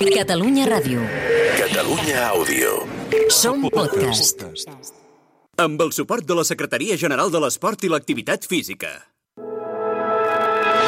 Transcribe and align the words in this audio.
Catalunya 0.00 0.64
Ràdio. 0.64 1.04
Catalunya 1.58 2.32
Àudio. 2.32 2.88
Som 3.28 3.68
podcast. 3.68 4.40
Amb 5.60 5.80
el 5.84 5.92
suport 5.92 6.24
de 6.24 6.34
la 6.38 6.44
Secretaria 6.48 6.96
General 6.96 7.28
de 7.30 7.38
l'Esport 7.44 7.84
i 7.84 7.88
l'Activitat 7.92 8.48
Física. 8.48 8.88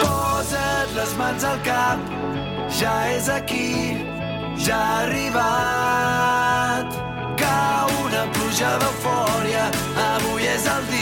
Posa't 0.01 0.96
les 0.96 1.12
mans 1.21 1.45
al 1.45 1.61
cap, 1.69 2.01
ja 2.80 2.95
és 3.12 3.29
aquí, 3.29 3.93
ja 4.65 4.81
ha 4.81 5.05
arribat. 5.05 6.89
Cau 7.45 7.89
una 8.07 8.25
pluja 8.33 8.73
d'eufòria, 8.81 9.69
avui 10.09 10.49
és 10.49 10.65
el 10.65 10.83
dia 10.89 10.94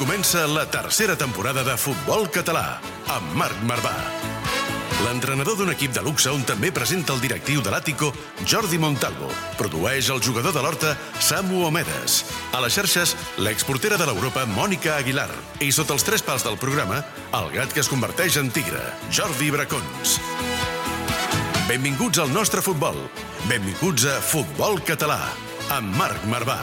comença 0.00 0.46
la 0.48 0.64
tercera 0.64 1.12
temporada 1.12 1.60
de 1.60 1.74
Futbol 1.76 2.24
Català, 2.32 2.78
amb 3.12 3.34
Marc 3.36 3.58
Marvà. 3.68 3.92
L'entrenador 5.04 5.58
d'un 5.58 5.72
equip 5.74 5.92
de 5.92 6.00
luxe 6.00 6.30
on 6.32 6.40
també 6.48 6.70
presenta 6.72 7.12
el 7.12 7.20
directiu 7.20 7.60
de 7.60 7.68
l'Àtico, 7.68 8.08
Jordi 8.48 8.78
Montalvo. 8.80 9.28
Produeix 9.58 10.08
el 10.08 10.22
jugador 10.24 10.54
de 10.56 10.62
l'Horta, 10.64 10.94
Samu 11.20 11.66
Omedes. 11.66 12.22
A 12.56 12.62
les 12.64 12.78
xarxes, 12.78 13.12
l'exportera 13.44 13.98
de 14.00 14.06
l'Europa, 14.08 14.46
Mònica 14.48 14.94
Aguilar. 14.96 15.28
I 15.60 15.68
sota 15.68 15.92
els 15.92 16.06
tres 16.08 16.24
pals 16.24 16.46
del 16.48 16.56
programa, 16.56 17.02
el 17.36 17.50
gat 17.52 17.74
que 17.76 17.84
es 17.84 17.90
converteix 17.92 18.38
en 18.40 18.48
tigre, 18.48 18.80
Jordi 19.12 19.50
Bracons. 19.52 20.16
Benvinguts 21.68 22.24
al 22.24 22.32
nostre 22.32 22.64
futbol. 22.64 22.96
Benvinguts 23.52 24.08
a 24.08 24.16
Futbol 24.24 24.80
Català, 24.80 25.20
amb 25.76 25.92
Marc 26.00 26.24
Marvà. 26.32 26.56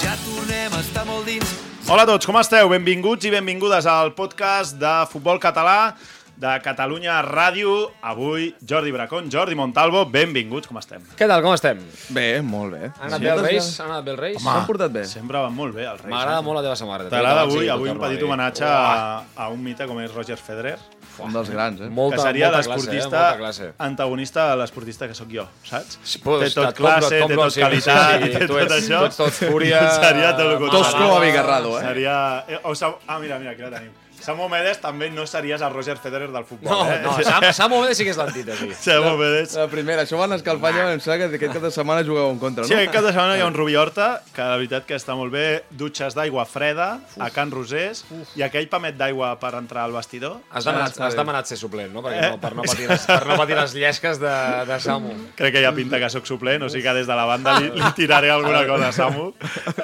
Ja 0.00 0.14
tornem 0.24 0.72
a 0.72 0.80
estar 0.80 1.04
molt 1.08 1.28
dins, 1.28 1.50
Hola 1.90 2.04
a 2.06 2.08
tots, 2.08 2.26
com 2.28 2.36
esteu? 2.38 2.68
Benvinguts 2.70 3.26
i 3.26 3.32
benvingudes 3.34 3.86
al 3.90 4.12
podcast 4.14 4.76
de 4.78 4.92
futbol 5.10 5.40
català 5.42 5.96
de 6.40 6.52
Catalunya 6.64 7.16
Ràdio. 7.26 7.72
Avui, 8.00 8.46
Jordi 8.62 8.92
Bracón, 8.94 9.28
Jordi 9.32 9.56
Montalvo, 9.58 10.04
benvinguts, 10.08 10.70
com 10.70 10.78
estem? 10.80 11.02
Què 11.18 11.26
tal, 11.28 11.42
com 11.44 11.52
estem? 11.56 11.82
Bé, 12.14 12.28
molt 12.46 12.76
bé. 12.76 12.92
Han 12.94 13.10
anat 13.10 13.24
bé 13.24 13.32
els 13.32 13.42
Reis? 13.44 13.72
Han 13.82 13.90
anat 13.90 14.06
bé 14.06 14.14
els 14.14 14.22
Reis? 14.22 14.38
S'han 14.44 14.68
portat 14.68 14.94
bé. 14.94 15.04
Sempre 15.10 15.42
van 15.42 15.56
molt 15.56 15.76
bé, 15.76 15.84
els 15.90 16.00
Reis. 16.00 16.14
M'agrada 16.14 16.38
eh? 16.38 16.46
molt 16.46 16.60
la 16.60 16.64
teva 16.68 16.78
samarreta. 16.80 17.12
T'agrada 17.16 17.44
Sí, 17.44 17.56
avui, 17.56 17.68
avui 17.74 17.92
un 17.92 18.00
petit 18.06 18.24
homenatge 18.28 18.70
a, 18.70 19.20
a 19.36 19.50
un 19.52 19.60
mite 19.66 19.90
com 19.90 20.00
és 20.00 20.14
Roger 20.14 20.38
Federer, 20.40 20.78
Un 21.24 21.32
dels 21.32 21.50
grans, 21.50 21.80
eh? 21.80 21.88
Molta, 21.88 22.16
que 22.16 22.22
seria 22.22 22.48
eh? 22.48 22.52
l'esportista 22.56 23.36
classe. 23.38 23.72
antagonista 23.78 24.48
de 24.50 24.56
l'esportista 24.62 25.08
que 25.08 25.14
sóc 25.14 25.28
jo, 25.32 25.46
saps? 25.64 25.98
Pues, 26.24 26.54
té 26.54 26.60
tot 26.60 26.74
classe, 26.74 27.10
té 27.26 27.34
tot 27.34 27.52
sí, 27.52 27.60
qualitat, 27.60 28.22
sí, 28.22 28.32
sí, 28.32 28.38
té 28.38 28.46
tot 28.46 28.60
ets- 28.64 28.76
això. 28.78 29.00
ets 29.06 29.16
tot 29.16 29.32
fúria, 29.32 29.80
Seria 30.02 30.32
tot 30.36 30.46
el 30.46 30.58
contrari. 30.58 30.70
Tosco 30.84 31.16
abigarrado, 31.16 31.78
eh? 31.80 31.82
Seria... 31.84 32.44
eh, 32.48 32.60
O. 32.64 32.72
Ah, 33.06 33.18
mira, 33.18 33.38
mira, 33.38 33.50
aquí 33.52 33.62
la 33.62 33.70
tenim. 33.70 33.92
Samu 34.24 34.48
Medes 34.52 34.78
també 34.82 35.08
no 35.10 35.24
series 35.28 35.62
el 35.64 35.72
Roger 35.72 35.96
Federer 36.00 36.28
del 36.30 36.44
futbol, 36.44 36.70
No, 36.70 36.84
eh? 36.90 37.00
no, 37.04 37.14
Sam, 37.24 37.44
Sam 37.56 37.72
Omedes 37.78 37.96
sí 37.98 38.04
que 38.06 38.12
és 38.14 38.18
l'antítesi. 38.20 38.70
Samu 38.76 39.14
Medes 39.20 39.54
La 39.58 39.66
primera, 39.72 40.04
això 40.06 40.18
van 40.20 40.32
escalfar 40.36 40.72
ja, 40.76 40.86
em 40.92 41.00
sembla 41.00 41.28
que 41.30 41.38
aquest 41.40 41.54
cap 41.56 41.64
de 41.64 41.70
setmana 41.74 42.04
jugueu 42.06 42.30
en 42.30 42.38
contra, 42.42 42.62
no? 42.64 42.68
Sí, 42.68 42.74
aquest 42.76 42.92
cap 42.94 43.06
de 43.06 43.12
setmana 43.14 43.36
hi 43.38 43.44
ha 43.44 43.48
un 43.48 43.56
Rubi 43.56 43.76
Horta, 43.80 44.08
que 44.36 44.42
la 44.46 44.56
veritat 44.60 44.86
que 44.88 44.98
està 44.98 45.16
molt 45.18 45.32
bé, 45.34 45.44
dutxes 45.70 46.14
d'aigua 46.18 46.44
freda 46.48 46.90
a 47.18 47.30
Can 47.34 47.50
Rosés 47.54 48.04
i 48.36 48.44
aquell 48.46 48.68
pamet 48.72 48.98
d'aigua 49.00 49.32
per 49.40 49.54
entrar 49.58 49.84
al 49.88 49.94
vestidor. 49.96 50.38
Has 50.52 50.68
demanat, 50.68 50.98
has 51.00 51.16
demanat 51.18 51.48
ser 51.50 51.58
suplent, 51.60 51.92
no? 51.94 52.02
Perquè 52.04 52.30
no, 52.34 52.40
per, 52.42 52.54
no 52.58 52.66
patir 52.68 52.88
les, 52.90 53.06
per 53.08 53.22
no 53.28 53.36
patir 53.40 53.56
les 53.58 53.74
llesques 53.74 54.20
de, 54.22 54.34
de 54.68 54.80
Samu. 54.80 55.14
Crec 55.38 55.54
que 55.56 55.64
ha 55.66 55.72
pinta 55.76 56.00
que 56.02 56.10
sóc 56.12 56.26
suplent, 56.28 56.62
o 56.66 56.68
sigui 56.72 56.84
que 56.86 56.94
des 57.00 57.08
de 57.08 57.16
la 57.16 57.24
banda 57.28 57.58
li, 57.60 57.70
li 57.74 57.90
tiraré 57.96 58.30
alguna 58.30 58.66
cosa 58.68 58.88
a 58.90 58.92
Samu 58.96 59.30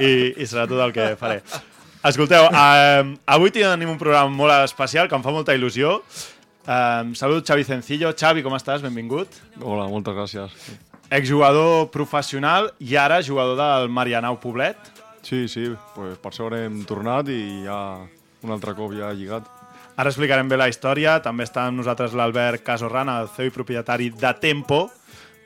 i, 0.00 0.34
i 0.36 0.46
serà 0.46 0.66
tot 0.68 0.80
el 0.86 0.92
que 0.96 1.12
faré. 1.20 1.40
Escolteu, 2.06 2.44
eh, 2.54 3.16
avui 3.26 3.50
tenim 3.50 3.88
un 3.90 3.98
programa 3.98 4.30
molt 4.30 4.52
especial 4.62 5.08
que 5.10 5.16
em 5.18 5.24
fa 5.24 5.32
molta 5.34 5.54
il·lusió. 5.56 5.96
Eh, 6.62 7.14
salut, 7.18 7.42
Xavi 7.42 7.64
Cencillo. 7.66 8.12
Xavi, 8.14 8.44
com 8.44 8.54
estàs? 8.54 8.80
Benvingut. 8.84 9.26
Hola, 9.60 9.88
moltes 9.90 10.14
gràcies. 10.14 10.54
Exjugador 11.10 11.90
professional 11.90 12.70
i 12.78 12.94
ara 12.94 13.18
jugador 13.22 13.58
del 13.58 13.88
Marianao 13.88 14.38
Poblet. 14.38 14.76
Sí, 15.22 15.48
sí, 15.48 15.66
pues 15.96 16.14
per 16.22 16.32
sort 16.32 16.54
hem 16.54 16.84
tornat 16.86 17.26
i 17.26 17.64
ja 17.64 17.98
un 18.42 18.54
altre 18.54 18.76
cop 18.78 18.94
ja 18.94 19.10
lligat. 19.10 19.50
Ara 19.96 20.10
explicarem 20.12 20.46
bé 20.46 20.60
la 20.60 20.68
història. 20.70 21.18
També 21.24 21.42
està 21.42 21.66
amb 21.66 21.80
nosaltres 21.80 22.14
l'Albert 22.14 22.62
Casorran, 22.62 23.10
el 23.10 23.26
CEO 23.34 23.50
i 23.50 23.50
propietari 23.50 24.10
de 24.14 24.32
Tempo. 24.38 24.84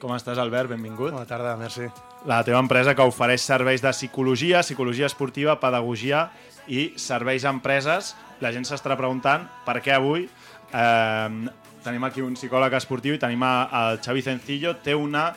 Com 0.00 0.12
estàs, 0.12 0.36
Albert? 0.36 0.68
Benvingut. 0.68 1.12
Bona 1.12 1.28
tarda, 1.28 1.56
merci. 1.56 1.88
La 2.28 2.42
teva 2.44 2.60
empresa 2.60 2.92
que 2.96 3.04
ofereix 3.04 3.40
serveis 3.40 3.80
de 3.80 3.92
psicologia, 3.92 4.60
psicologia 4.60 5.08
esportiva, 5.08 5.56
pedagogia 5.60 6.26
i 6.69 6.93
serveis 6.97 7.44
a 7.44 7.54
empreses. 7.54 8.15
La 8.41 8.53
gent 8.53 8.66
s'estarà 8.69 8.97
preguntant 8.98 9.47
per 9.66 9.78
què 9.84 9.94
avui 9.97 10.26
eh, 10.26 11.48
tenim 11.84 12.04
aquí 12.04 12.22
un 12.25 12.37
psicòleg 12.37 12.76
esportiu 12.76 13.16
i 13.16 13.21
tenim 13.21 13.43
el 13.47 14.00
Xavi 14.04 14.22
Cencillo. 14.22 14.76
Té 14.84 14.94
una 14.94 15.31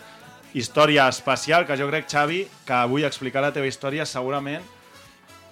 història 0.53 1.07
especial 1.09 1.65
que 1.65 1.77
jo 1.79 1.89
crec, 1.89 2.07
Xavi, 2.09 2.43
que 2.67 2.77
avui 2.77 3.07
explicar 3.07 3.41
la 3.41 3.53
teva 3.55 3.69
història 3.69 4.05
segurament 4.05 4.63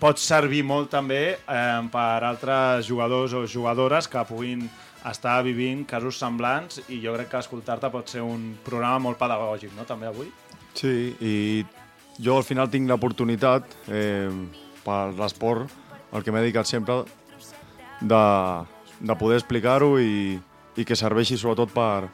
pot 0.02 0.18
servir 0.18 0.64
molt 0.66 0.90
també 0.90 1.22
eh, 1.38 1.82
per 1.94 2.24
altres 2.26 2.88
jugadors 2.88 3.36
o 3.38 3.44
jugadores 3.46 4.08
que 4.10 4.24
puguin 4.26 4.66
estar 5.10 5.42
vivint 5.46 5.84
casos 5.90 6.18
semblants 6.22 6.82
i 6.90 7.00
jo 7.04 7.14
crec 7.16 7.30
que 7.32 7.42
escoltar-te 7.42 7.90
pot 7.94 8.10
ser 8.10 8.24
un 8.26 8.52
programa 8.66 9.02
molt 9.08 9.20
pedagògic, 9.22 9.74
no?, 9.78 9.86
també 9.90 10.10
avui. 10.10 10.30
Sí, 10.78 11.14
i 11.22 11.36
jo 12.22 12.38
al 12.38 12.46
final 12.48 12.70
tinc 12.72 12.90
l'oportunitat, 12.90 13.76
eh, 13.90 14.30
per 14.86 15.14
l'esport, 15.18 15.70
el 16.12 16.24
que 16.24 16.32
m'he 16.34 16.44
dedicat 16.44 16.68
sempre, 16.70 17.02
de, 18.02 18.24
de 19.00 19.16
poder 19.20 19.40
explicar-ho 19.40 19.96
i, 20.02 20.40
i 20.78 20.86
que 20.86 20.98
serveixi 20.98 21.38
sobretot 21.38 21.74
per, 21.74 22.10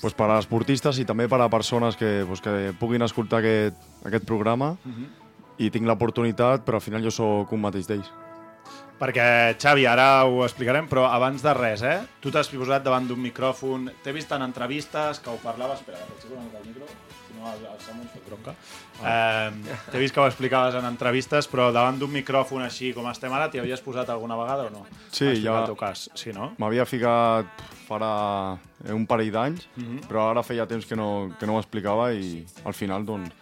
pues, 0.00 0.14
per 0.14 0.28
a 0.30 0.38
esportistes 0.42 1.00
i 1.00 1.06
també 1.08 1.28
per 1.28 1.40
a 1.40 1.50
persones 1.52 1.96
que, 1.96 2.24
pues, 2.28 2.42
que 2.44 2.74
puguin 2.80 3.02
escoltar 3.02 3.40
aquest, 3.40 3.80
aquest 4.04 4.26
programa 4.28 4.74
i 5.58 5.70
tinc 5.70 5.86
l'oportunitat, 5.86 6.64
però 6.66 6.80
al 6.80 6.84
final 6.84 7.02
jo 7.02 7.10
sóc 7.14 7.52
un 7.52 7.62
mateix 7.62 7.86
d'ells. 7.88 8.10
Perquè, 8.98 9.56
Xavi, 9.58 9.84
ara 9.90 10.24
ho 10.24 10.44
explicarem, 10.44 10.86
però 10.88 11.08
abans 11.10 11.42
de 11.42 11.52
res, 11.56 11.82
eh? 11.82 11.96
Tu 12.22 12.30
t'has 12.30 12.46
posat 12.48 12.84
davant 12.86 13.08
d'un 13.08 13.18
micròfon, 13.20 13.88
t'he 14.04 14.12
vist 14.14 14.30
en 14.32 14.44
entrevistes 14.46 15.18
que 15.20 15.32
ho 15.32 15.38
parlaves... 15.42 15.80
Espera, 15.82 15.98
que 15.98 16.12
potser 16.14 16.30
una 16.30 16.44
mica 16.46 16.60
el 16.62 16.68
micro, 16.70 16.86
si 17.26 17.34
no 17.34 17.50
el, 17.50 17.64
el 17.72 17.80
Samu 17.82 18.04
ens 18.04 18.12
fot 18.14 18.28
bronca. 18.30 18.54
Eh, 19.02 19.74
t'he 19.90 19.98
vist 19.98 20.14
que 20.14 20.22
ho 20.22 20.28
explicaves 20.30 20.78
en 20.78 20.86
entrevistes, 20.86 21.50
però 21.50 21.72
davant 21.74 21.98
d'un 21.98 22.14
micròfon 22.14 22.62
així 22.68 22.92
com 22.94 23.10
estem 23.10 23.34
ara, 23.34 23.50
t'hi 23.50 23.58
havies 23.64 23.82
posat 23.82 24.14
alguna 24.14 24.38
vegada 24.38 24.68
o 24.70 24.72
no? 24.72 24.86
Sí, 25.10 25.32
ja- 25.42 25.58
El 25.64 25.72
teu 25.74 25.76
cas, 25.82 26.06
sí, 26.14 26.30
no? 26.32 26.52
M'havia 26.62 26.86
ficat 26.86 27.50
farà 27.88 28.54
un 28.94 29.04
parell 29.10 29.32
d'anys, 29.34 29.66
però 30.08 30.30
ara 30.30 30.46
feia 30.46 30.68
temps 30.70 30.86
que 30.86 30.94
no, 30.96 31.32
que 31.40 31.50
no 31.50 31.58
m'explicava 31.58 32.12
i 32.14 32.44
al 32.64 32.72
final 32.78 33.04
doncs, 33.04 33.34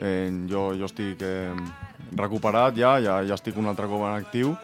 eh, 0.00 0.32
jo, 0.50 0.70
jo 0.80 0.88
estic 0.88 1.20
eh, 1.22 1.52
recuperat 2.16 2.74
ja, 2.74 2.96
ja, 3.04 3.20
ja 3.22 3.34
estic 3.36 3.56
un 3.60 3.68
altre 3.70 3.86
cop 3.86 4.00
en 4.08 4.16
actiu 4.16 4.56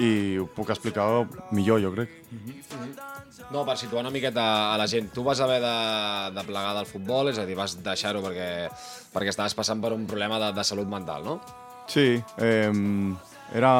i 0.00 0.38
ho 0.40 0.46
puc 0.48 0.70
explicar 0.72 1.06
millor, 1.52 1.80
jo 1.82 1.92
crec. 1.94 2.12
No, 3.52 3.64
per 3.68 3.76
situar 3.76 4.00
una 4.00 4.12
miqueta 4.14 4.44
a 4.72 4.78
la 4.80 4.86
gent. 4.88 5.10
Tu 5.12 5.24
vas 5.24 5.40
haver 5.44 5.60
de, 5.60 5.76
de 6.36 6.44
plegar 6.46 6.72
del 6.78 6.88
futbol, 6.88 7.28
és 7.32 7.40
a 7.40 7.44
dir, 7.48 7.56
vas 7.58 7.74
deixar-ho 7.84 8.22
perquè, 8.24 8.68
perquè 9.12 9.34
estaves 9.34 9.56
passant 9.58 9.82
per 9.82 9.92
un 9.92 10.06
problema 10.08 10.40
de, 10.40 10.52
de 10.56 10.64
salut 10.64 10.88
mental, 10.88 11.26
no? 11.26 11.40
Sí, 11.90 12.22
eh, 12.38 12.72
era... 13.54 13.74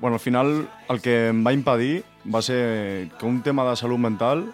Bueno, 0.00 0.14
al 0.14 0.22
final 0.22 0.68
el 0.88 1.00
que 1.02 1.16
em 1.32 1.42
va 1.42 1.52
impedir 1.52 2.04
va 2.30 2.40
ser 2.40 3.10
que 3.18 3.26
un 3.26 3.42
tema 3.42 3.64
de 3.66 3.74
salut 3.76 3.98
mental 3.98 4.44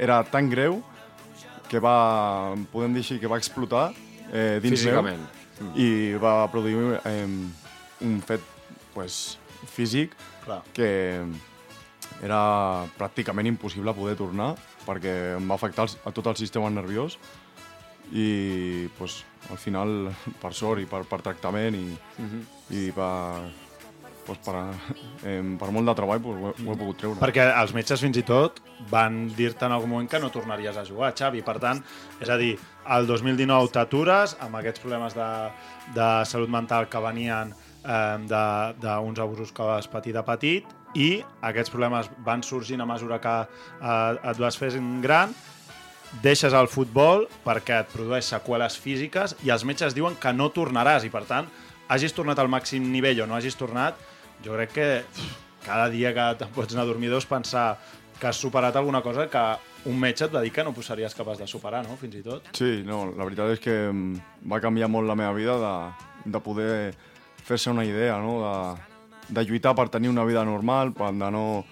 era 0.00 0.22
tan 0.24 0.48
greu 0.48 0.80
que 1.68 1.78
va, 1.78 2.54
podem 2.72 2.96
dir 2.96 3.04
així, 3.04 3.18
que 3.20 3.28
va 3.28 3.36
explotar 3.36 3.90
eh, 4.32 4.60
dins 4.64 4.78
Físicament. 4.80 5.20
meu 5.20 5.44
i 5.78 6.14
va 6.18 6.48
produir 6.50 6.98
eh, 7.04 7.26
un 8.02 8.20
fet 8.26 8.42
pues, 8.94 9.38
físic 9.70 10.14
Clar. 10.44 10.62
que 10.76 10.90
era 12.22 12.84
pràcticament 12.98 13.48
impossible 13.50 13.94
poder 13.96 14.14
tornar 14.16 14.52
perquè 14.86 15.36
em 15.38 15.50
va 15.50 15.56
afectar 15.58 15.86
el- 15.88 15.98
a 16.04 16.12
tot 16.12 16.26
el 16.30 16.36
sistema 16.36 16.70
nerviós 16.70 17.18
i 18.12 18.86
pues, 18.98 19.24
al 19.50 19.58
final, 19.58 20.10
per 20.42 20.52
sort 20.54 20.80
i 20.82 20.86
per, 20.86 21.04
per 21.08 21.20
tractament 21.24 21.74
i, 21.74 21.86
i 22.76 22.90
per, 22.92 23.48
pues, 24.26 24.38
per, 24.44 24.54
eh, 25.28 25.40
per 25.58 25.70
molt 25.72 25.88
de 25.88 25.94
treball 25.96 26.20
pues, 26.22 26.36
ho, 26.36 26.52
he, 26.52 26.66
ho 26.68 26.74
he 26.74 26.78
pogut 26.82 27.00
treure. 27.00 27.18
Perquè 27.22 27.46
els 27.62 27.72
metges 27.74 28.04
fins 28.04 28.20
i 28.20 28.24
tot 28.28 28.60
van 28.92 29.24
dir-te 29.34 29.64
en 29.66 29.72
algun 29.72 29.90
moment 29.94 30.10
que 30.12 30.20
no 30.20 30.28
tornaries 30.30 30.76
a 30.76 30.84
jugar, 30.84 31.14
Xavi. 31.16 31.40
Per 31.46 31.56
tant, 31.64 31.80
és 32.20 32.28
a 32.28 32.36
dir, 32.40 32.52
el 32.92 33.08
2019 33.08 33.72
t'atures 33.72 34.36
amb 34.44 34.60
aquests 34.60 34.84
problemes 34.84 35.16
de, 35.16 35.30
de 35.96 36.08
salut 36.28 36.52
mental 36.52 36.90
que 36.92 37.00
venien 37.08 37.54
d'uns 37.84 39.20
abusos 39.20 39.52
que 39.52 39.62
vas 39.62 39.88
patir 39.90 40.14
de 40.16 40.22
petit 40.24 40.70
i 40.94 41.08
aquests 41.42 41.72
problemes 41.72 42.08
van 42.24 42.42
sorgint 42.42 42.80
a 42.80 42.86
mesura 42.88 43.18
que 43.20 43.34
eh, 43.44 44.30
et 44.30 44.40
vas 44.40 44.56
fent 44.56 45.02
gran 45.02 45.34
deixes 46.22 46.54
el 46.54 46.68
futbol 46.70 47.26
perquè 47.44 47.80
et 47.82 47.90
produeix 47.92 48.28
seqüeles 48.30 48.78
físiques 48.78 49.36
i 49.44 49.50
els 49.50 49.64
metges 49.66 49.94
diuen 49.96 50.16
que 50.20 50.32
no 50.32 50.50
tornaràs 50.54 51.04
i 51.04 51.10
per 51.10 51.24
tant 51.28 51.50
hagis 51.88 52.14
tornat 52.16 52.38
al 52.38 52.48
màxim 52.48 52.86
nivell 52.92 53.24
o 53.24 53.26
no 53.26 53.36
hagis 53.36 53.58
tornat 53.58 53.98
jo 54.44 54.54
crec 54.54 54.72
que 54.72 54.88
cada 55.64 55.88
dia 55.90 56.14
que 56.14 56.30
te'n 56.38 56.52
pots 56.54 56.74
anar 56.74 56.84
a 56.84 56.92
dormir 56.92 57.10
deus 57.10 57.26
pensar 57.26 57.78
que 58.20 58.28
has 58.28 58.36
superat 58.36 58.76
alguna 58.76 59.02
cosa 59.02 59.28
que 59.28 59.44
un 59.90 59.98
metge 60.00 60.24
et 60.24 60.32
va 60.32 60.40
dir 60.40 60.52
que 60.52 60.64
no 60.64 60.72
series 60.82 61.14
capaç 61.14 61.38
de 61.38 61.46
superar, 61.46 61.82
no?, 61.84 61.96
fins 61.96 62.14
i 62.14 62.22
tot. 62.22 62.46
Sí, 62.56 62.82
no, 62.86 63.12
la 63.12 63.24
veritat 63.24 63.50
és 63.52 63.60
que 63.60 63.74
em 63.90 64.14
va 64.48 64.60
canviar 64.60 64.88
molt 64.88 65.08
la 65.08 65.16
meva 65.18 65.34
vida 65.34 65.58
de, 65.60 66.30
de 66.30 66.40
poder 66.40 66.94
fer-se 67.44 67.70
una 67.70 67.84
idea, 67.84 68.18
no? 68.18 68.40
de, 68.42 69.34
de 69.36 69.44
lluitar 69.44 69.74
per 69.76 69.88
tenir 69.92 70.10
una 70.10 70.24
vida 70.24 70.44
normal, 70.44 70.92
per 70.96 71.12
de 71.12 71.30
no 71.30 71.64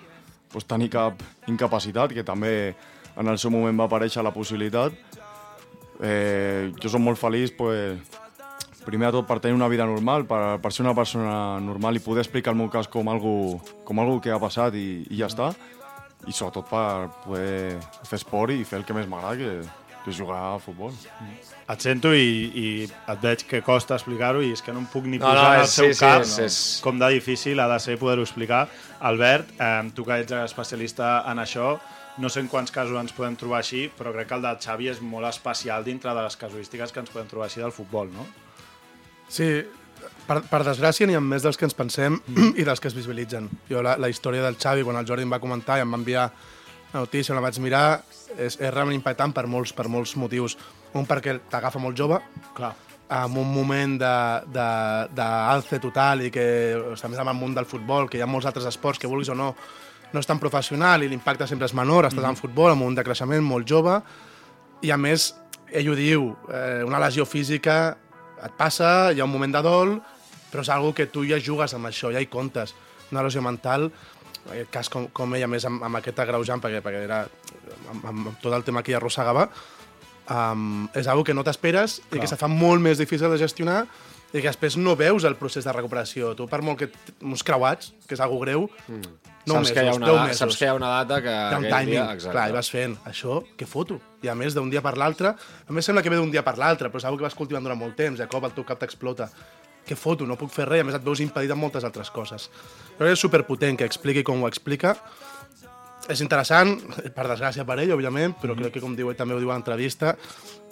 pues, 0.53 0.67
tenir 0.69 0.91
cap 0.93 1.21
incapacitat, 1.49 2.13
que 2.13 2.25
també 2.25 2.75
en 3.17 3.29
el 3.29 3.39
seu 3.39 3.53
moment 3.53 3.81
va 3.81 3.89
aparèixer 3.89 4.25
la 4.25 4.35
possibilitat. 4.35 4.97
Eh, 6.03 6.73
jo 6.83 6.91
som 6.91 7.05
molt 7.05 7.21
feliç 7.21 7.53
pues, 7.57 8.01
primer 8.85 9.11
de 9.11 9.21
tot 9.21 9.29
per 9.29 9.39
tenir 9.41 9.57
una 9.57 9.71
vida 9.73 9.87
normal, 9.87 10.27
per, 10.27 10.59
per 10.63 10.73
ser 10.73 10.85
una 10.85 10.97
persona 10.97 11.61
normal 11.63 11.97
i 11.97 12.05
poder 12.05 12.25
explicar 12.25 12.53
el 12.53 12.59
meu 12.59 12.71
cas 12.73 12.89
com 12.91 13.09
algo, 13.09 13.61
com 13.87 14.01
algo 14.03 14.21
que 14.21 14.33
ha 14.33 14.41
passat 14.43 14.77
i, 14.77 15.05
i 15.09 15.21
ja 15.21 15.31
està 15.31 15.53
i 16.27 16.33
sobretot 16.35 16.69
per 16.71 17.09
poder 17.25 17.79
fer 18.07 18.19
esport 18.19 18.55
i 18.55 18.67
fer 18.67 18.79
el 18.79 18.85
que 18.87 18.95
més 18.95 19.09
m'agrada, 19.11 19.39
que, 19.39 19.82
que 20.05 20.11
és 20.11 20.17
jugar 20.19 20.39
a 20.55 20.59
futbol. 20.59 20.93
Et 21.71 21.81
sento 21.81 22.11
i, 22.15 22.51
i 22.55 22.67
et 22.91 23.21
veig 23.23 23.45
que 23.49 23.61
costa 23.63 23.95
explicar-ho 23.95 24.43
i 24.43 24.51
és 24.53 24.61
que 24.63 24.73
no 24.75 24.81
em 24.83 24.87
puc 24.91 25.05
ni 25.07 25.19
No, 25.19 25.27
posar 25.29 25.43
no, 25.45 25.55
el 25.61 25.65
és- 25.65 25.71
seu 25.77 25.87
sí, 25.87 25.95
sí, 25.95 26.01
cap 26.01 26.23
és- 26.23 26.39
és- 26.43 26.81
com 26.83 26.99
de 26.99 27.09
difícil 27.15 27.61
ha 27.61 27.69
de 27.69 27.79
ser 27.81 27.99
poder-ho 27.99 28.23
explicar. 28.23 28.69
Albert, 29.01 29.53
eh, 29.61 29.91
tu 29.95 30.05
que 30.05 30.19
ets 30.21 30.33
especialista 30.43 31.23
en 31.31 31.39
això, 31.39 31.79
no 32.19 32.29
sé 32.29 32.41
en 32.41 32.49
quants 32.49 32.71
casos 32.71 32.99
ens 33.01 33.13
podem 33.17 33.37
trobar 33.37 33.61
així, 33.61 33.87
però 33.97 34.13
crec 34.13 34.29
que 34.29 34.35
el 34.35 34.43
del 34.43 34.59
Xavi 34.61 34.89
és 34.89 35.01
molt 35.01 35.27
especial 35.31 35.85
dintre 35.85 36.13
de 36.13 36.23
les 36.23 36.37
casuístiques 36.37 36.93
que 36.93 37.01
ens 37.01 37.11
podem 37.11 37.29
trobar 37.29 37.47
així 37.47 37.61
del 37.61 37.73
futbol, 37.73 38.11
no? 38.13 38.27
Sí, 39.29 39.47
per, 40.27 40.43
per 40.51 40.61
desgràcia 40.67 41.07
n'hi 41.07 41.15
ha 41.17 41.21
més 41.25 41.43
dels 41.47 41.57
que 41.57 41.65
ens 41.65 41.75
pensem 41.79 42.19
Mm. 42.27 42.53
i 42.61 42.65
dels 42.65 42.81
que 42.81 42.89
es 42.89 42.95
visualitzen. 42.95 43.49
Jo 43.71 43.81
la, 43.83 43.97
la 43.97 44.09
història 44.11 44.43
del 44.43 44.59
Xavi, 44.59 44.83
quan 44.85 44.97
el 44.99 45.07
Jordi 45.07 45.23
em 45.23 45.33
va 45.33 45.39
comentar 45.41 45.79
i 45.79 45.83
em 45.87 45.93
va 45.95 45.97
enviar 46.03 46.27
la 46.93 47.01
notícia, 47.01 47.35
la 47.35 47.43
vaig 47.45 47.59
mirar, 47.65 48.03
és, 48.37 48.57
és 48.59 48.71
realment 48.71 48.97
impactant 48.99 49.33
per 49.33 49.47
molts, 49.49 49.73
per 49.77 49.89
molts 49.89 50.15
motius. 50.21 50.57
Un, 50.93 51.07
perquè 51.09 51.39
t'agafa 51.51 51.81
molt 51.81 51.97
jove, 51.97 52.19
Clar. 52.57 52.75
en 53.13 53.37
un 53.37 53.49
moment 53.53 53.97
d'alce 53.99 55.79
total 55.81 56.27
i 56.27 56.31
que, 56.33 56.45
o 56.77 56.97
sigui, 56.97 57.09
a 57.09 57.13
més 57.13 57.23
amb 57.25 57.33
el 57.33 57.41
món 57.41 57.57
del 57.57 57.69
futbol, 57.69 58.09
que 58.09 58.21
hi 58.21 58.25
ha 58.25 58.29
molts 58.29 58.49
altres 58.49 58.69
esports 58.69 59.01
que 59.01 59.09
vulguis 59.09 59.33
o 59.33 59.37
no, 59.37 59.55
no 60.13 60.21
és 60.21 60.29
tan 60.29 60.41
professional 60.41 61.03
i 61.03 61.09
l'impacte 61.09 61.49
sempre 61.49 61.69
és 61.69 61.75
menor, 61.77 62.09
estàs 62.09 62.29
en 62.29 62.37
futbol, 62.37 62.73
amb 62.75 62.85
un 62.85 62.97
de 62.97 63.05
creixement 63.05 63.45
molt 63.45 63.69
jove, 63.69 63.99
i 64.85 64.93
a 64.93 64.99
més, 65.01 65.33
ell 65.73 65.89
ho 65.89 65.97
diu, 65.97 66.33
eh, 66.53 66.83
una 66.85 67.01
lesió 67.01 67.25
física 67.25 67.97
et 68.43 68.57
passa, 68.59 69.13
hi 69.13 69.21
ha 69.21 69.29
un 69.29 69.33
moment 69.33 69.55
de 69.55 69.63
dol, 69.65 69.97
però 70.53 70.65
és 70.65 70.73
algo 70.75 70.93
que 70.93 71.07
tu 71.09 71.25
ja 71.25 71.41
jugues 71.41 71.73
amb 71.73 71.89
això, 71.89 72.11
ja 72.13 72.21
hi 72.21 72.29
comptes. 72.29 72.75
Una 73.13 73.23
lesió 73.25 73.41
mental, 73.45 73.89
en 74.47 74.55
aquest 74.57 74.73
cas 74.75 74.91
com, 74.93 75.07
com 75.15 75.37
ell, 75.37 75.45
a 75.47 75.51
més 75.51 75.67
amb, 75.69 75.83
amb 75.87 76.01
aquest 76.01 76.19
agreujant, 76.25 76.63
perquè, 76.63 76.83
perquè 76.85 77.05
era 77.07 77.23
amb, 77.93 78.07
amb 78.11 78.33
tot 78.43 78.53
el 78.57 78.65
tema 78.67 78.83
que 78.83 78.95
hi 78.95 78.99
arrossegava, 78.99 79.49
um, 80.31 80.89
és 80.99 81.09
algo 81.11 81.25
que 81.25 81.35
no 81.35 81.45
t'esperes 81.47 82.01
i 82.11 82.19
que 82.19 82.31
se 82.31 82.39
fa 82.41 82.51
molt 82.51 82.83
més 82.83 82.99
difícil 83.03 83.31
de 83.33 83.39
gestionar 83.41 83.85
i 84.33 84.41
que 84.41 84.49
després 84.49 84.79
no 84.81 84.95
veus 84.97 85.27
el 85.29 85.37
procés 85.37 85.67
de 85.69 85.73
recuperació. 85.77 86.33
Tu, 86.37 86.47
per 86.49 86.63
molt 86.65 86.81
que 86.81 86.89
uns 87.21 87.45
creuats, 87.45 87.93
que 88.09 88.17
és 88.17 88.23
algo 88.25 88.39
greu, 88.41 88.65
mm. 88.89 89.11
no 89.45 89.59
saps, 89.59 89.69
mesos, 89.69 89.73
que 89.77 89.85
hi 89.85 89.91
ha 89.91 89.97
una, 89.99 90.07
deu 90.09 90.17
da- 90.17 90.27
mesos. 90.31 90.41
saps 90.41 90.57
que 90.57 90.65
hi 90.65 90.71
ha 90.71 90.77
una 90.79 90.93
data 90.95 91.19
que 91.25 91.35
Hi 91.35 91.57
ha 91.57 91.59
un 91.61 91.67
timing, 91.69 91.91
dia... 91.93 92.07
Exacte. 92.17 92.33
clar, 92.33 92.47
i 92.49 92.57
vas 92.57 92.71
fent 92.73 92.97
això, 93.11 93.43
que 93.61 93.69
foto. 93.69 93.99
I 94.25 94.33
a 94.33 94.37
més, 94.39 94.57
d'un 94.57 94.73
dia 94.73 94.81
per 94.85 94.95
l'altre, 95.01 95.35
a 95.37 95.77
més 95.77 95.85
sembla 95.85 96.05
que 96.05 96.13
ve 96.13 96.21
d'un 96.21 96.33
dia 96.33 96.45
per 96.47 96.57
l'altre, 96.57 96.89
però 96.89 97.03
és 97.03 97.09
una 97.11 97.21
que 97.21 97.29
vas 97.29 97.37
cultivant 97.37 97.69
durant 97.69 97.81
molt 97.83 97.99
temps, 97.99 98.23
i 98.23 98.25
a 98.25 98.31
cop 98.33 98.49
el 98.49 98.57
teu 98.57 98.65
cap 98.65 98.81
t'explota. 98.81 99.29
Que 99.87 99.99
foto, 99.99 100.27
no 100.29 100.39
puc 100.39 100.53
fer 100.55 100.69
res, 100.69 100.85
a 100.85 100.87
més 100.87 100.97
et 100.97 101.05
veus 101.05 101.21
impedit 101.25 101.51
en 101.51 101.59
moltes 101.59 101.85
altres 101.85 102.11
coses. 102.15 102.49
Que 102.99 103.11
és 103.11 103.21
superpotent 103.21 103.81
que 103.81 103.89
expliqui 103.89 104.23
com 104.27 104.43
ho 104.43 104.51
explica. 104.51 104.95
És 106.11 106.23
interessant, 106.23 106.75
per 107.15 107.29
desgràcia 107.31 107.67
per 107.67 107.79
ell, 107.79 107.95
òbviament, 107.95 108.35
però 108.41 108.57
crec 108.59 108.77
que, 108.77 108.83
com 108.83 108.95
diu 108.99 109.11
ell 109.11 109.19
també 109.19 109.37
ho 109.37 109.43
diu 109.43 109.53
a 109.53 109.57
l'entrevista, 109.57 110.17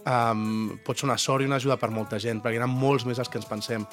um, 0.07 0.79
pot 0.85 0.99
ser 0.99 1.07
una 1.07 1.19
sort 1.19 1.45
i 1.45 1.47
una 1.47 1.61
ajuda 1.61 1.77
per 1.79 1.91
molta 1.95 2.19
gent, 2.23 2.41
perquè 2.43 2.59
hi 2.59 2.65
ha 2.65 2.71
molts 2.71 3.07
més 3.07 3.21
els 3.23 3.31
que 3.31 3.39
ens 3.39 3.49
pensem 3.49 3.87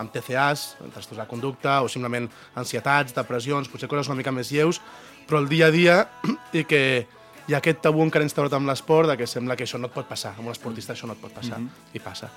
amb 0.00 0.12
TCAs, 0.12 0.66
trastorns 0.92 1.20
de 1.20 1.26
conducta, 1.30 1.80
o 1.82 1.88
simplement 1.88 2.28
ansietats, 2.60 3.14
depressions, 3.16 3.68
potser 3.72 3.88
coses 3.90 4.10
una 4.10 4.18
mica 4.20 4.32
més 4.34 4.52
lleus, 4.52 4.80
però 5.28 5.42
el 5.42 5.48
dia 5.48 5.68
a 5.68 5.74
dia 5.74 5.98
i 6.58 6.64
que 6.68 6.82
hi 7.48 7.54
ha 7.54 7.60
aquest 7.60 7.82
tabú 7.84 8.04
encara 8.04 8.26
instaurat 8.26 8.54
amb 8.56 8.70
l'esport 8.70 9.10
de 9.10 9.16
que 9.20 9.26
sembla 9.26 9.56
que 9.56 9.66
això 9.66 9.80
no 9.80 9.90
et 9.90 9.96
pot 9.96 10.08
passar, 10.08 10.36
amb 10.36 10.48
un 10.48 10.54
esportista 10.54 10.96
això 10.96 11.08
no 11.10 11.16
et 11.16 11.22
pot 11.22 11.34
passar, 11.34 11.60
i 11.92 12.02
passa. 12.02 12.30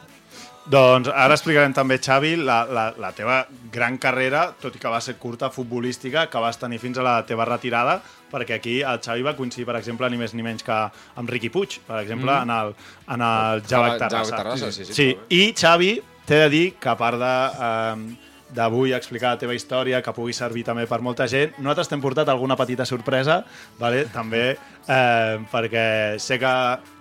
Doncs 0.65 1.11
ara 1.13 1.35
explicarem 1.35 1.75
també, 1.77 1.99
Xavi, 2.01 2.33
la, 2.41 2.63
la, 2.65 2.85
la 2.97 3.11
teva 3.13 3.43
gran 3.73 3.99
carrera, 4.01 4.47
tot 4.61 4.73
i 4.73 4.81
que 4.81 4.89
va 4.89 5.01
ser 5.03 5.13
curta, 5.21 5.51
futbolística, 5.53 6.25
que 6.31 6.41
vas 6.41 6.57
tenir 6.57 6.79
fins 6.81 6.97
a 6.97 7.05
la 7.05 7.19
teva 7.29 7.45
retirada, 7.45 7.99
perquè 8.31 8.57
aquí 8.57 8.79
el 8.81 9.01
Xavi 9.05 9.25
va 9.27 9.35
coincidir, 9.37 9.67
per 9.69 9.77
exemple, 9.77 10.09
ni 10.09 10.17
més 10.17 10.33
ni 10.33 10.45
menys 10.45 10.65
que 10.65 10.79
amb 11.21 11.29
Riqui 11.29 11.51
Puig, 11.53 11.77
per 11.85 12.01
exemple, 12.01 12.33
mm. 12.33 12.49
en 12.49 12.55
el, 12.55 12.73
en 13.13 13.25
el 13.29 13.61
Javac 13.61 13.69
Javac 13.69 14.01
Terrassa. 14.07 14.39
Terrassa, 14.41 14.71
sí, 14.71 14.85
sí, 14.85 14.93
sí. 14.97 15.09
bé. 15.13 15.27
I, 15.37 15.43
Xavi, 15.53 15.91
t'he 16.25 16.41
de 16.47 16.53
dir 16.55 16.65
que 16.81 16.93
a 16.93 16.97
part 16.97 17.21
de... 17.21 17.35
Eh, 17.69 18.31
d'avui 18.53 18.93
explicar 18.93 19.33
la 19.33 19.39
teva 19.41 19.55
història, 19.55 20.01
que 20.05 20.13
pugui 20.13 20.33
servir 20.33 20.63
també 20.67 20.85
per 20.89 21.01
molta 21.01 21.27
gent. 21.31 21.55
Nosaltres 21.57 21.89
t'hem 21.91 22.03
portat 22.03 22.29
alguna 22.29 22.57
petita 22.59 22.85
sorpresa, 22.85 23.43
vale? 23.79 24.05
també, 24.13 24.57
eh, 24.87 25.37
perquè 25.51 25.85
sé 26.21 26.37
que 26.39 26.53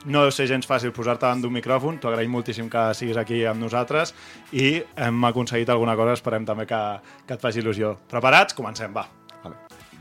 no 0.07 0.25
deu 0.25 0.33
ser 0.33 0.49
gens 0.51 0.67
fàcil 0.69 0.93
posar-te 0.93 1.27
davant 1.27 1.43
d'un 1.45 1.53
micròfon, 1.53 1.99
t'ho 2.01 2.13
agraïm 2.13 2.33
moltíssim 2.33 2.71
que 2.71 2.87
siguis 2.95 3.21
aquí 3.21 3.45
amb 3.45 3.61
nosaltres 3.61 4.15
i 4.53 4.83
hem 4.97 5.25
aconseguit 5.25 5.71
alguna 5.71 5.97
cosa, 5.97 6.17
esperem 6.19 6.47
també 6.49 6.67
que, 6.67 6.81
que 7.27 7.37
et 7.37 7.41
faci 7.41 7.63
il·lusió. 7.63 7.97
Preparats? 8.11 8.57
Comencem, 8.57 8.93
va. 8.95 9.09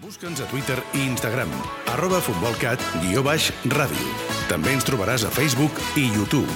Busca'ns 0.04 0.42
a 0.44 0.48
Twitter 0.52 0.76
i 1.00 1.06
Instagram, 1.08 1.52
arroba 1.94 2.20
futbolcat, 2.20 2.82
guió 3.06 3.24
baix, 3.24 3.54
ràdio. 3.72 4.10
També 4.50 4.76
ens 4.76 4.84
trobaràs 4.84 5.24
a 5.24 5.32
Facebook 5.32 5.80
i 5.96 6.10
YouTube. 6.12 6.52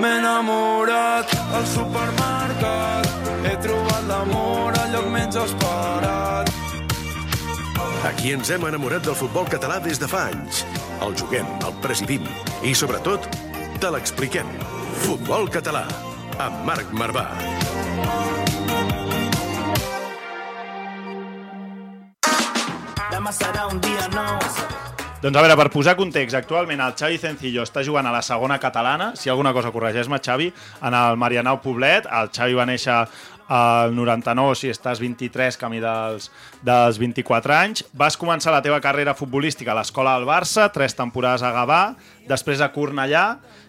M'he 0.00 0.10
enamorat 0.18 1.34
al 1.54 1.66
supermercat. 1.68 3.08
He 3.44 3.54
trobat 3.64 4.06
l'amor 4.08 4.78
al 4.80 4.92
lloc 4.94 5.08
menys 5.12 5.36
esperat. 5.44 6.50
Aquí 8.08 8.32
ens 8.32 8.50
hem 8.50 8.64
enamorat 8.64 9.04
del 9.04 9.16
futbol 9.16 9.48
català 9.48 9.78
des 9.84 10.00
de 10.00 10.08
fa 10.08 10.26
anys. 10.30 10.64
El 11.04 11.14
juguem, 11.16 11.48
el 11.64 11.76
presidim 11.84 12.24
i, 12.64 12.74
sobretot, 12.76 13.28
te 13.80 13.90
l'expliquem. 13.92 14.48
Futbol 15.04 15.48
català, 15.52 15.86
amb 16.40 16.64
Marc 16.68 16.92
Marvà. 16.96 17.26
Demà 23.10 23.32
serà 23.36 23.68
un 23.72 23.80
dia 23.84 24.08
nou. 24.16 24.99
Doncs 25.20 25.36
a 25.36 25.42
veure, 25.44 25.52
per 25.52 25.68
posar 25.68 25.92
context, 25.98 26.32
actualment 26.32 26.80
el 26.80 26.94
Xavi 26.96 27.18
Cencillo 27.20 27.60
està 27.66 27.82
jugant 27.84 28.06
a 28.08 28.12
la 28.14 28.22
segona 28.24 28.56
catalana, 28.56 29.10
si 29.20 29.28
alguna 29.28 29.50
cosa 29.52 29.68
corregeix-me, 29.68 30.16
Xavi, 30.16 30.46
en 30.80 30.94
el 30.96 31.18
Marianao 31.20 31.58
Poblet. 31.60 32.06
El 32.08 32.30
Xavi 32.32 32.56
va 32.56 32.64
néixer 32.64 32.94
al 33.52 33.92
99, 33.92 34.54
si 34.56 34.70
estàs 34.72 35.02
23, 35.04 35.60
camí 35.60 35.82
dels, 35.84 36.30
dels 36.64 36.96
24 37.02 37.52
anys. 37.52 37.84
Vas 37.92 38.16
començar 38.16 38.54
la 38.54 38.62
teva 38.64 38.80
carrera 38.80 39.12
futbolística 39.18 39.74
a 39.74 39.76
l'escola 39.82 40.16
del 40.16 40.24
Barça, 40.24 40.70
tres 40.72 40.96
temporades 40.96 41.44
a 41.44 41.52
Gavà, 41.52 41.82
després 42.24 42.64
a 42.64 42.70
Cornellà 42.72 43.26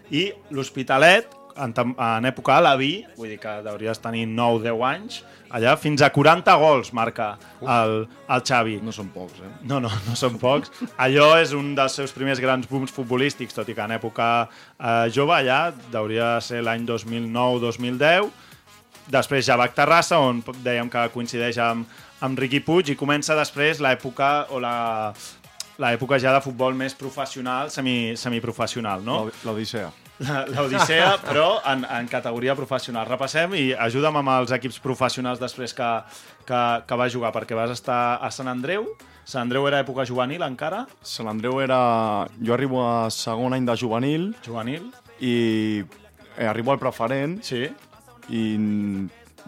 i 0.08 0.30
l'Hospitalet, 0.56 1.36
en, 1.60 1.76
en 1.76 2.32
època 2.32 2.56
a 2.56 2.64
la 2.64 2.78
Vi, 2.80 2.94
vull 3.18 3.28
dir 3.34 3.40
que 3.42 3.58
hauries 3.60 4.00
tenir 4.00 4.24
9-10 4.30 4.88
anys, 4.88 5.20
allà 5.52 5.74
fins 5.80 6.02
a 6.02 6.10
40 6.12 6.54
gols 6.60 6.92
marca 6.96 7.32
el, 7.60 8.06
el 8.28 8.44
Xavi. 8.48 8.78
No 8.84 8.94
són 8.94 9.10
pocs, 9.14 9.42
eh? 9.44 9.50
No, 9.68 9.80
no, 9.84 9.90
no 10.06 10.16
són 10.18 10.38
pocs. 10.40 10.72
Allò 11.00 11.32
és 11.40 11.52
un 11.56 11.74
dels 11.78 11.98
seus 12.00 12.14
primers 12.16 12.40
grans 12.42 12.68
booms 12.70 12.94
futbolístics, 12.94 13.56
tot 13.56 13.68
i 13.68 13.76
que 13.76 13.84
en 13.84 13.96
època 13.98 14.30
eh, 14.46 15.10
jove 15.14 15.36
allà 15.36 15.66
hauria 15.94 16.36
de 16.36 16.46
ser 16.48 16.62
l'any 16.64 16.86
2009-2010. 16.88 18.32
Després 19.12 19.44
Javac 19.44 19.74
Terrassa, 19.76 20.20
on 20.22 20.40
dèiem 20.62 20.88
que 20.90 21.08
coincideix 21.12 21.58
amb, 21.60 21.88
amb 22.22 22.38
Riqui 22.38 22.62
Puig, 22.64 22.92
i 22.94 22.98
comença 22.98 23.36
després 23.38 23.82
l'època 23.82 24.34
o 24.54 24.62
la 24.62 24.76
l'època 25.82 26.18
ja 26.20 26.32
de 26.34 26.42
futbol 26.44 26.76
més 26.76 26.94
professional, 26.94 27.70
semi, 27.72 28.14
semiprofessional, 28.20 29.02
no? 29.04 29.24
L'Odissea. 29.46 29.88
La- 30.22 30.44
l'Odissea, 30.46 31.16
però 31.22 31.60
en, 31.66 31.84
en 31.84 32.08
categoria 32.10 32.54
professional. 32.58 33.06
Repassem 33.08 33.54
i 33.58 33.64
ajuda'm 33.74 34.20
amb 34.20 34.32
els 34.36 34.52
equips 34.54 34.78
professionals 34.84 35.40
després 35.42 35.74
que, 35.74 35.88
que, 36.48 36.60
que 36.86 36.98
vas 37.00 37.12
jugar, 37.14 37.32
perquè 37.34 37.56
vas 37.58 37.72
estar 37.74 38.18
a 38.22 38.30
Sant 38.34 38.50
Andreu. 38.52 38.86
Sant 39.24 39.44
Andreu 39.46 39.66
era 39.70 39.80
època 39.82 40.06
juvenil 40.08 40.42
encara, 40.42 40.84
Sant 41.06 41.30
Andreu 41.30 41.60
era... 41.62 41.80
Jo 42.42 42.54
arribo 42.56 42.82
a 42.86 43.08
segon 43.14 43.54
any 43.54 43.66
de 43.66 43.76
juvenil 43.78 44.32
juvenil, 44.44 44.88
i 45.22 45.34
eh, 46.36 46.46
arribo 46.48 46.72
al 46.74 46.80
preferent 46.82 47.38
sí. 47.46 47.68
i 48.30 48.42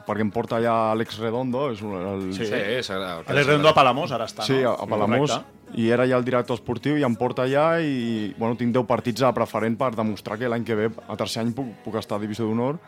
perquè 0.07 0.21
em 0.25 0.31
porta 0.31 0.57
allà 0.57 0.91
Alex 0.93 1.19
Redondo, 1.19 1.71
és 1.73 1.81
un, 1.83 1.95
el, 1.97 2.25
Sí. 2.35 2.47
Sí, 2.47 2.83
s'agrada. 2.83 3.23
Alex 3.27 3.47
Redondo 3.47 3.69
a 3.71 3.75
Palamós 3.75 4.13
ara 4.13 4.27
està, 4.27 4.43
Sí, 4.43 4.61
no? 4.63 4.73
a, 4.73 4.83
a 4.83 4.87
Palamós, 4.87 5.31
Correcte. 5.31 5.79
i 5.81 5.89
era 5.91 6.07
ja 6.07 6.17
el 6.17 6.25
director 6.25 6.55
esportiu 6.59 6.97
i 6.99 7.05
em 7.05 7.15
porta 7.17 7.43
allà 7.47 7.81
i 7.83 8.35
bueno, 8.39 8.57
tinc 8.57 8.75
10 8.75 8.85
partits 8.87 9.23
a 9.23 9.33
preferent 9.33 9.77
per 9.79 9.95
demostrar 9.97 10.39
que 10.39 10.49
l'any 10.49 10.65
que 10.65 10.75
ve, 10.75 10.91
a 11.09 11.17
tercer 11.17 11.43
any, 11.43 11.53
puc, 11.55 11.67
puc 11.85 11.97
estar 11.97 12.17
a 12.19 12.21
Divisió 12.21 12.45
d'Honor 12.47 12.79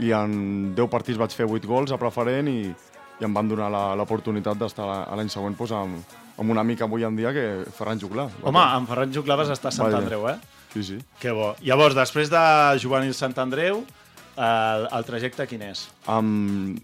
i 0.00 0.12
en 0.16 0.74
10 0.74 0.88
partits 0.88 1.18
vaig 1.18 1.30
fer 1.36 1.44
8 1.46 1.66
gols 1.68 1.92
a 1.92 1.98
preferent 2.00 2.48
i, 2.48 2.70
i 3.20 3.24
em 3.24 3.34
van 3.34 3.48
donar 3.48 3.68
la- 3.70 3.94
l'oportunitat 3.96 4.56
d'estar 4.58 4.86
a 5.08 5.16
l'any 5.16 5.28
següent 5.28 5.56
doncs, 5.58 5.72
amb, 5.72 6.18
amb 6.38 6.50
un 6.50 6.58
amic 6.58 6.80
avui 6.82 7.04
en 7.04 7.14
dia 7.16 7.32
que 7.32 7.64
Ferran 7.76 8.00
Juclar. 8.00 8.28
Home, 8.42 8.58
amb 8.58 8.88
Ferran 8.88 9.12
Juclar 9.12 9.36
vas 9.36 9.50
estar 9.50 9.68
a 9.68 9.72
Sant. 9.72 9.92
Andreu, 9.94 10.28
eh? 10.30 10.38
Sí, 10.72 10.82
sí. 10.82 10.98
Que 11.20 11.30
bo. 11.36 11.54
Llavors, 11.60 11.94
després 11.94 12.30
de 12.32 12.40
Juvenil 12.80 13.12
Sant 13.12 13.36
Andreu, 13.38 13.82
el, 14.36 14.88
el 14.92 15.04
trajecte 15.08 15.46
quin 15.50 15.62
és? 15.68 15.86
Em, 16.08 16.76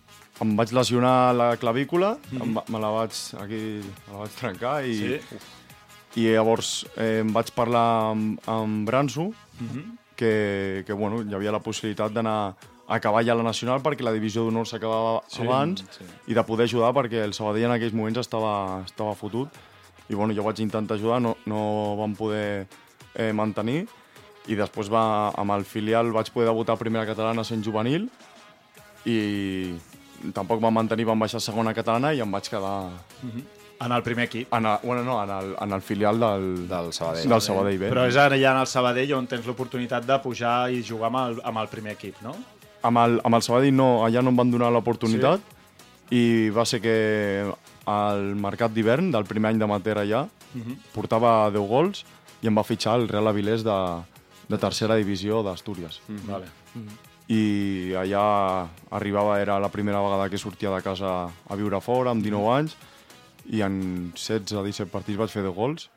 em 0.43 0.57
vaig 0.59 0.73
lesionar 0.77 1.35
la 1.35 1.49
clavícula, 1.57 2.17
em, 2.33 2.57
va- 2.57 2.65
me 2.69 2.79
la 2.83 2.91
vaig, 2.95 3.13
aquí, 3.43 3.61
me 4.07 4.13
la 4.13 4.19
vaig 4.25 4.37
trencar 4.39 4.75
i, 4.87 4.97
Sí? 4.99 5.41
i 6.19 6.29
llavors 6.35 6.85
eh, 6.97 7.21
em 7.23 7.33
vaig 7.33 7.51
parlar 7.55 7.87
amb, 8.13 8.41
amb 8.49 8.87
Branso, 8.89 9.29
que, 10.17 10.83
que 10.87 10.93
bueno, 10.93 11.23
hi 11.23 11.35
havia 11.35 11.53
la 11.55 11.61
possibilitat 11.63 12.13
d'anar 12.13 12.39
a 12.89 12.97
acabar 12.97 13.21
ja 13.27 13.35
la 13.37 13.45
nacional 13.45 13.83
perquè 13.85 14.03
la 14.03 14.13
divisió 14.15 14.43
d'honor 14.47 14.67
s'acabava 14.67 15.21
sí, 15.29 15.43
abans 15.45 15.85
sí. 15.93 16.07
i 16.33 16.35
de 16.35 16.43
poder 16.49 16.65
ajudar 16.65 16.95
perquè 16.97 17.21
el 17.23 17.35
Sabadell 17.37 17.67
en 17.69 17.75
aquells 17.77 17.93
moments 17.95 18.19
estava, 18.23 18.81
estava 18.87 19.13
fotut 19.15 19.53
i 20.09 20.15
bueno, 20.17 20.33
jo 20.35 20.43
vaig 20.47 20.59
intentar 20.65 20.97
ajudar, 20.97 21.21
no, 21.21 21.37
no 21.47 21.61
vam 22.01 22.15
poder 22.17 22.67
eh, 23.15 23.33
mantenir 23.37 23.85
i 24.49 24.57
després 24.57 24.89
va, 24.93 25.05
amb 25.37 25.53
el 25.57 25.65
filial 25.69 26.11
vaig 26.15 26.31
poder 26.33 26.49
debutar 26.49 26.75
a 26.77 26.81
primera 26.81 27.07
catalana 27.09 27.45
sent 27.45 27.63
juvenil 27.65 28.09
i 29.07 29.75
tampoc 30.35 30.61
vam 30.61 30.75
mantenir, 30.75 31.07
vam 31.07 31.21
baixar 31.21 31.39
a 31.39 31.45
segona 31.45 31.75
catalana 31.77 32.15
i 32.17 32.21
em 32.25 32.33
vaig 32.33 32.49
quedar 32.51 32.91
En 33.81 33.93
el 33.95 34.03
primer 34.03 34.25
equip. 34.27 34.53
en 34.53 34.67
el, 34.67 34.79
bueno, 34.83 35.05
no, 35.05 35.23
en 35.23 35.31
el, 35.31 35.55
en 35.61 35.73
el 35.73 35.83
filial 35.83 36.19
del, 36.19 36.69
Del 36.69 36.93
Sabadell. 36.93 37.29
del 37.29 37.41
Sabadell 37.41 37.79
B. 37.79 37.91
Però 37.93 38.09
és 38.09 38.17
ara 38.17 38.37
ja 38.37 38.51
en 38.51 38.61
el 38.65 38.67
Sabadell 38.67 39.13
on 39.15 39.29
tens 39.31 39.47
l'oportunitat 39.47 40.07
de 40.07 40.19
pujar 40.19 40.73
i 40.73 40.83
jugar 40.83 41.13
amb 41.13 41.21
el, 41.23 41.39
amb 41.45 41.59
el 41.63 41.69
primer 41.69 41.93
equip, 41.95 42.19
no? 42.25 42.35
Amb 42.83 42.99
el, 43.05 43.21
amb 43.23 43.39
el 43.39 43.43
Sabadell 43.47 43.75
no, 43.75 44.05
allà 44.07 44.23
no 44.23 44.31
em 44.35 44.37
van 44.37 44.51
donar 44.51 44.73
l'oportunitat 44.75 45.41
sí. 45.41 46.19
i 46.19 46.51
va 46.51 46.65
ser 46.67 46.81
que 46.83 46.97
al 47.87 48.35
mercat 48.35 48.75
d'hivern 48.75 49.13
del 49.13 49.25
primer 49.25 49.53
any 49.53 49.59
d'amateur 49.63 49.99
allà 50.03 50.27
portava 50.95 51.51
10 51.55 51.69
gols 51.71 52.05
i 52.43 52.49
em 52.51 52.57
va 52.59 52.65
fitxar 52.67 52.97
el 52.99 53.09
Real 53.09 53.29
Avilés 53.31 53.63
de, 53.67 53.77
de 54.49 54.59
tercera 54.59 54.97
divisió 54.97 55.43
d'Astúries. 55.45 56.01
Vale. 56.27 56.49
I 57.29 57.93
allà 58.01 58.25
arribava, 58.97 59.37
era 59.41 59.59
la 59.61 59.69
primera 59.69 60.01
vegada 60.01 60.31
que 60.33 60.41
sortia 60.41 60.73
de 60.73 60.81
casa 60.83 61.29
a 61.29 61.59
viure 61.61 61.81
fora, 61.85 62.15
amb 62.15 62.25
19 62.25 62.55
anys, 62.55 62.77
i 63.53 63.61
en 63.65 64.13
16-17 64.17 64.89
partits 64.93 65.21
vaig 65.21 65.33
fer 65.33 65.45
10 65.45 65.57
gols. 65.57 65.89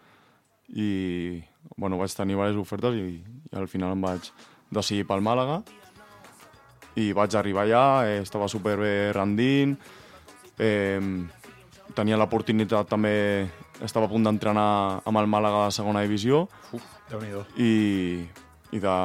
I 0.75 1.41
bueno, 1.75 1.98
vaig 2.00 2.13
tenir 2.15 2.36
diverses 2.36 2.60
ofertes 2.60 2.96
i, 2.96 3.20
i 3.20 3.55
al 3.60 3.67
final 3.72 3.96
em 3.96 4.03
vaig 4.03 4.31
decidir 4.72 5.08
pel 5.08 5.24
Màlaga. 5.24 5.62
I 7.00 7.12
vaig 7.15 7.36
arribar 7.39 7.63
allà, 7.63 7.86
eh, 8.08 8.20
estava 8.20 8.50
superbé 8.51 9.12
rendint, 9.15 9.77
eh, 10.60 11.00
tenia 11.96 12.20
l'oportunitat 12.20 12.89
també, 12.91 13.48
estava 13.83 14.05
a 14.05 14.11
punt 14.11 14.23
d'entrenar 14.27 15.01
amb 15.05 15.17
el 15.21 15.27
Màlaga 15.31 15.65
de 15.67 15.71
segona 15.75 16.01
divisió 16.05 16.45
Déu-n'hi-do. 17.09 17.43
i, 17.57 18.21
i 18.71 18.79
de, 18.79 18.95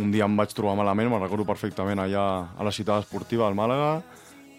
un 0.00 0.10
dia 0.14 0.26
em 0.26 0.36
vaig 0.38 0.52
trobar 0.54 0.76
malament, 0.78 1.08
me'n 1.10 1.22
recordo 1.22 1.46
perfectament 1.48 1.98
allà 2.02 2.24
a 2.58 2.66
la 2.66 2.72
ciutat 2.74 3.04
esportiva 3.04 3.46
del 3.48 3.56
Màlaga, 3.58 4.02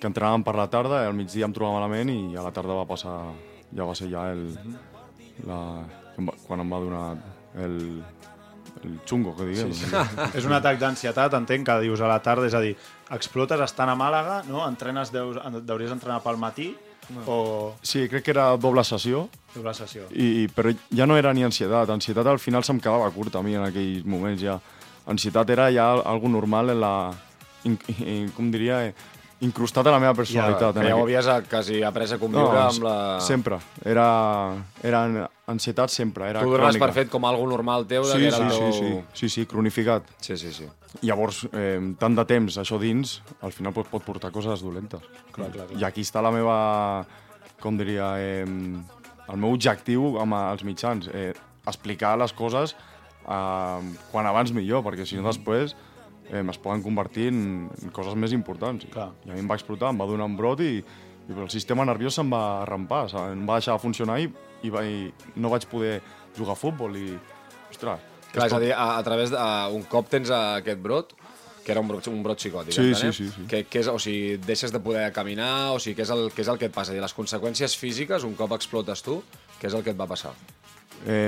que 0.02 0.10
entrenàvem 0.10 0.44
per 0.44 0.56
la 0.58 0.66
tarda, 0.72 1.04
i 1.04 1.10
al 1.12 1.14
migdia 1.18 1.46
em 1.46 1.54
trobava 1.54 1.78
malament 1.80 2.10
i 2.10 2.36
a 2.36 2.42
la 2.46 2.52
tarda 2.56 2.74
va 2.80 2.88
passar, 2.90 3.20
ja 3.76 3.86
va 3.86 3.94
ser 3.96 4.10
ja 4.10 4.26
el, 4.34 4.48
la, 5.48 5.60
em 6.18 6.28
va- 6.32 6.38
quan 6.48 6.64
em 6.64 6.72
va 6.74 6.80
donar 6.82 7.04
el, 7.62 7.78
el 8.84 8.96
xungo, 9.06 9.36
que 9.38 9.46
diguem. 9.52 9.72
Sí, 9.78 9.86
sí. 9.86 10.30
És 10.40 10.48
un 10.50 10.56
atac 10.58 10.80
d'ansietat, 10.82 11.36
entenc, 11.38 11.68
que 11.68 11.76
dius 11.86 12.02
a 12.02 12.10
la 12.10 12.18
tarda, 12.24 12.48
és 12.50 12.56
a 12.58 12.62
dir, 12.64 12.74
explotes 13.14 13.62
estant 13.68 13.92
a 13.94 13.96
Màlaga, 14.00 14.42
no? 14.50 14.64
Entrenes, 14.68 15.12
deus, 15.14 15.38
deuries 15.68 15.92
entrenar 15.94 16.22
pel 16.26 16.40
matí 16.42 16.72
o 17.26 17.76
sí, 17.82 18.08
crec 18.10 18.24
que 18.26 18.32
era 18.32 18.52
doble 18.58 18.84
sessió, 18.84 19.28
la 19.64 19.74
sessió. 19.76 20.06
I, 20.16 20.48
però 20.56 20.72
ja 20.96 21.08
no 21.08 21.18
era 21.20 21.34
ni 21.34 21.44
ansietat. 21.44 21.90
Ansietat 21.92 22.28
al 22.28 22.40
final 22.40 22.64
se'm 22.64 22.80
quedava 22.80 23.10
curta 23.12 23.40
a 23.40 23.44
mi 23.44 23.56
en 23.58 23.66
aquells 23.68 24.06
moments 24.08 24.42
ja. 24.44 24.60
Ansietat 25.12 25.50
era 25.50 25.72
ja 25.74 25.92
algo 26.00 26.30
normal 26.30 26.72
en 26.76 26.82
la... 26.82 26.94
In, 27.64 27.76
in, 28.00 28.30
com 28.34 28.48
diria? 28.54 28.80
Eh, 28.88 28.94
incrustat 29.42 29.88
a 29.88 29.92
la 29.92 30.00
meva 30.00 30.14
personalitat. 30.14 30.74
Que 30.76 30.84
en 30.84 30.88
ja 30.92 30.96
ho 30.96 31.04
havies 31.04 31.28
a- 31.28 31.42
quasi 31.50 31.82
après 31.84 32.12
a 32.14 32.18
conviure 32.22 32.54
no, 32.54 32.62
amb 32.68 32.84
la... 32.86 32.96
Sempre. 33.26 33.58
Era, 33.86 34.06
era 34.84 35.02
ansietat 35.50 35.90
sempre. 35.90 36.30
Era 36.30 36.44
Tu 36.44 36.50
dones 36.52 36.68
crònica. 36.76 36.86
per 36.86 36.94
fet 36.94 37.10
com 37.10 37.26
algo 37.26 37.48
normal 37.50 37.88
teu, 37.90 38.06
de 38.06 38.14
Sí, 38.14 38.28
era 38.30 38.38
sí, 38.38 38.50
sí, 38.50 38.60
teu... 38.60 38.72
sí, 38.74 38.92
sí, 39.14 39.30
sí, 39.30 39.46
cronificat. 39.50 40.04
Sí, 40.22 40.38
sí, 40.38 40.54
sí. 40.54 40.68
Llavors, 41.02 41.46
eh, 41.54 41.80
tant 42.00 42.16
de 42.16 42.26
temps 42.28 42.58
això 42.62 42.78
dins, 42.80 43.22
al 43.42 43.52
final 43.56 43.74
pot, 43.74 43.88
pot 43.90 44.04
portar 44.06 44.32
coses 44.32 44.62
dolentes. 44.62 45.02
Clar, 45.32 45.50
clar, 45.52 45.68
clar. 45.68 45.80
I 45.82 45.86
aquí 45.88 46.02
està 46.06 46.22
la 46.22 46.32
meva, 46.36 47.06
com 47.64 47.78
diria, 47.80 48.14
eh, 48.20 48.46
el 48.46 49.38
meu 49.40 49.54
objectiu 49.56 50.18
amb 50.22 50.36
els 50.36 50.64
mitjans, 50.68 51.08
eh, 51.14 51.32
explicar 51.66 52.18
les 52.20 52.34
coses 52.34 52.76
eh, 52.76 53.80
quan 54.12 54.28
abans 54.28 54.52
millor, 54.54 54.84
perquè 54.84 55.06
si 55.08 55.16
no 55.18 55.26
després 55.30 55.74
eh, 56.32 56.42
es 56.50 56.58
poden 56.64 56.82
convertir 56.82 57.28
en, 57.30 57.70
en 57.84 57.92
coses 57.94 58.16
més 58.16 58.34
importants. 58.34 58.88
Clar. 58.92 59.12
I 59.28 59.32
a 59.32 59.34
mi 59.36 59.44
em 59.44 59.50
va 59.52 59.58
explotar, 59.60 59.92
em 59.94 60.00
va 60.02 60.08
donar 60.10 60.26
un 60.32 60.38
brot 60.40 60.64
i, 60.66 60.78
i 60.82 61.36
el 61.38 61.50
sistema 61.54 61.86
nerviós 61.86 62.16
se'm 62.18 62.32
va 62.34 62.62
arrampar, 62.64 63.06
saps? 63.12 63.36
em 63.36 63.44
va 63.48 63.60
deixar 63.60 63.76
de 63.78 63.84
funcionar 63.84 64.20
i, 64.24 64.30
i, 64.64 64.72
va, 64.74 64.86
i 64.88 65.12
no 65.36 65.52
vaig 65.54 65.68
poder 65.72 66.00
jugar 66.38 66.56
a 66.56 66.60
futbol 66.60 66.96
i, 66.98 67.12
ostres, 67.70 68.08
Clar, 68.32 68.46
és 68.48 68.54
a 68.56 68.60
dir, 68.64 68.72
a, 68.72 68.86
a 68.96 69.04
través 69.04 69.30
de, 69.34 69.36
a, 69.36 69.68
un 69.76 69.84
cop 69.92 70.08
tens 70.08 70.30
a, 70.32 70.56
aquest 70.62 70.80
brot, 70.80 71.10
que 71.66 71.74
era 71.74 71.82
un 71.84 71.90
brot, 71.92 72.08
un 72.08 72.22
brot 72.24 72.40
psicòtic, 72.40 72.74
Sí, 72.74 72.88
entenem? 72.94 73.12
sí, 73.12 73.26
sí, 73.28 73.34
sí. 73.36 73.44
Que, 73.52 73.66
que 73.68 73.82
és, 73.84 73.90
o 73.92 74.00
sigui, 74.00 74.38
deixes 74.42 74.72
de 74.72 74.80
poder 74.82 75.04
caminar, 75.14 75.74
o 75.76 75.80
sigui, 75.84 75.98
què 76.00 76.06
és 76.08 76.14
el, 76.16 76.30
què 76.32 76.46
és 76.46 76.50
el 76.50 76.58
que 76.62 76.70
et 76.72 76.74
passa? 76.74 76.96
I 76.96 77.04
les 77.04 77.14
conseqüències 77.14 77.76
físiques, 77.78 78.24
un 78.24 78.34
cop 78.40 78.56
explotes 78.56 79.04
tu, 79.04 79.20
què 79.60 79.68
és 79.68 79.76
el 79.76 79.84
que 79.84 79.92
et 79.92 80.00
va 80.00 80.08
passar? 80.10 80.32
Eh, 81.06 81.28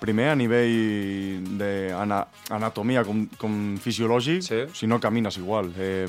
primer, 0.00 0.28
a 0.30 0.36
nivell 0.36 1.44
d'anatomia 1.58 3.04
com, 3.06 3.24
com 3.40 3.76
fisiològic, 3.80 4.42
Sí. 4.42 4.62
si 4.74 4.86
no 4.86 5.00
camines 5.00 5.36
igual. 5.38 5.72
Eh, 5.78 6.08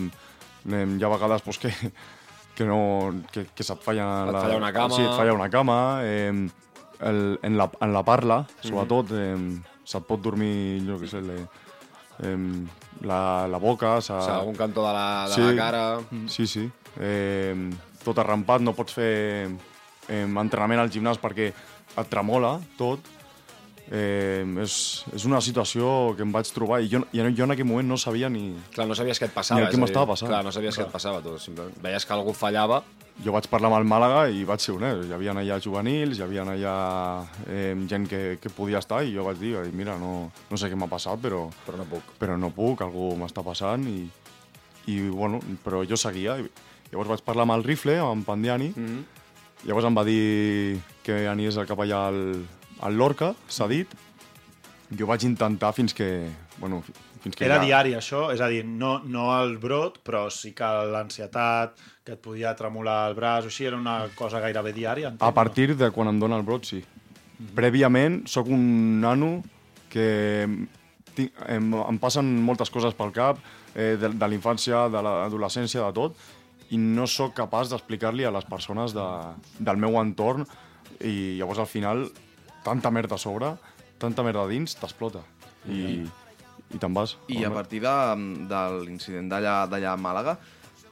eh, 0.69 0.85
hi 0.97 1.03
ha 1.03 1.09
vegades 1.11 1.41
pues, 1.41 1.57
que, 1.59 1.71
que, 2.55 2.65
no, 2.65 3.13
que, 3.31 3.45
que 3.55 3.63
se't 3.63 3.81
falla... 3.83 4.25
Et 4.29 4.35
falla 4.41 4.57
una 4.57 4.73
cama. 4.73 4.95
Sí, 4.95 5.01
et 5.03 5.15
falla 5.15 5.33
una 5.33 5.49
cama. 5.49 5.77
Eh, 6.03 6.49
el, 7.01 7.39
en, 7.43 7.57
la, 7.57 7.69
en 7.81 7.93
la 7.93 8.03
parla, 8.03 8.45
Mhm. 8.63 8.69
sobretot, 8.69 9.11
eh, 9.11 9.61
se't 9.83 10.05
pot 10.07 10.21
dormir, 10.21 10.81
jo 10.87 10.97
què 10.99 11.07
sé, 11.11 11.21
le, 11.21 11.41
eh, 12.23 12.37
la, 13.01 13.47
la 13.47 13.57
boca... 13.59 13.99
Se... 14.01 14.13
O 14.13 14.21
sigui, 14.21 14.37
algun 14.39 14.55
cantó 14.55 14.85
de 14.87 14.93
la, 14.93 15.27
de 15.29 15.33
Sí. 15.35 15.41
la 15.41 15.55
cara... 15.55 15.99
Sí, 16.27 16.47
sí. 16.47 16.69
Eh, 16.99 17.69
tot 18.05 18.17
arrampat, 18.21 18.61
no 18.61 18.73
pots 18.77 18.93
fer 18.95 19.49
eh, 20.07 20.23
entrenament 20.23 20.79
al 20.79 20.91
gimnàs 20.93 21.17
perquè 21.19 21.51
et 21.95 22.09
tremola 22.11 22.59
tot. 22.77 22.99
Eh, 23.85 24.41
és, 24.63 24.75
és 25.13 25.25
una 25.29 25.37
situació 25.45 26.15
que 26.17 26.25
em 26.25 26.31
vaig 26.33 26.49
trobar 26.49 26.79
i 26.81 26.89
jo, 26.89 27.03
i 27.13 27.21
jo 27.21 27.45
en 27.45 27.53
aquell 27.53 27.67
moment 27.69 27.87
no 27.87 27.97
sabia 28.01 28.29
ni... 28.33 28.55
Clar, 28.73 28.87
no 28.89 28.97
sabies 28.97 29.21
què 29.21 29.29
et 29.29 29.35
passava. 29.35 29.61
Ni 29.61 29.69
dir, 29.69 29.81
m'estava 29.81 30.13
passant. 30.13 30.31
Clar, 30.31 30.43
no 30.45 30.53
sabies 30.55 30.77
què 30.77 30.87
et 30.87 30.93
passava, 30.93 31.21
tu. 31.21 31.37
Simplement 31.41 31.75
veies 31.83 32.05
que 32.05 32.15
algú 32.15 32.33
fallava, 32.33 32.81
Jo 33.23 33.31
vaig 33.31 33.45
parlar 33.47 33.69
amb 33.69 33.77
el 33.77 33.85
Màlaga 33.87 34.25
i 34.27 34.41
vaig 34.43 34.59
ser 34.59 34.73
honest. 34.75 35.05
Hi 35.07 35.13
havia 35.15 35.31
allà 35.31 35.59
juvenils, 35.63 36.17
hi 36.19 36.23
havia 36.25 36.43
allà 36.43 36.73
eh, 37.47 37.71
gent 37.87 38.09
que, 38.11 38.19
que 38.43 38.51
podia 38.51 38.81
estar 38.83 39.05
i 39.05 39.13
jo 39.15 39.23
vaig 39.23 39.39
dir, 39.39 39.53
mira, 39.71 39.95
no, 40.01 40.31
no 40.49 40.59
sé 40.59 40.67
què 40.67 40.75
m'ha 40.75 40.89
passat, 40.91 41.21
però, 41.23 41.45
però 41.63 41.79
no 41.79 41.85
puc. 41.87 42.11
però 42.19 42.35
no 42.35 42.51
puc, 42.51 42.83
algú 42.83 43.13
m'està 43.15 43.43
passant 43.45 43.87
i, 43.87 44.01
i 44.91 44.97
bueno, 45.07 45.39
però 45.63 45.85
jo 45.87 45.95
seguia. 45.95 46.35
I, 46.41 46.51
llavors 46.91 47.13
vaig 47.13 47.23
parlar 47.23 47.47
amb 47.47 47.55
el 47.55 47.63
rifle, 47.63 47.95
amb 48.03 48.27
Pandiani, 48.27 48.73
mm. 48.75 48.85
-hmm. 48.85 49.63
llavors 49.63 49.85
em 49.85 49.95
va 49.95 50.03
dir 50.03 50.81
que 51.03 51.27
anies 51.27 51.55
cap 51.55 51.79
allà 51.79 52.07
al, 52.07 52.43
al 52.85 52.97
Lorca, 52.99 53.33
s'ha 53.49 53.67
dit. 53.71 53.91
Jo 54.95 55.09
vaig 55.09 55.25
intentar 55.25 55.73
fins 55.73 55.95
que... 55.97 56.29
Bueno, 56.61 56.83
fins 57.23 57.35
que 57.35 57.47
Era 57.47 57.57
ja... 57.57 57.65
diari, 57.65 57.95
això? 57.97 58.27
És 58.33 58.41
a 58.43 58.49
dir, 58.51 58.61
no, 58.65 58.99
no 59.09 59.31
el 59.39 59.57
brot, 59.61 59.99
però 60.05 60.27
sí 60.33 60.53
que 60.57 60.69
l'ansietat, 60.93 61.81
que 62.05 62.15
et 62.15 62.21
podia 62.21 62.53
tremolar 62.57 62.99
el 63.09 63.17
braç 63.17 63.49
o 63.49 63.51
així, 63.51 63.65
era 63.65 63.79
una 63.79 63.97
cosa 64.17 64.41
gairebé 64.43 64.75
diària, 64.75 65.09
entenc, 65.09 65.25
A 65.25 65.33
partir 65.33 65.73
de 65.75 65.89
quan 65.95 66.11
em 66.11 66.21
dona 66.21 66.37
el 66.37 66.45
brot, 66.45 66.69
sí. 66.69 66.83
Prèviament, 67.57 68.21
sóc 68.31 68.47
un 68.53 69.01
nano 69.01 69.39
que 69.91 70.45
tinc, 71.17 71.33
em, 71.49 71.71
em 71.81 71.99
passen 71.99 72.29
moltes 72.45 72.69
coses 72.71 72.93
pel 72.95 73.11
cap, 73.15 73.41
eh, 73.73 73.95
de, 73.99 74.11
de 74.13 74.29
la 74.29 74.37
infància, 74.37 74.85
de 74.93 75.01
l'adolescència, 75.01 75.81
de 75.81 75.97
tot, 75.97 76.21
i 76.69 76.77
no 76.81 77.09
sóc 77.09 77.33
capaç 77.37 77.73
d'explicar-li 77.73 78.25
a 78.25 78.33
les 78.33 78.45
persones 78.49 78.93
de, 78.95 79.07
del 79.59 79.81
meu 79.81 79.97
entorn 80.01 80.45
i 81.01 81.35
llavors 81.39 81.61
al 81.61 81.69
final 81.69 82.05
tanta 82.65 82.91
merda 82.91 83.15
a 83.15 83.21
sobre, 83.21 83.53
tanta 84.01 84.25
merda 84.25 84.43
a 84.43 84.49
dins, 84.49 84.75
t'explota. 84.79 85.23
I, 85.69 86.03
i 86.73 86.81
te'n 86.81 86.93
vas. 86.93 87.15
I 87.31 87.45
a 87.45 87.53
partir 87.53 87.81
de, 87.85 87.95
de 88.49 88.61
l'incident 88.83 89.29
d'allà 89.31 89.93
a 89.93 89.97
Màlaga, 89.97 90.35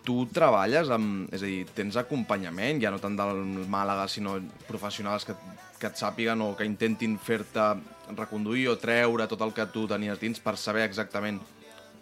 tu 0.04 0.24
treballes 0.34 0.92
amb... 0.94 1.32
És 1.34 1.44
a 1.44 1.50
dir, 1.50 1.64
tens 1.76 1.98
acompanyament, 2.00 2.82
ja 2.84 2.92
no 2.94 3.02
tant 3.02 3.18
del 3.18 3.42
Màlaga, 3.72 4.08
sinó 4.12 4.36
professionals 4.68 5.26
que, 5.28 5.36
que 5.80 5.90
et 5.90 6.00
sàpiguen 6.00 6.44
o 6.44 6.54
que 6.60 6.68
intentin 6.68 7.18
fer-te 7.22 7.72
reconduir 8.18 8.70
o 8.72 8.78
treure 8.80 9.28
tot 9.32 9.42
el 9.46 9.54
que 9.56 9.68
tu 9.74 9.88
tenies 9.90 10.20
dins 10.22 10.42
per 10.44 10.58
saber 10.60 10.86
exactament 10.86 11.40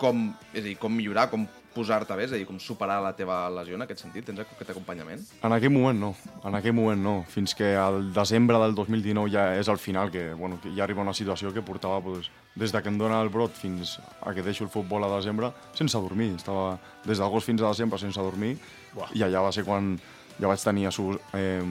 com, 0.02 0.32
és 0.52 0.64
a 0.64 0.68
dir, 0.72 0.78
com 0.82 0.94
millorar, 0.94 1.30
com 1.30 1.46
posar-te 1.74 2.16
bé, 2.18 2.26
és 2.28 2.34
a 2.34 2.38
dir, 2.40 2.46
com 2.50 2.60
superar 2.60 3.00
la 3.04 3.14
teva 3.18 3.46
lesió 3.54 3.78
en 3.78 3.86
aquest 3.86 4.04
sentit? 4.04 4.26
Tens 4.28 4.42
aquest 4.44 4.74
acompanyament? 4.74 5.24
En 5.46 5.56
aquell 5.56 5.74
moment 5.74 6.00
no, 6.00 6.12
en 6.48 6.58
aquell 6.58 6.76
moment 6.78 7.02
no. 7.02 7.16
Fins 7.32 7.56
que 7.58 7.74
al 7.80 8.12
desembre 8.16 8.60
del 8.64 8.76
2019 8.78 9.32
ja 9.34 9.46
és 9.60 9.72
el 9.72 9.80
final, 9.82 10.12
que, 10.14 10.32
bueno, 10.38 10.60
que 10.64 10.74
ja 10.76 10.86
arriba 10.86 11.06
una 11.06 11.16
situació 11.18 11.54
que 11.56 11.64
portava 11.66 12.02
pues, 12.04 12.30
des 12.56 12.74
de 12.74 12.82
que 12.82 12.92
em 12.92 12.98
dóna 13.00 13.22
el 13.24 13.32
brot 13.34 13.56
fins 13.58 13.98
a 14.22 14.34
que 14.36 14.44
deixo 14.44 14.66
el 14.66 14.74
futbol 14.74 15.06
a 15.08 15.12
desembre 15.16 15.52
sense 15.78 15.98
dormir. 15.98 16.34
Estava 16.36 16.76
des 17.06 17.20
d'agost 17.20 17.48
fins 17.48 17.64
a 17.64 17.72
desembre 17.72 18.00
sense 18.00 18.20
dormir 18.20 18.58
Buah. 18.94 19.14
i 19.16 19.24
allà 19.24 19.46
va 19.48 19.56
ser 19.56 19.64
quan 19.68 19.96
ja 20.40 20.50
vaig 20.50 20.64
tenir 20.64 20.90
eh, 20.90 21.64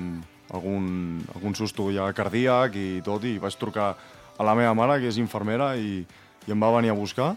algun, 0.50 1.20
algun 1.34 1.54
susto 1.54 1.90
ja 1.92 2.08
cardíac 2.12 2.76
i 2.76 2.88
tot, 3.04 3.24
i 3.24 3.38
vaig 3.38 3.56
trucar 3.58 3.94
a 4.40 4.44
la 4.44 4.56
meva 4.56 4.74
mare, 4.74 5.00
que 5.00 5.08
és 5.10 5.18
infermera, 5.20 5.74
i, 5.76 6.00
i 6.46 6.52
em 6.52 6.60
va 6.60 6.72
venir 6.78 6.94
a 6.94 6.96
buscar 6.96 7.34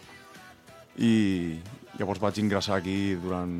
i 0.97 1.59
llavors 1.99 2.21
vaig 2.21 2.39
ingressar 2.41 2.79
aquí 2.79 3.15
durant 3.21 3.57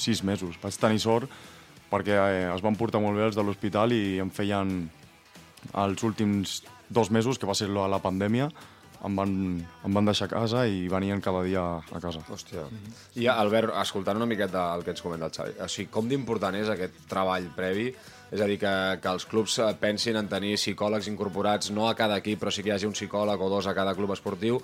sis 0.00 0.22
mesos. 0.24 0.58
Vaig 0.62 0.76
tenir 0.80 1.00
sort 1.02 1.30
perquè 1.90 2.16
eh, 2.16 2.48
es 2.54 2.62
van 2.62 2.76
portar 2.78 3.00
molt 3.02 3.18
bé 3.18 3.26
els 3.28 3.38
de 3.38 3.44
l'hospital 3.44 3.92
i 3.92 4.20
em 4.22 4.30
feien 4.30 4.74
els 5.74 6.04
últims 6.06 6.60
dos 6.88 7.10
mesos, 7.10 7.38
que 7.38 7.48
va 7.48 7.56
ser 7.58 7.68
la, 7.70 7.86
la 7.90 8.00
pandèmia, 8.02 8.48
em 9.06 9.16
van, 9.16 9.34
em 9.86 9.98
van 9.98 10.08
deixar 10.08 10.28
a 10.28 10.32
casa 10.32 10.66
i 10.68 10.86
venien 10.92 11.22
cada 11.24 11.42
dia 11.46 11.64
a 11.80 12.00
casa. 12.02 12.22
Hòstia. 12.28 12.66
I 13.20 13.28
Albert, 13.32 13.74
escoltant 13.80 14.20
una 14.20 14.28
miqueta 14.28 14.70
el 14.76 14.84
que 14.84 14.94
ens 14.94 15.02
comenta 15.04 15.30
el 15.30 15.36
Xavi, 15.36 15.58
o 15.60 15.68
sigui, 15.68 15.90
com 15.92 16.08
d'important 16.10 16.58
és 16.60 16.72
aquest 16.72 17.04
treball 17.10 17.48
previ 17.56 17.90
és 18.30 18.40
a 18.40 18.46
dir, 18.46 18.60
que, 18.62 18.72
que 19.02 19.10
els 19.10 19.26
clubs 19.26 19.56
eh, 19.58 19.72
pensin 19.80 20.18
en 20.20 20.28
tenir 20.30 20.54
psicòlegs 20.54 21.08
incorporats, 21.10 21.72
no 21.74 21.88
a 21.88 21.96
cada 21.98 22.20
equip, 22.22 22.38
però 22.38 22.52
sí 22.54 22.62
que 22.62 22.70
hi 22.70 22.74
hagi 22.76 22.86
un 22.86 22.94
psicòleg 22.94 23.42
o 23.42 23.48
dos 23.50 23.66
a 23.66 23.74
cada 23.74 23.96
club 23.98 24.12
esportiu, 24.14 24.60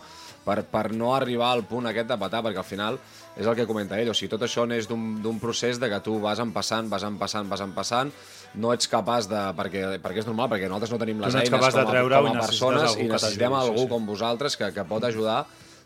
per, 0.46 0.60
per 0.70 0.92
no 0.94 1.10
arribar 1.16 1.50
al 1.50 1.64
punt 1.66 1.90
aquest 1.90 2.12
de 2.12 2.18
patar, 2.20 2.44
perquè 2.46 2.62
al 2.62 2.68
final 2.68 3.00
és 3.34 3.46
el 3.46 3.56
que 3.58 3.66
comenta 3.66 3.98
ell, 3.98 4.12
o 4.12 4.14
sigui, 4.14 4.30
tot 4.36 4.46
això 4.46 4.68
neix 4.70 4.86
d'un 4.86 5.40
procés 5.42 5.82
de 5.82 5.90
que 5.90 5.98
tu 6.06 6.20
vas 6.22 6.38
empassant, 6.42 6.86
vas 6.92 7.06
empassant, 7.10 7.50
vas 7.50 7.64
empassant, 7.66 8.14
no 8.56 8.72
ets 8.72 8.88
capaç 8.88 9.28
de... 9.28 9.40
perquè, 9.58 9.82
perquè 10.04 10.22
és 10.22 10.26
normal, 10.28 10.48
perquè 10.52 10.68
nosaltres 10.70 10.92
no 10.94 10.98
tenim 11.02 11.20
les 11.25 11.34
no 11.34 11.40
eines 11.42 11.52
capaç 11.52 11.75
com 11.76 11.80
a, 11.80 11.84
de 11.84 11.90
treure 11.92 12.20
com 12.25 12.28
a 12.32 12.46
persones 12.46 12.86
algú 12.90 13.02
i 13.04 13.08
necessitem 13.10 13.52
t'ajudi, 13.52 13.66
algú 13.66 13.82
sí, 13.82 13.84
sí. 13.84 13.90
com 13.92 14.06
vosaltres 14.08 14.56
que, 14.56 14.70
que 14.72 14.84
pot 14.88 15.04
ajudar 15.04 15.42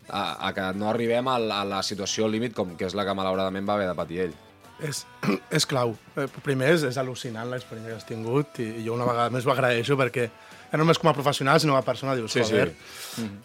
a, 0.09 0.21
a 0.47 0.53
que 0.55 0.69
no 0.79 0.89
arribem 0.89 1.27
a, 1.27 1.37
la- 1.39 1.61
a 1.61 1.67
la 1.67 1.81
situació 1.83 2.29
límit 2.31 2.55
com 2.57 2.73
que 2.79 2.87
és 2.89 2.95
la 2.97 3.05
que 3.07 3.13
malauradament 3.17 3.67
va 3.67 3.75
haver 3.79 3.89
de 3.91 3.97
patir 3.99 4.21
ell. 4.27 4.33
És, 4.81 5.03
és 5.57 5.67
clau. 5.69 5.91
Eh, 6.17 6.25
Primer, 6.41 6.71
és, 6.77 6.87
és 6.89 6.97
al·lucinant 6.97 7.51
l'experiència 7.51 7.93
que 7.93 7.99
has 8.01 8.07
tingut 8.09 8.57
i, 8.63 8.69
i 8.81 8.85
jo 8.87 8.95
una 8.95 9.05
vegada 9.05 9.29
més 9.35 9.45
ho 9.45 9.51
agraeixo 9.53 9.97
perquè 9.99 10.25
ja 10.71 10.79
no 10.79 10.85
només 10.85 10.97
com 10.97 11.11
a 11.11 11.13
professional, 11.13 11.59
sinó 11.61 11.75
com 11.75 11.83
a 11.83 11.85
persona, 11.85 12.15
dius, 12.15 12.31
Sí, 12.33 12.41
sí. 12.47 12.55
joder, 12.55 12.71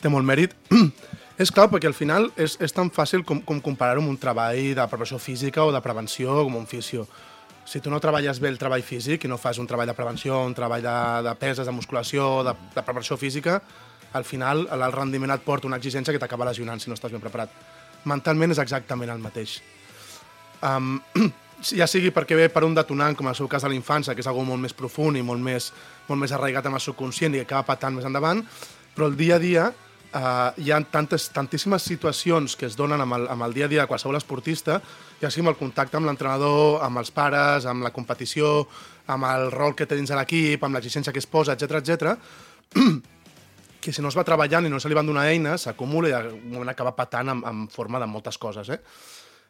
té 0.00 0.08
molt 0.08 0.24
mèrit. 0.24 0.54
és 1.42 1.50
clau 1.52 1.66
perquè 1.68 1.90
al 1.90 1.98
final 1.98 2.30
és, 2.40 2.54
és 2.62 2.72
tan 2.72 2.88
fàcil 2.94 3.24
com, 3.26 3.42
com 3.44 3.58
comparar-ho 3.60 4.00
amb 4.00 4.14
un 4.14 4.16
treball 4.22 4.70
de 4.78 4.86
preparació 4.88 5.18
física 5.20 5.66
o 5.66 5.72
de 5.74 5.82
prevenció 5.84 6.38
com 6.46 6.56
un 6.62 6.66
fisio. 6.70 7.04
Si 7.66 7.80
tu 7.82 7.90
no 7.90 7.98
treballes 7.98 8.38
bé 8.38 8.48
el 8.52 8.60
treball 8.60 8.84
físic 8.86 9.24
i 9.26 9.28
no 9.28 9.40
fas 9.42 9.58
un 9.58 9.66
treball 9.66 9.88
de 9.90 9.94
prevenció, 9.98 10.38
un 10.46 10.54
treball 10.54 10.84
de, 10.84 10.98
de 11.26 11.34
peses, 11.40 11.66
de 11.66 11.74
musculació, 11.74 12.44
de, 12.46 12.54
de 12.74 12.82
preparació 12.82 13.18
física, 13.18 13.58
al 14.14 14.24
final 14.24 14.68
el 14.70 14.92
rendiment 14.94 15.34
et 15.34 15.42
porta 15.42 15.66
una 15.66 15.80
exigència 15.80 16.14
que 16.14 16.20
t'acaba 16.22 16.46
lesionant 16.46 16.78
si 16.80 16.92
no 16.92 16.94
estàs 16.94 17.10
ben 17.10 17.24
preparat. 17.24 17.50
Mentalment 18.06 18.54
és 18.54 18.62
exactament 18.62 19.10
el 19.10 19.18
mateix. 19.18 19.58
Um, 20.62 21.00
ja 21.80 21.88
sigui 21.90 22.12
perquè 22.14 22.38
ve 22.38 22.46
per 22.54 22.62
un 22.64 22.76
detonant, 22.76 23.18
com 23.18 23.26
en 23.26 23.34
el 23.34 23.38
seu 23.38 23.50
cas 23.50 23.66
de 23.66 23.72
la 23.72 23.78
infància, 23.78 24.14
que 24.14 24.22
és 24.22 24.30
algo 24.30 24.46
molt 24.46 24.62
més 24.62 24.76
profund 24.76 25.18
i 25.18 25.24
molt 25.26 25.42
més, 25.42 25.72
molt 26.06 26.22
més 26.22 26.32
arraigat 26.32 26.70
amb 26.70 26.78
el 26.78 26.84
subconscient 26.84 27.34
i 27.34 27.42
que 27.42 27.48
acaba 27.48 27.66
patant 27.74 27.98
més 27.98 28.06
endavant, 28.06 28.44
però 28.94 29.10
el 29.10 29.18
dia 29.18 29.36
a 29.36 29.42
dia 29.42 29.66
uh, 30.14 30.52
hi 30.60 30.70
ha 30.70 30.78
tantes, 30.92 31.28
tantíssimes 31.34 31.82
situacions 31.82 32.56
que 32.56 32.66
es 32.68 32.76
donen 32.78 33.00
amb 33.02 33.16
el, 33.16 33.26
amb 33.32 33.46
el 33.46 33.56
dia 33.56 33.66
a 33.66 33.72
dia 33.72 33.84
de 33.84 33.90
qualsevol 33.90 34.18
esportista, 34.18 34.80
ja 35.20 35.30
sigui 35.30 35.46
amb 35.46 35.54
el 35.54 35.58
contacte 35.60 35.98
amb 35.98 36.08
l'entrenador, 36.10 36.82
amb 36.84 37.02
els 37.02 37.10
pares, 37.14 37.66
amb 37.66 37.86
la 37.86 37.92
competició, 37.94 38.66
amb 39.12 39.28
el 39.30 39.50
rol 39.54 39.76
que 39.76 39.86
té 39.86 39.98
dins 39.98 40.12
de 40.12 40.18
l'equip, 40.18 40.64
amb 40.64 40.78
l'exigència 40.78 41.14
que 41.14 41.22
es 41.22 41.28
posa, 41.30 41.56
etc 41.56 41.80
etc, 41.80 42.16
que 43.82 43.92
si 43.92 44.02
no 44.02 44.10
es 44.10 44.18
va 44.18 44.26
treballant 44.26 44.66
i 44.66 44.72
no 44.72 44.80
se 44.82 44.90
li 44.90 44.98
van 44.98 45.06
donar 45.06 45.28
eines, 45.30 45.68
s'acumula 45.68 46.10
i 46.10 46.16
al 46.16 46.32
moment 46.40 46.72
acaba 46.72 46.96
patant 46.96 47.34
en, 47.34 47.44
en 47.46 47.68
forma 47.72 48.02
de 48.02 48.10
moltes 48.10 48.38
coses, 48.38 48.72
eh? 48.74 48.80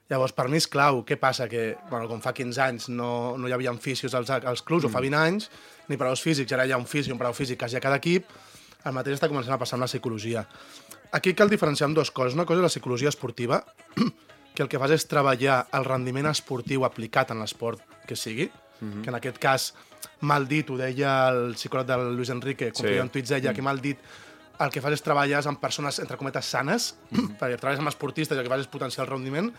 Llavors, 0.07 0.31
per 0.37 0.47
mi 0.47 0.61
és 0.61 0.69
clau. 0.71 1.01
Què 1.03 1.17
passa? 1.19 1.49
Que, 1.51 1.73
bueno, 1.91 2.07
com 2.07 2.21
fa 2.23 2.31
15 2.35 2.61
anys 2.63 2.85
no, 2.95 3.09
no 3.41 3.49
hi 3.49 3.55
havia 3.57 3.73
fisios 3.83 4.15
als, 4.15 4.31
als 4.31 4.63
clubs, 4.63 4.85
mm. 4.85 4.91
o 4.91 4.95
fa 4.95 5.03
20 5.03 5.19
anys, 5.19 5.49
ni 5.89 5.97
preparadors 5.97 6.23
físics, 6.23 6.53
ara 6.55 6.67
hi 6.67 6.75
ha 6.75 6.79
un 6.79 6.87
fisio 6.87 7.11
i 7.11 7.15
un 7.15 7.19
preparador 7.19 7.41
físic 7.41 7.59
quasi 7.59 7.79
a 7.79 7.83
cada 7.83 7.99
equip, 7.99 8.31
el 8.87 8.95
mateix 8.95 9.19
està 9.19 9.29
començant 9.31 9.57
a 9.57 9.61
passar 9.61 9.77
amb 9.77 9.87
la 9.87 9.91
psicologia. 9.91 10.45
Aquí 11.17 11.35
cal 11.35 11.51
diferenciar 11.51 11.89
amb 11.89 11.99
dues 11.99 12.13
coses. 12.15 12.35
Una 12.35 12.47
cosa 12.47 12.61
és 12.61 12.67
la 12.67 12.73
psicologia 12.73 13.11
esportiva, 13.13 13.63
que 14.55 14.65
el 14.65 14.71
que 14.73 14.81
fas 14.81 14.95
és 14.97 15.07
treballar 15.11 15.67
el 15.77 15.85
rendiment 15.85 16.31
esportiu 16.31 16.87
aplicat 16.87 17.33
en 17.35 17.43
l'esport 17.43 17.83
que 18.07 18.17
sigui, 18.17 18.47
mm 18.47 18.87
-hmm. 18.87 19.03
que 19.03 19.11
en 19.11 19.17
aquest 19.17 19.39
cas, 19.39 19.75
mal 20.21 20.47
dit, 20.49 20.71
ho 20.71 20.77
deia 20.77 21.29
el 21.29 21.55
psicòleg 21.55 21.87
del 21.87 22.17
Luis 22.17 22.31
Enrique, 22.31 22.73
quan 22.73 22.89
Sí. 22.89 22.99
en 22.99 23.11
tuits 23.11 23.29
deia 23.29 23.53
que 23.53 23.63
mal 23.63 23.81
dit, 23.81 23.99
el 24.59 24.71
que 24.71 24.81
fas 24.81 24.93
és 24.93 25.03
treballar 25.03 25.47
amb 25.47 25.61
persones, 25.61 25.99
entre 25.99 26.17
cometes, 26.17 26.45
sanes, 26.47 26.97
perquè 27.41 27.59
treballes 27.59 27.79
amb 27.79 27.89
esportistes 27.89 28.37
i 28.37 28.39
el 28.39 28.45
que 28.45 28.51
fas 28.51 28.61
és 28.61 28.67
potenciar 28.67 29.05
el 29.05 29.11
rendiment, 29.11 29.53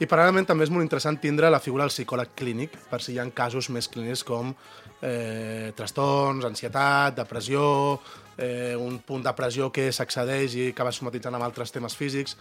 i 0.00 0.06
paral·lelament 0.06 0.48
també 0.48 0.64
és 0.64 0.70
molt 0.70 0.82
interessant 0.82 1.20
tindre 1.20 1.50
la 1.50 1.60
figura 1.60 1.84
del 1.84 1.90
psicòleg 1.90 2.34
clínic, 2.34 2.76
per 2.90 3.00
si 3.02 3.12
hi 3.12 3.18
ha 3.18 3.26
casos 3.30 3.68
més 3.70 3.88
clínics 3.88 4.24
com 4.24 4.54
eh, 5.02 5.72
trastorns, 5.76 6.44
ansietat, 6.44 7.14
depressió, 7.14 8.00
eh, 8.38 8.76
un 8.78 8.98
punt 9.04 9.24
de 9.24 9.32
pressió 9.36 9.70
que 9.72 9.90
s'accedeix 9.92 10.56
i 10.56 10.68
acaba 10.72 10.92
somatitzant 10.92 11.34
amb 11.36 11.46
altres 11.46 11.74
temes 11.74 11.96
físics, 11.98 12.36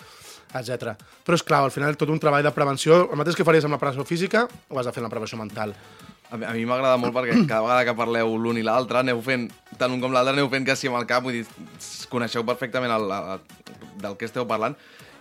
etc. 0.53 0.95
Però 1.25 1.37
és 1.37 1.43
clar, 1.47 1.63
al 1.65 1.73
final 1.73 1.97
tot 1.99 2.11
un 2.13 2.21
treball 2.21 2.45
de 2.45 2.53
prevenció, 2.55 3.03
el 3.09 3.19
mateix 3.19 3.37
que 3.37 3.47
faries 3.47 3.67
amb 3.67 3.77
la 3.77 3.81
prevenció 3.81 4.07
física, 4.07 4.47
ho 4.69 4.79
has 4.79 4.87
de 4.87 4.95
fer 4.95 5.03
amb 5.03 5.09
la 5.09 5.15
prevenció 5.15 5.39
mental. 5.39 5.75
A 6.31 6.37
mi, 6.55 6.63
m'agrada 6.63 6.95
molt 6.95 7.11
perquè 7.11 7.35
cada 7.43 7.59
vegada 7.65 7.83
que 7.89 7.95
parleu 7.97 8.37
l'un 8.39 8.55
i 8.55 8.63
l'altre 8.63 9.01
aneu 9.01 9.19
fent, 9.23 9.49
tant 9.77 9.91
un 9.91 9.99
com 9.99 10.13
l'altre 10.15 10.31
aneu 10.31 10.47
fent 10.51 10.63
quasi 10.67 10.87
amb 10.87 11.01
el 11.01 11.07
cap, 11.09 11.25
vull 11.25 11.41
dir, 11.41 11.45
coneixeu 12.11 12.45
perfectament 12.47 12.93
el, 12.95 13.11
el, 13.11 13.41
del 13.99 14.15
que 14.15 14.29
esteu 14.29 14.47
parlant. 14.47 14.77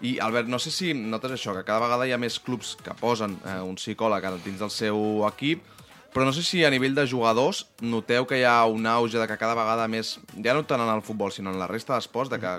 I, 0.07 0.15
Albert, 0.23 0.49
no 0.49 0.61
sé 0.63 0.71
si 0.73 0.95
notes 0.95 1.35
això, 1.35 1.53
que 1.57 1.65
cada 1.67 1.83
vegada 1.83 2.07
hi 2.07 2.15
ha 2.15 2.21
més 2.21 2.39
clubs 2.41 2.77
que 2.79 2.95
posen 2.97 3.35
eh, 3.43 3.59
un 3.67 3.75
psicòleg 3.77 4.29
dins 4.47 4.63
del 4.63 4.71
seu 4.73 5.27
equip, 5.29 5.67
però 6.15 6.27
no 6.27 6.35
sé 6.35 6.43
si 6.43 6.65
a 6.65 6.71
nivell 6.73 6.97
de 6.97 7.07
jugadors 7.07 7.65
noteu 7.81 8.27
que 8.27 8.41
hi 8.41 8.45
ha 8.49 8.65
un 8.67 8.87
auge 8.91 9.19
de 9.19 9.27
que 9.31 9.39
cada 9.39 9.55
vegada 9.59 9.87
més, 9.89 10.19
ja 10.43 10.55
no 10.57 10.67
tant 10.67 10.83
en 10.83 10.91
el 10.93 11.03
futbol, 11.07 11.33
sinó 11.33 11.53
en 11.55 11.61
la 11.61 11.71
resta 11.71 11.95
d'esports, 11.95 12.33
de 12.33 12.41
que 12.43 12.55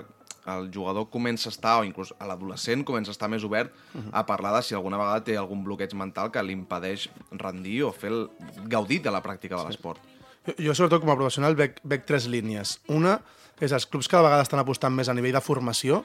el 0.52 0.70
jugador 0.74 1.08
comença 1.10 1.48
a 1.48 1.52
estar, 1.52 1.76
o 1.78 1.84
inclús 1.86 2.12
a 2.18 2.26
l'adolescent 2.26 2.82
comença 2.84 3.12
a 3.12 3.16
estar 3.16 3.28
més 3.30 3.44
obert 3.46 3.70
a 4.10 4.24
parlar 4.26 4.56
de 4.56 4.64
si 4.66 4.74
alguna 4.74 4.98
vegada 4.98 5.22
té 5.22 5.36
algun 5.38 5.62
bloqueig 5.62 5.94
mental 5.94 6.32
que 6.34 6.42
li 6.42 6.56
impedeix 6.56 7.06
rendir 7.38 7.82
o 7.86 7.92
fer 7.94 8.10
el, 8.10 8.24
gaudir 8.66 9.02
de 9.04 9.12
la 9.14 9.22
pràctica 9.22 9.60
de 9.60 9.68
l'esport. 9.68 10.02
Jo, 10.42 10.56
jo, 10.58 10.74
sobretot, 10.74 11.04
com 11.04 11.12
a 11.12 11.18
professional, 11.18 11.54
veig, 11.54 11.78
veig 11.86 12.02
tres 12.08 12.26
línies. 12.26 12.80
Una 12.90 13.20
és 13.62 13.70
els 13.70 13.86
clubs 13.86 14.10
cada 14.10 14.26
vegada 14.26 14.42
estan 14.42 14.58
apostant 14.58 14.94
més 14.94 15.06
a 15.06 15.14
nivell 15.14 15.36
de 15.36 15.44
formació, 15.44 16.02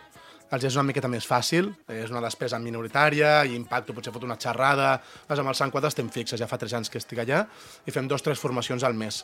els 0.52 0.64
és 0.64 0.76
una 0.78 0.86
miqueta 0.88 1.10
més 1.12 1.26
fàcil, 1.28 1.68
és 1.92 2.12
una 2.14 2.22
despesa 2.24 2.60
minoritària, 2.64 3.42
i 3.46 3.56
impacto, 3.58 3.94
potser 3.94 4.14
fot 4.16 4.24
una 4.24 4.38
xerrada... 4.40 4.94
Vas 5.28 5.40
amb 5.44 5.52
el 5.52 5.58
Sant 5.60 5.74
Quadre 5.74 5.90
estem 5.92 6.08
fixes, 6.14 6.40
ja 6.40 6.48
fa 6.48 6.58
tres 6.62 6.74
anys 6.78 6.90
que 6.94 7.02
estic 7.02 7.20
allà, 7.24 7.42
i 7.86 7.92
fem 7.92 8.08
dos 8.08 8.24
tres 8.24 8.40
formacions 8.40 8.86
al 8.88 8.96
mes. 8.96 9.24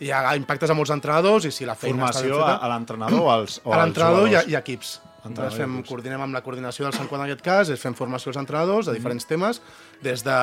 Hi 0.00 0.10
ha 0.10 0.34
impactes 0.34 0.70
a 0.72 0.74
molts 0.74 0.90
entrenadors, 0.90 1.44
i 1.46 1.52
si 1.54 1.68
la 1.68 1.76
feina 1.78 2.08
està 2.08 2.22
ben 2.24 2.32
Formació 2.32 2.42
a, 2.42 2.50
feta... 2.54 2.64
a 2.66 2.72
l'entrenador 2.72 3.20
o 3.20 3.30
als, 3.30 3.60
o 3.64 3.72
a 3.76 3.78
l'entrenador 3.84 4.28
i, 4.32 4.34
a- 4.40 4.44
i 4.48 4.56
equips. 4.58 4.96
Entrenador 5.20 5.52
i 5.54 5.60
fem, 5.60 5.74
equips. 5.78 5.88
coordinem 5.92 6.22
amb 6.24 6.34
la 6.34 6.40
coordinació 6.42 6.86
del 6.88 6.94
Sant 6.96 7.06
Quadre 7.10 7.26
en 7.28 7.30
aquest 7.34 7.44
cas, 7.44 7.70
és 7.70 7.80
fem 7.82 7.94
formació 7.94 8.32
als 8.32 8.40
entrenadors 8.40 8.88
de 8.88 8.94
diferents 8.96 9.28
temes, 9.28 9.60
des 10.02 10.24
de 10.24 10.36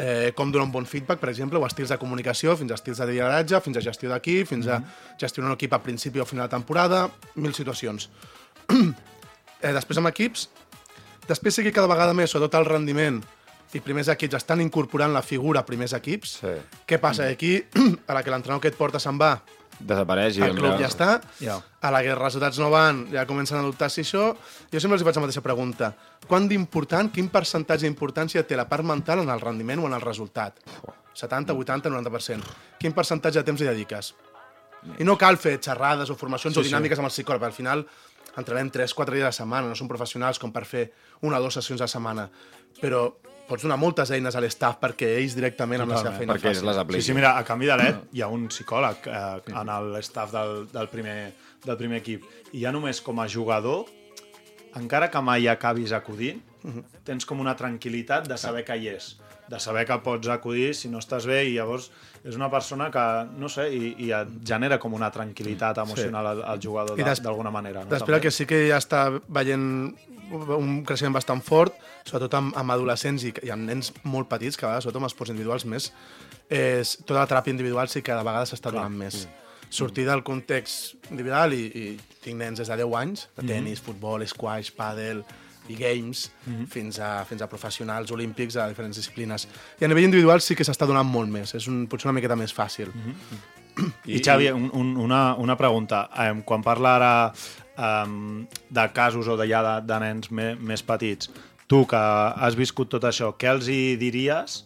eh, 0.00 0.32
com 0.34 0.50
donar 0.50 0.64
un 0.66 0.72
bon 0.72 0.86
feedback, 0.88 1.20
per 1.20 1.28
exemple, 1.30 1.60
o 1.60 1.66
estils 1.68 1.92
de 1.92 1.98
comunicació, 2.00 2.56
fins 2.56 2.72
a 2.72 2.80
estils 2.80 2.98
de 2.98 3.10
lideratge, 3.12 3.60
fins 3.62 3.76
a 3.76 3.84
gestió 3.84 4.08
d'equip, 4.10 4.48
fins 4.48 4.66
a 4.72 4.80
gestionar 5.20 5.52
un 5.52 5.58
equip 5.60 5.76
a 5.76 5.82
principi 5.84 6.24
o 6.24 6.26
final 6.26 6.48
de 6.48 6.56
temporada, 6.56 7.04
mil 7.36 7.52
situacions. 7.54 8.08
Eh, 9.64 9.72
després 9.72 9.98
amb 10.00 10.12
equips, 10.12 10.46
després 11.28 11.56
sí 11.56 11.64
que 11.64 11.72
cada 11.72 11.88
vegada 11.90 12.14
més, 12.14 12.30
sobretot 12.30 12.60
el 12.60 12.68
rendiment 12.68 13.22
i 13.74 13.80
primers 13.82 14.12
equips 14.12 14.36
estan 14.38 14.60
incorporant 14.62 15.10
la 15.16 15.24
figura 15.26 15.64
primers 15.66 15.96
equips. 15.96 16.38
Sí. 16.44 16.54
Què 16.86 17.00
passa? 17.02 17.26
Aquí, 17.32 17.56
a 18.08 18.14
la 18.14 18.22
que 18.22 18.30
l'entrenador 18.30 18.62
que 18.62 18.70
et 18.70 18.78
porta 18.78 19.00
se'n 19.02 19.18
va, 19.18 19.34
Desapareix 19.78 20.36
i... 20.38 20.42
el 20.46 20.54
club 20.54 20.76
ja 20.78 20.88
està, 20.88 21.08
Ja. 21.42 21.56
a 21.58 21.90
la 21.90 22.02
que 22.04 22.12
els 22.12 22.20
resultats 22.20 22.58
no 22.62 22.68
van, 22.70 23.04
ja 23.12 23.24
comencen 23.26 23.58
a 23.58 23.64
dubtar 23.66 23.90
si 23.90 24.04
això... 24.04 24.28
Jo 24.70 24.80
sempre 24.80 24.98
els 24.98 25.04
faig 25.06 25.18
la 25.18 25.24
mateixa 25.24 25.42
pregunta. 25.42 25.90
Quant 26.28 26.46
d'important, 26.48 27.10
quin 27.12 27.28
percentatge 27.32 27.86
d'importància 27.88 28.44
té 28.46 28.56
la 28.56 28.68
part 28.70 28.86
mental 28.86 29.24
en 29.24 29.32
el 29.34 29.42
rendiment 29.42 29.82
o 29.82 29.88
en 29.90 29.96
el 29.98 30.04
resultat? 30.04 30.60
70, 31.14 31.54
80, 31.54 31.90
90%. 31.90 32.54
Quin 32.78 32.94
percentatge 32.94 33.40
de 33.40 33.46
temps 33.50 33.60
hi 33.60 33.68
dediques? 33.68 34.14
I 35.00 35.04
no 35.08 35.16
cal 35.18 35.38
fer 35.40 35.56
xerrades 35.62 36.10
o 36.12 36.16
formacions 36.18 36.54
sí, 36.54 36.60
o 36.60 36.64
dinàmiques 36.64 36.98
sí. 36.98 37.02
amb 37.02 37.08
el 37.08 37.14
psicòleg, 37.14 37.40
perquè 37.40 37.52
al 37.52 37.56
final 37.56 37.86
entrenem 38.40 38.70
3-4 38.72 39.18
dies 39.18 39.26
a 39.26 39.32
la 39.32 39.36
setmana, 39.36 39.70
no 39.70 39.78
som 39.78 39.90
professionals 39.90 40.40
com 40.42 40.52
per 40.52 40.64
fer 40.68 40.88
una 41.22 41.38
o 41.38 41.44
dues 41.44 41.58
sessions 41.60 41.82
a 41.82 41.88
la 41.88 41.92
setmana, 41.92 42.28
però 42.80 43.06
pots 43.48 43.64
donar 43.64 43.76
moltes 43.80 44.10
eines 44.14 44.36
a 44.36 44.40
l'estaf 44.40 44.78
perquè 44.80 45.10
ells 45.18 45.34
directament 45.36 45.84
amb 45.84 45.92
la 45.92 46.00
seva 46.00 46.14
feina 46.16 46.32
perquè 46.32 46.54
facin. 46.54 46.68
les 46.70 46.80
Sí, 46.96 47.10
sí, 47.10 47.16
mira, 47.16 47.34
a 47.36 47.44
canvi 47.44 47.68
de 47.68 47.76
LED 47.80 48.00
hi 48.16 48.24
ha 48.24 48.30
un 48.32 48.48
psicòleg 48.52 49.08
eh, 49.10 49.52
en 49.52 49.74
l'estaf 49.92 50.32
del, 50.32 50.64
del, 50.72 50.88
primer, 50.92 51.18
del 51.64 51.76
primer 51.80 52.00
equip. 52.00 52.24
I 52.52 52.64
ja 52.64 52.72
només 52.72 53.02
com 53.04 53.20
a 53.20 53.28
jugador 53.28 53.84
encara 54.80 55.10
que 55.10 55.20
mai 55.22 55.46
acabis 55.48 55.92
acudint, 55.94 56.40
tens 57.04 57.26
com 57.28 57.40
una 57.40 57.54
tranquil·litat 57.58 58.26
de 58.28 58.38
saber 58.40 58.64
que 58.66 58.76
hi 58.80 58.88
és, 58.94 59.14
de 59.54 59.60
saber 59.62 59.84
que 59.86 59.96
pots 60.02 60.28
acudir 60.32 60.72
si 60.74 60.90
no 60.90 60.98
estàs 61.02 61.28
bé 61.30 61.44
i 61.46 61.54
llavors 61.54 61.90
és 62.24 62.34
una 62.34 62.48
persona 62.50 62.88
que, 62.90 63.04
no 63.38 63.50
sé, 63.52 63.68
i, 63.76 63.92
i 64.06 64.10
et 64.16 64.32
genera 64.48 64.80
com 64.82 64.96
una 64.96 65.10
tranquil·litat 65.14 65.78
emocional 65.84 66.30
al, 66.32 66.42
al 66.54 66.62
jugador 66.62 66.98
d'alguna 66.98 67.52
manera. 67.54 67.84
No? 67.84 67.92
Després 67.92 68.18
el 68.18 68.24
que 68.24 68.32
sí 68.34 68.48
que 68.50 68.64
ja 68.66 68.80
està 68.82 69.06
veient 69.28 69.68
un 70.32 70.80
creixement 70.88 71.14
bastant 71.14 71.44
fort, 71.44 71.76
sobretot 72.08 72.34
amb, 72.40 72.56
amb 72.58 72.74
adolescents 72.74 73.28
i, 73.28 73.32
i 73.44 73.52
amb 73.54 73.68
nens 73.68 73.92
molt 74.08 74.30
petits, 74.32 74.56
que 74.56 74.66
a 74.66 74.72
vegades, 74.72 74.88
sobretot 74.88 75.02
amb 75.02 75.10
esports 75.10 75.34
individuals 75.34 75.68
més, 75.68 75.90
és 76.48 76.96
tota 77.04 77.20
la 77.20 77.28
teràpia 77.30 77.54
individual 77.54 77.92
sí 77.92 78.02
que 78.02 78.16
de 78.16 78.26
vegades 78.26 78.54
s'està 78.54 78.72
donant 78.74 78.98
més. 79.04 79.26
Sortir 79.74 80.08
del 80.08 80.24
context 80.26 81.10
individual 81.10 81.54
i, 81.54 81.64
i 81.68 81.86
tinc 82.24 82.40
nens 82.40 82.60
des 82.62 82.72
de 82.72 82.80
10 82.82 82.98
anys, 83.00 83.28
de 83.36 83.46
tennis, 83.52 83.84
futbol, 83.84 84.24
squash, 84.28 84.72
pàdel 84.76 85.22
i 85.68 85.76
games, 85.78 86.26
fins, 86.70 86.98
a, 87.00 87.24
fins 87.28 87.42
a 87.42 87.48
professionals 87.48 88.12
olímpics 88.12 88.58
a 88.60 88.68
diferents 88.68 88.98
disciplines. 89.00 89.46
I 89.80 89.86
a 89.86 89.90
nivell 89.90 90.08
individual 90.10 90.42
sí 90.44 90.56
que 90.58 90.66
s'està 90.66 90.88
donant 90.88 91.08
molt 91.08 91.32
més, 91.32 91.54
és 91.56 91.68
un, 91.70 91.84
potser 91.90 92.10
una 92.10 92.16
miqueta 92.18 92.36
més 92.36 92.52
fàcil. 92.54 92.92
I, 94.06 94.20
Xavi, 94.20 94.50
un, 94.54 94.68
un, 94.76 94.94
una, 95.00 95.22
una 95.40 95.56
pregunta. 95.58 96.04
Eh, 96.22 96.30
quan 96.46 96.62
parla 96.62 96.94
ara 96.98 97.14
eh, 97.32 98.46
de 98.70 98.86
casos 98.94 99.28
o 99.28 99.38
de, 99.40 99.48
ja 99.50 99.64
de, 99.66 99.74
de 99.88 100.00
nens 100.04 100.30
me, 100.30 100.52
més 100.60 100.84
petits, 100.86 101.32
tu 101.66 101.84
que 101.88 101.98
has 101.98 102.56
viscut 102.58 102.92
tot 102.92 103.08
això, 103.08 103.32
què 103.40 103.50
els 103.50 103.70
hi 103.72 103.96
diries 104.00 104.62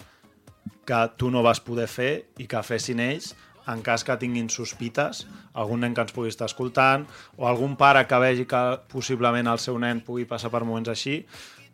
que 0.89 1.03
tu 1.21 1.31
no 1.31 1.45
vas 1.45 1.61
poder 1.61 1.87
fer 1.89 2.13
i 2.41 2.49
que 2.49 2.63
fessin 2.65 3.01
ells 3.05 3.35
en 3.69 3.83
cas 3.85 4.05
que 4.05 4.17
tinguin 4.21 4.49
sospites, 4.53 5.27
algun 5.53 5.85
nen 5.85 5.95
que 5.95 6.05
ens 6.07 6.15
pugui 6.17 6.33
estar 6.33 6.49
escoltant, 6.49 7.05
o 7.37 7.47
algun 7.49 7.77
pare 7.81 8.07
que 8.09 8.19
vegi 8.23 8.49
que 8.49 8.63
possiblement 8.93 9.51
el 9.53 9.61
seu 9.63 9.79
nen 9.79 10.01
pugui 10.05 10.25
passar 10.29 10.51
per 10.55 10.65
moments 10.65 10.91
així, 10.93 11.21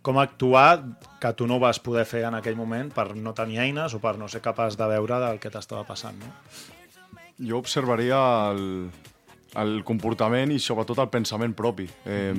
com 0.04 0.18
actuar 0.20 0.84
que 1.20 1.32
tu 1.32 1.46
no 1.48 1.56
vas 1.62 1.80
poder 1.80 2.04
fer 2.04 2.26
en 2.28 2.36
aquell 2.36 2.58
moment 2.58 2.90
per 2.92 3.14
no 3.16 3.32
tenir 3.32 3.62
eines 3.64 3.94
o 3.96 4.02
per 4.02 4.18
no 4.20 4.28
ser 4.28 4.42
capaç 4.44 4.76
de 4.76 4.88
veure 4.90 5.20
del 5.22 5.40
que 5.40 5.52
t'estava 5.54 5.86
passant, 5.88 6.18
no? 6.20 6.34
Jo 7.40 7.58
observaria 7.58 8.18
el, 8.52 8.90
el 9.58 9.80
comportament 9.88 10.52
i 10.52 10.60
sobretot 10.60 11.00
el 11.02 11.10
pensament 11.10 11.56
propi. 11.56 11.88
Eh, 12.04 12.36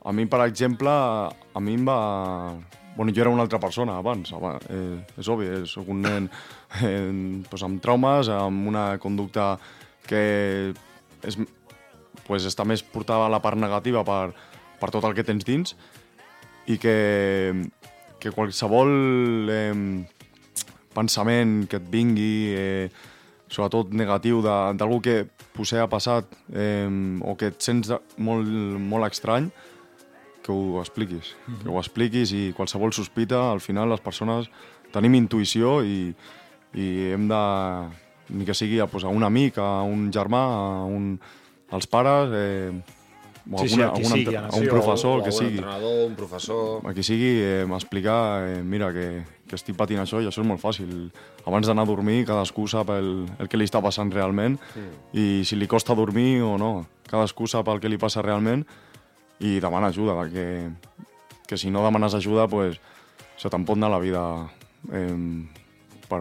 a 0.00 0.12
mi, 0.16 0.24
per 0.30 0.44
exemple, 0.46 0.90
a 0.90 1.60
mi 1.60 1.74
em 1.76 1.88
va... 1.88 1.98
Bueno, 3.00 3.14
jo 3.16 3.22
era 3.22 3.30
una 3.30 3.40
altra 3.40 3.58
persona 3.58 3.96
abans, 3.96 4.30
abans 4.36 4.66
eh, 4.68 4.98
és 5.16 5.28
obvi, 5.32 5.46
eh, 5.48 5.60
soc 5.64 5.86
un 5.88 6.02
nen 6.04 6.26
eh, 6.84 7.40
pues 7.48 7.62
amb 7.64 7.80
traumes, 7.80 8.28
amb 8.28 8.66
una 8.68 8.98
conducta 9.00 9.54
que 10.04 10.74
és, 11.24 11.38
pues 12.26 12.44
està 12.44 12.66
més 12.68 12.82
portada 12.84 13.24
a 13.24 13.32
la 13.32 13.40
part 13.40 13.56
negativa 13.56 14.02
per, 14.04 14.34
per 14.82 14.90
tot 14.92 15.08
el 15.08 15.16
que 15.16 15.24
tens 15.24 15.48
dins 15.48 15.72
i 16.68 16.76
que, 16.76 17.56
que 18.20 18.34
qualsevol 18.36 18.92
eh, 19.48 19.72
pensament 20.92 21.56
que 21.72 21.80
et 21.80 21.88
vingui, 21.96 22.30
eh, 22.52 22.92
sobretot 23.48 23.96
negatiu, 23.96 24.44
d'algú 24.44 25.00
que 25.08 25.22
potser 25.56 25.80
ha 25.80 25.88
passat 25.88 26.36
eh, 26.52 26.84
o 27.24 27.32
que 27.40 27.54
et 27.54 27.64
sents 27.64 27.96
molt, 28.20 28.44
molt 28.92 29.08
estrany, 29.08 29.48
que 30.44 30.52
ho 30.52 30.80
expliquis. 30.80 31.34
Que 31.62 31.68
ho 31.68 31.78
expliquis 31.80 32.34
i 32.36 32.50
qualsevol 32.56 32.94
sospita, 32.96 33.50
al 33.50 33.60
final 33.60 33.90
les 33.92 34.04
persones 34.04 34.50
tenim 34.94 35.16
intuïció 35.18 35.80
i, 35.86 36.14
i 36.74 36.86
hem 37.14 37.28
de, 37.30 37.42
ni 38.34 38.46
que 38.48 38.56
sigui 38.56 38.80
a, 38.80 38.88
pues, 38.90 39.04
a 39.04 39.12
un 39.12 39.26
amic, 39.26 39.58
a 39.58 39.82
un 39.86 40.08
germà, 40.14 40.40
a, 40.40 40.88
un, 40.88 41.12
als 41.70 41.86
pares, 41.90 42.34
eh, 42.34 42.98
o 43.50 43.58
Sí, 43.58 43.70
sí, 43.70 43.82
a 43.82 43.90
qui 43.90 44.04
algun 44.04 44.12
sigui, 44.12 44.36
a 44.36 44.44
un 44.46 44.62
sí, 44.62 44.68
professor, 44.68 45.16
el 45.18 45.22
que 45.24 45.32
un 45.32 45.36
sigui 45.36 45.58
entrenador, 45.58 46.06
un 46.06 46.14
professor... 46.14 46.86
a 46.86 46.92
qui 46.94 47.02
sigui, 47.02 47.30
eh, 47.40 47.64
m'explicar, 47.66 48.18
eh, 48.46 48.60
mira, 48.62 48.92
que, 48.94 49.24
que 49.48 49.56
estic 49.58 49.78
patint 49.78 50.02
això 50.02 50.20
i 50.22 50.28
això 50.28 50.44
és 50.44 50.46
molt 50.46 50.62
fàcil. 50.62 51.08
Abans 51.48 51.66
d'anar 51.66 51.86
a 51.86 51.90
dormir, 51.90 52.20
cadascú 52.28 52.68
sap 52.70 52.92
el, 52.94 53.24
el 53.40 53.50
que 53.50 53.58
li 53.58 53.66
està 53.66 53.80
passant 53.82 54.12
realment 54.12 54.58
i 55.16 55.42
si 55.48 55.58
li 55.58 55.66
costa 55.70 55.96
dormir 55.98 56.44
o 56.46 56.54
no. 56.60 56.72
Cadascú 57.10 57.48
sap 57.50 57.72
el 57.72 57.82
que 57.82 57.90
li 57.90 57.98
passa 57.98 58.22
realment 58.22 58.66
i 59.40 59.58
demana 59.60 59.88
ajuda, 59.88 60.14
perquè 60.18 60.46
que 61.48 61.56
si 61.58 61.70
no 61.70 61.82
demanes 61.84 62.14
ajuda, 62.14 62.46
pues, 62.48 62.76
se 63.40 63.48
te'n 63.50 63.64
pot 63.66 63.76
anar 63.78 63.90
la 63.90 63.98
vida 64.02 64.22
eh, 64.92 65.46
per, 66.08 66.20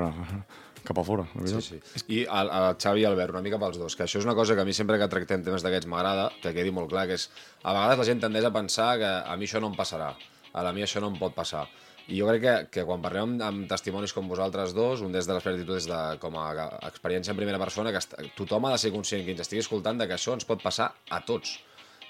cap 0.88 0.98
a 0.98 1.04
fora. 1.04 1.26
la 1.36 1.46
Sí, 1.48 1.54
veritat. 1.54 1.84
sí. 2.00 2.06
I 2.16 2.22
el, 2.26 2.50
el 2.50 2.78
Xavi 2.82 3.04
i 3.04 3.06
Albert, 3.06 3.36
una 3.36 3.44
mica 3.46 3.60
pels 3.62 3.78
dos, 3.78 3.96
que 3.96 4.06
això 4.08 4.18
és 4.22 4.26
una 4.26 4.34
cosa 4.38 4.56
que 4.56 4.64
a 4.64 4.66
mi 4.66 4.74
sempre 4.74 4.98
que 4.98 5.08
tractem 5.12 5.44
temes 5.46 5.62
d'aquests 5.66 5.90
m'agrada, 5.92 6.30
que 6.42 6.54
quedi 6.56 6.72
molt 6.72 6.90
clar, 6.90 7.06
que 7.12 7.20
és, 7.20 7.28
a 7.62 7.76
vegades 7.76 8.00
la 8.02 8.08
gent 8.08 8.24
tendeix 8.24 8.48
a 8.48 8.54
pensar 8.56 8.96
que 8.98 9.12
a 9.30 9.36
mi 9.38 9.46
això 9.46 9.62
no 9.62 9.70
em 9.70 9.78
passarà, 9.78 10.14
a 10.54 10.72
mi 10.74 10.82
això 10.88 11.04
no 11.04 11.12
em 11.14 11.20
pot 11.20 11.36
passar. 11.36 11.68
I 12.10 12.18
jo 12.18 12.26
crec 12.26 12.42
que, 12.42 12.54
que 12.74 12.84
quan 12.88 13.04
parlem 13.04 13.36
amb, 13.36 13.44
amb 13.46 13.68
testimonis 13.70 14.16
com 14.18 14.26
vosaltres 14.32 14.72
dos, 14.74 15.04
un 15.06 15.12
des 15.14 15.28
de 15.30 15.36
tu 15.44 15.74
des 15.76 15.86
de, 15.86 16.00
com 16.18 16.34
a 16.42 16.48
experiència 16.88 17.36
en 17.36 17.38
primera 17.38 17.60
persona, 17.62 17.92
que 17.94 18.00
est- 18.02 18.16
tothom 18.36 18.66
ha 18.66 18.72
de 18.74 18.80
ser 18.82 18.90
conscient 18.96 19.22
que 19.28 19.36
ens 19.36 19.42
estigui 19.46 19.62
escoltant 19.62 20.00
de 20.00 20.08
que 20.10 20.16
això 20.18 20.34
ens 20.34 20.48
pot 20.50 20.64
passar 20.64 20.88
a 21.12 21.20
tots. 21.22 21.60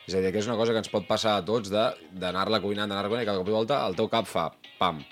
És 0.09 0.15
a 0.17 0.23
dir, 0.23 0.31
que 0.33 0.41
és 0.41 0.47
una 0.49 0.57
cosa 0.57 0.73
que 0.73 0.81
ens 0.81 0.89
pot 0.89 1.05
passar 1.05 1.35
a 1.37 1.43
tots 1.45 1.69
d'anar-la 1.69 2.57
cuinant, 2.63 2.89
d'anar-la 2.89 3.11
cuinant, 3.11 3.27
i 3.27 3.29
de 3.29 3.37
cop 3.37 3.51
i 3.51 3.53
volta 3.53 3.83
el 3.85 3.97
teu 3.99 4.09
cap 4.09 4.25
fa 4.25 4.47
pam, 4.79 5.03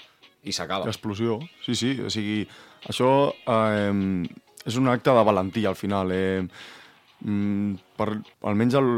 i 0.41 0.55
s'acaba. 0.55 0.87
Explosió, 0.89 1.37
sí, 1.61 1.75
sí. 1.77 1.91
O 2.01 2.09
sigui, 2.09 2.39
això 2.89 3.11
eh, 3.29 4.25
és 4.65 4.79
un 4.81 4.89
acte 4.89 5.13
de 5.13 5.27
valentia, 5.27 5.69
al 5.69 5.77
final. 5.77 6.11
Eh, 6.15 6.41
mm, 7.21 7.77
per, 7.99 8.09
almenys 8.49 8.79
el, 8.81 8.89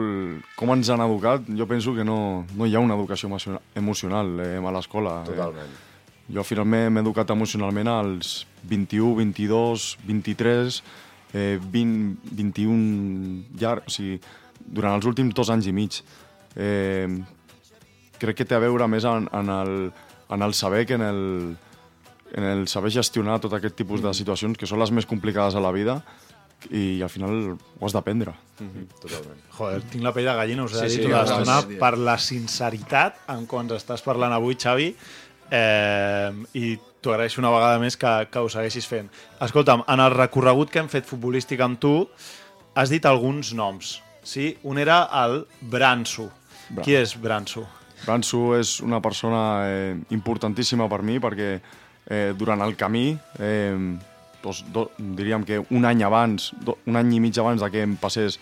com 0.55 0.71
ens 0.77 0.93
han 0.93 1.03
educat, 1.03 1.51
jo 1.51 1.67
penso 1.67 1.93
que 1.97 2.07
no, 2.07 2.45
no 2.55 2.67
hi 2.69 2.79
ha 2.79 2.83
una 2.83 2.95
educació 2.95 3.27
emociona- 3.27 3.61
emocional 3.75 4.33
eh, 4.45 4.55
a 4.55 4.75
l'escola. 4.75 5.19
Totalment. 5.27 5.75
Eh, 5.75 5.85
jo 6.29 6.43
finalment 6.45 6.93
m'he 6.93 7.01
educat 7.01 7.31
emocionalment 7.33 7.89
als 7.91 8.45
21, 8.69 9.15
22, 9.17 9.97
23, 10.05 10.83
eh, 11.33 11.57
20, 11.59 12.19
21 12.37 13.57
llarg, 13.59 13.87
o 13.89 13.93
sigui, 13.93 14.19
durant 14.71 14.97
els 14.97 15.07
últims 15.09 15.35
dos 15.35 15.49
anys 15.53 15.69
i 15.69 15.73
mig. 15.75 15.99
Eh, 16.55 17.07
crec 18.19 18.41
que 18.41 18.47
té 18.47 18.57
a 18.57 18.63
veure 18.63 18.87
més 18.91 19.05
en, 19.07 19.27
en, 19.33 19.51
el, 19.53 19.75
en 20.29 20.45
el 20.45 20.55
saber 20.57 20.85
que 20.85 20.97
en 20.99 21.05
el, 21.05 21.21
en 22.33 22.49
el 22.53 22.67
saber 22.67 22.91
gestionar 22.93 23.39
tot 23.39 23.55
aquest 23.57 23.77
tipus 23.79 24.03
de 24.03 24.13
situacions 24.13 24.57
que 24.57 24.69
són 24.69 24.81
les 24.81 24.91
més 24.91 25.07
complicades 25.09 25.55
a 25.55 25.63
la 25.63 25.71
vida 25.75 26.01
i 26.75 26.99
al 27.01 27.09
final 27.11 27.53
ho 27.53 27.85
has 27.87 27.95
d'aprendre. 27.95 28.33
Totalment. 28.59 29.39
Joder, 29.55 29.79
tinc 29.93 30.03
la 30.03 30.11
pell 30.15 30.27
de 30.27 30.35
gallina, 30.35 30.65
us 30.67 30.75
he 30.75 30.81
Sí, 30.81 30.89
sí, 30.89 30.95
sí, 30.97 31.01
dit 31.05 31.07
una 31.07 31.21
no, 31.21 31.29
estona 31.29 31.61
sí, 31.61 31.71
sí. 31.71 31.79
per 31.79 31.93
la 31.97 32.17
sinceritat 32.19 33.23
amb 33.31 33.47
quan 33.47 33.69
ens 33.69 33.79
estàs 33.79 34.03
parlant 34.03 34.35
avui, 34.35 34.57
Xavi, 34.59 34.89
eh, 35.55 36.31
i 36.59 36.75
t'ho 36.99 37.13
agraeixo 37.15 37.39
una 37.39 37.53
vegada 37.53 37.79
més 37.79 37.95
que, 37.95 38.11
que 38.27 38.43
ho 38.43 38.51
segueixis 38.51 38.87
fent. 38.89 39.07
Escolta'm, 39.45 39.85
en 39.87 40.03
el 40.03 40.11
recorregut 40.17 40.73
que 40.73 40.83
hem 40.83 40.91
fet 40.91 41.07
futbolístic 41.07 41.63
amb 41.63 41.79
tu, 41.79 41.93
has 42.75 42.91
dit 42.91 43.07
alguns 43.07 43.53
noms. 43.55 43.97
Sí? 44.29 44.51
Un 44.69 44.77
era 44.77 45.03
el 45.23 45.41
Branso. 45.61 46.27
Bra- 46.69 46.83
Qui 46.85 46.93
és 46.99 47.15
Branso? 47.17 47.65
Branso 48.05 48.53
és 48.59 48.75
una 48.85 48.99
persona 49.01 49.41
eh, 49.67 49.95
importantíssima 50.15 50.85
per 50.87 51.01
mi 51.03 51.17
perquè 51.19 51.49
eh, 51.57 52.33
durant 52.37 52.61
el 52.61 52.75
camí, 52.77 53.07
eh, 53.41 53.73
doncs, 54.43 54.61
do, 54.71 54.85
diríem 54.97 55.43
que 55.43 55.57
un 55.75 55.83
any 55.89 56.03
abans, 56.05 56.51
do, 56.63 56.77
un 56.87 56.95
any 56.95 57.15
i 57.17 57.19
mig 57.19 57.37
abans 57.41 57.59
de 57.61 57.67
que 57.73 57.81
em 57.83 57.97
passés 57.99 58.37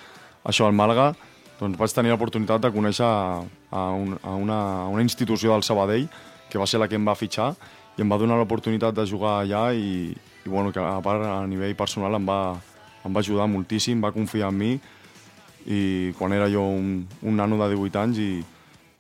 això 0.46 0.68
al 0.68 0.76
Màlaga, 0.78 1.14
doncs 1.58 1.80
vaig 1.80 1.96
tenir 1.96 2.12
l'oportunitat 2.14 2.62
de 2.62 2.70
conèixer 2.76 3.08
a, 3.08 3.40
a, 3.72 3.86
un, 3.98 4.14
a, 4.22 4.36
una, 4.38 4.60
a 4.84 4.88
una 4.94 5.02
institució 5.02 5.56
del 5.56 5.64
Sabadell, 5.66 6.06
que 6.52 6.60
va 6.62 6.68
ser 6.70 6.80
la 6.84 6.88
que 6.88 6.96
em 7.00 7.08
va 7.08 7.16
fitxar, 7.18 7.54
i 7.98 8.04
em 8.06 8.12
va 8.14 8.20
donar 8.22 8.38
l'oportunitat 8.38 8.94
de 8.94 9.08
jugar 9.10 9.40
allà 9.42 9.72
i, 9.74 10.12
i 10.46 10.50
bueno, 10.52 10.70
que 10.72 10.84
a 10.84 11.00
part 11.02 11.24
a 11.26 11.40
nivell 11.50 11.74
personal 11.80 12.14
em 12.20 12.28
va, 12.30 12.42
em 13.08 13.10
va 13.16 13.24
ajudar 13.26 13.50
moltíssim, 13.50 14.04
va 14.06 14.14
confiar 14.14 14.52
en 14.54 14.60
mi 14.62 14.72
i 15.68 16.14
quan 16.18 16.34
era 16.34 16.48
jo 16.50 16.64
un, 16.64 17.02
un 17.22 17.36
nano 17.36 17.60
de 17.60 17.74
18 17.76 18.00
anys 18.00 18.22
i, 18.24 18.32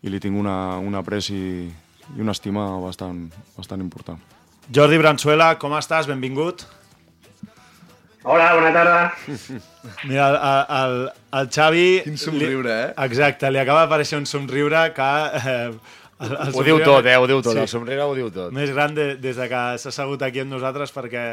i 0.03 0.11
li 0.11 0.19
tinc 0.19 0.35
una, 0.39 0.77
una 0.83 0.99
apreci 0.99 1.37
i 1.67 2.23
una 2.23 2.35
estima 2.35 2.69
bastant, 2.83 3.27
bastant 3.57 3.83
important. 3.83 4.19
Jordi 4.73 4.99
Bransuela, 4.99 5.53
com 5.59 5.75
estàs? 5.77 6.07
Benvingut. 6.09 6.65
Hola, 8.27 8.49
bona 8.57 8.73
tarda. 8.75 9.13
Mira, 10.03 10.25
el, 10.27 10.65
el, 10.77 10.95
el 11.39 11.49
Xavi... 11.55 11.85
Quin 12.03 12.17
somriure, 12.19 12.73
eh? 12.73 12.89
Exacte, 13.05 13.47
li 13.53 13.61
acaba 13.61 13.85
d'aparèixer 13.85 14.19
un 14.19 14.27
somriure 14.27 14.81
que... 14.95 15.07
Eh, 15.39 15.69
el, 16.25 16.33
el 16.33 16.57
Ho 16.57 16.65
diu 16.65 16.81
tot, 16.81 17.05
eh? 17.07 17.15
Ho 17.15 17.27
diu 17.29 17.39
tot. 17.45 17.55
El 17.61 17.69
somriure 17.71 18.03
ho 18.03 18.15
diu 18.17 18.27
tot. 18.33 18.51
Més 18.55 18.73
gran 18.75 18.95
de, 18.97 19.13
des 19.21 19.37
de 19.39 19.47
que 19.47 19.61
s'ha 19.79 19.93
assegut 19.93 20.25
aquí 20.27 20.43
amb 20.43 20.51
nosaltres 20.51 20.91
perquè 20.91 21.23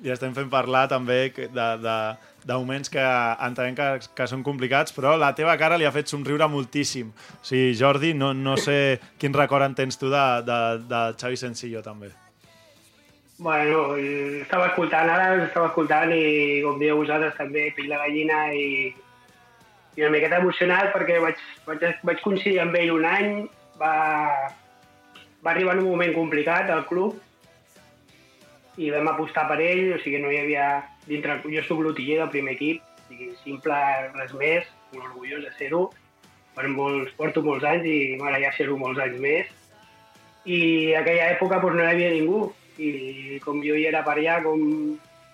li 0.00 0.12
estem 0.12 0.32
fent 0.36 0.48
parlar 0.52 0.86
també 0.88 1.18
de, 1.36 1.66
de, 1.82 1.96
de 2.44 2.56
moments 2.56 2.90
que 2.92 3.04
entenem 3.46 3.76
que, 3.76 3.88
que 4.16 4.26
són 4.30 4.44
complicats, 4.46 4.94
però 4.96 5.16
la 5.20 5.32
teva 5.36 5.56
cara 5.60 5.78
li 5.80 5.86
ha 5.88 5.92
fet 5.94 6.08
somriure 6.10 6.48
moltíssim. 6.48 7.12
O 7.12 7.44
sigui, 7.44 7.74
Jordi, 7.76 8.14
no, 8.16 8.32
no 8.34 8.56
sé 8.60 8.98
quin 9.20 9.36
record 9.36 9.68
en 9.68 9.76
tens 9.76 10.00
tu 10.00 10.10
de, 10.12 10.24
de, 10.46 10.58
de 10.88 11.04
Xavi 11.20 11.40
Sencillo, 11.40 11.84
també. 11.84 12.10
Bueno, 13.40 13.96
estava 14.42 14.68
escoltant 14.68 15.08
ara, 15.08 15.30
estava 15.46 15.70
escoltant 15.70 16.12
i 16.12 16.60
com 16.64 16.80
dieu 16.80 16.98
vosaltres 16.98 17.38
també, 17.38 17.70
pell 17.76 17.88
de 17.88 18.00
gallina 18.02 18.40
i, 18.52 18.90
i 19.96 20.04
una 20.04 20.12
miqueta 20.12 20.42
emocionat 20.42 20.92
perquè 20.92 21.16
vaig, 21.24 21.40
vaig, 21.64 21.86
vaig 22.04 22.20
coincidir 22.20 22.60
amb 22.60 22.76
ell 22.76 22.92
un 22.98 23.06
any 23.08 23.30
va, 23.80 23.94
va 25.40 25.54
arribar 25.54 25.72
en 25.72 25.80
un 25.86 25.88
moment 25.94 26.12
complicat 26.18 26.68
al 26.68 26.84
club 26.90 27.16
i 28.78 28.90
vam 28.94 29.08
apostar 29.10 29.46
per 29.48 29.58
ell, 29.64 29.96
o 29.96 29.98
sigui, 30.02 30.20
no 30.22 30.30
hi 30.30 30.40
havia... 30.42 30.68
Dintre, 31.08 31.40
jo 31.50 31.62
soc 31.66 31.80
l'utiller 31.82 32.20
del 32.20 32.30
primer 32.30 32.54
equip, 32.54 32.84
o 32.84 33.08
sigui, 33.08 33.30
simple, 33.42 33.78
res 34.14 34.34
més, 34.38 34.68
molt 34.94 35.08
orgullós 35.10 35.42
de 35.46 35.52
ser-ho. 35.58 35.88
Molts, 36.60 37.14
porto 37.16 37.40
molts 37.40 37.64
anys 37.64 37.86
i 37.88 37.98
m'agradaria 38.20 38.50
ser-ho 38.52 38.76
molts 38.78 39.00
anys 39.00 39.20
més. 39.22 39.52
I 40.44 40.60
aquella 40.98 41.30
època 41.34 41.60
doncs, 41.62 41.78
no 41.78 41.86
hi 41.86 41.92
havia 41.94 42.10
ningú. 42.14 42.42
I 42.80 43.38
com 43.44 43.60
jo 43.64 43.76
hi 43.76 43.86
era 43.88 44.04
per 44.04 44.18
allà, 44.18 44.38
com 44.44 44.60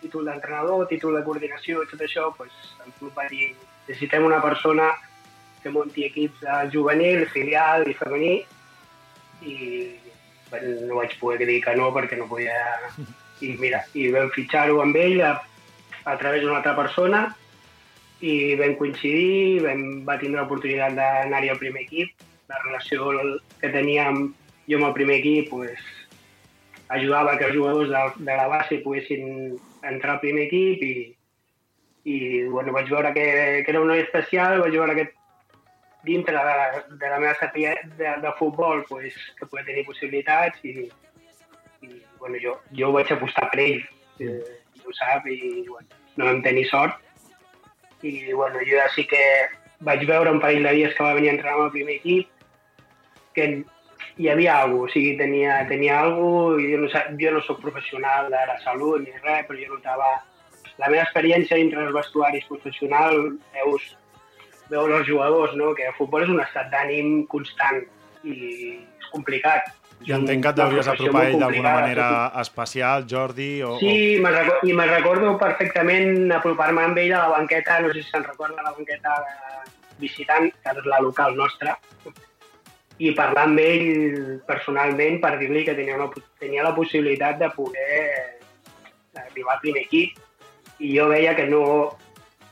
títol 0.00 0.28
d'entrenador, 0.28 0.86
títol 0.90 1.18
de 1.18 1.24
coordinació 1.26 1.82
i 1.82 1.90
tot 1.90 2.04
això, 2.06 2.30
doncs, 2.38 2.70
el 2.84 2.94
club 2.98 3.18
va 3.18 3.26
dir 3.30 3.50
necessitem 3.86 4.24
una 4.26 4.40
persona 4.42 4.90
que 5.62 5.70
munti 5.70 6.06
equips 6.06 6.42
de 6.42 6.56
juvenil, 6.72 7.24
filial 7.30 7.86
i 7.90 7.94
femení 7.94 8.34
i 9.42 9.54
bueno, 10.50 10.74
no 10.88 10.98
vaig 11.00 11.14
poder 11.20 11.46
dir 11.46 11.60
que 11.64 11.74
no 11.78 11.92
perquè 11.94 12.18
no 12.18 12.28
podia... 12.30 12.58
I 13.44 13.52
mira, 13.60 13.82
i 13.94 14.08
vam 14.14 14.30
fitxar-ho 14.32 14.80
amb 14.80 14.96
ell 14.96 15.20
a, 15.24 15.34
a 16.06 16.14
través 16.20 16.42
d'una 16.42 16.60
altra 16.60 16.76
persona 16.78 17.26
i 18.24 18.54
vam 18.56 18.76
coincidir, 18.78 19.60
vam, 19.66 19.82
va 20.06 20.16
tindre 20.20 20.40
l'oportunitat 20.40 20.96
d'anar-hi 20.96 21.52
al 21.52 21.60
primer 21.60 21.84
equip. 21.84 22.24
La 22.48 22.62
relació 22.62 23.10
que 23.60 23.72
teníem 23.74 24.30
jo 24.70 24.78
amb 24.78 24.88
el 24.88 24.96
primer 24.96 25.18
equip 25.20 25.50
pues, 25.50 25.82
ajudava 26.88 27.36
que 27.36 27.48
els 27.48 27.56
jugadors 27.56 27.90
de, 27.90 28.24
de 28.24 28.38
la 28.38 28.48
base 28.48 28.80
poguessin 28.84 29.56
entrar 29.82 30.16
al 30.16 30.22
primer 30.22 30.46
equip 30.46 30.82
i, 30.86 30.94
i 32.06 32.18
bueno, 32.48 32.72
vaig 32.72 32.88
veure 32.90 33.12
que, 33.12 33.26
que 33.66 33.74
era 33.74 33.82
un 33.82 33.90
noi 33.90 34.04
especial, 34.04 34.60
vaig 34.62 34.78
veure 34.78 34.94
que 34.98 35.08
dintre 36.06 36.36
de 36.38 36.44
la, 36.44 36.84
de 36.88 37.10
la 37.10 37.18
meva 37.18 37.34
sàpia 37.40 37.74
de, 37.98 38.12
de 38.22 38.32
futbol 38.38 38.84
pues, 38.88 39.16
que 39.36 39.48
podia 39.50 39.66
tenir 39.66 39.84
possibilitats 39.88 40.62
i 40.62 40.86
bueno, 42.26 42.38
jo, 42.42 42.56
jo 42.74 42.90
vaig 42.92 43.12
apostar 43.12 43.46
per 43.52 43.60
ell, 43.62 43.82
eh, 44.20 44.40
ho 44.84 44.94
sap, 44.94 45.26
i 45.30 45.64
bueno, 45.68 45.86
no 46.16 46.26
vam 46.26 46.42
tenir 46.42 46.66
sort. 46.70 46.98
I 48.02 48.32
bueno, 48.32 48.58
jo 48.66 48.76
ja 48.76 48.88
sí 48.94 49.06
que 49.06 49.22
vaig 49.86 50.04
veure 50.08 50.32
un 50.32 50.40
parell 50.40 50.66
de 50.66 50.74
dies 50.74 50.94
que 50.96 51.04
va 51.04 51.14
venir 51.14 51.30
a 51.30 51.36
entrenar 51.36 51.56
amb 51.56 51.66
el 51.68 51.74
primer 51.74 51.98
equip 52.00 52.30
que 53.36 53.48
hi 54.16 54.28
havia 54.32 54.62
alguna 54.62 54.86
cosa, 54.86 54.90
o 54.90 54.94
sigui, 54.94 55.16
tenia, 55.18 55.58
tenia 55.68 56.00
alguna 56.00 56.56
cosa, 56.56 56.64
jo 56.70 56.78
no, 56.80 57.18
jo 57.20 57.32
no 57.34 57.42
sóc 57.44 57.60
professional 57.60 58.30
de 58.32 58.42
la 58.50 58.58
salut 58.64 59.04
ni 59.04 59.12
res, 59.20 59.44
però 59.46 59.60
jo 59.60 59.74
notava 59.74 60.08
la 60.80 60.88
meva 60.88 61.04
experiència 61.04 61.58
dintre 61.60 61.82
dels 61.82 61.94
vestuaris 61.96 62.48
professional, 62.48 63.36
veus, 63.56 63.90
veus 64.72 64.94
els 65.00 65.08
jugadors, 65.08 65.56
no? 65.56 65.74
que 65.76 65.88
el 65.88 65.96
futbol 66.00 66.24
és 66.24 66.32
un 66.32 66.40
estat 66.40 66.72
d'ànim 66.72 67.26
constant 67.32 67.82
i 68.24 68.36
és 68.76 69.10
complicat. 69.12 69.68
I 70.04 70.12
entenc 70.12 70.42
que 70.44 70.50
et 70.52 70.58
professió 70.60 70.92
apropar 70.92 71.22
a 71.24 71.30
ell 71.30 71.40
d'alguna 71.40 71.72
manera 71.80 72.08
especial, 72.42 73.06
Jordi, 73.08 73.62
o... 73.64 73.78
Sí, 73.80 74.18
reco- 74.22 74.60
i 74.68 74.74
me'n 74.76 74.92
recordo 74.92 75.32
perfectament 75.40 76.30
apropar-me 76.36 76.84
amb 76.84 77.00
ell 77.00 77.14
a 77.16 77.24
la 77.24 77.32
banqueta, 77.38 77.80
no 77.80 77.92
sé 77.94 78.02
si 78.02 78.10
se'n 78.12 78.26
recorda, 78.26 78.62
la 78.62 78.74
banqueta 78.76 79.16
visitant, 79.98 80.50
que 80.52 80.74
és 80.76 80.88
la 80.92 81.00
local 81.00 81.34
nostra, 81.36 81.78
i 82.98 83.10
parlar 83.16 83.44
amb 83.48 83.60
ell 83.60 84.40
personalment 84.48 85.18
per 85.20 85.36
dir-li 85.40 85.64
que 85.64 85.74
tenia, 85.76 85.96
una, 85.96 86.08
tenia 86.40 86.64
la 86.64 86.74
possibilitat 86.76 87.40
de 87.40 87.50
poder 87.56 88.40
arribar 89.16 89.56
al 89.56 89.60
primer 89.64 89.82
equip. 89.84 90.20
I 90.78 90.92
jo 90.96 91.08
veia 91.08 91.34
que 91.36 91.46
no 91.48 91.62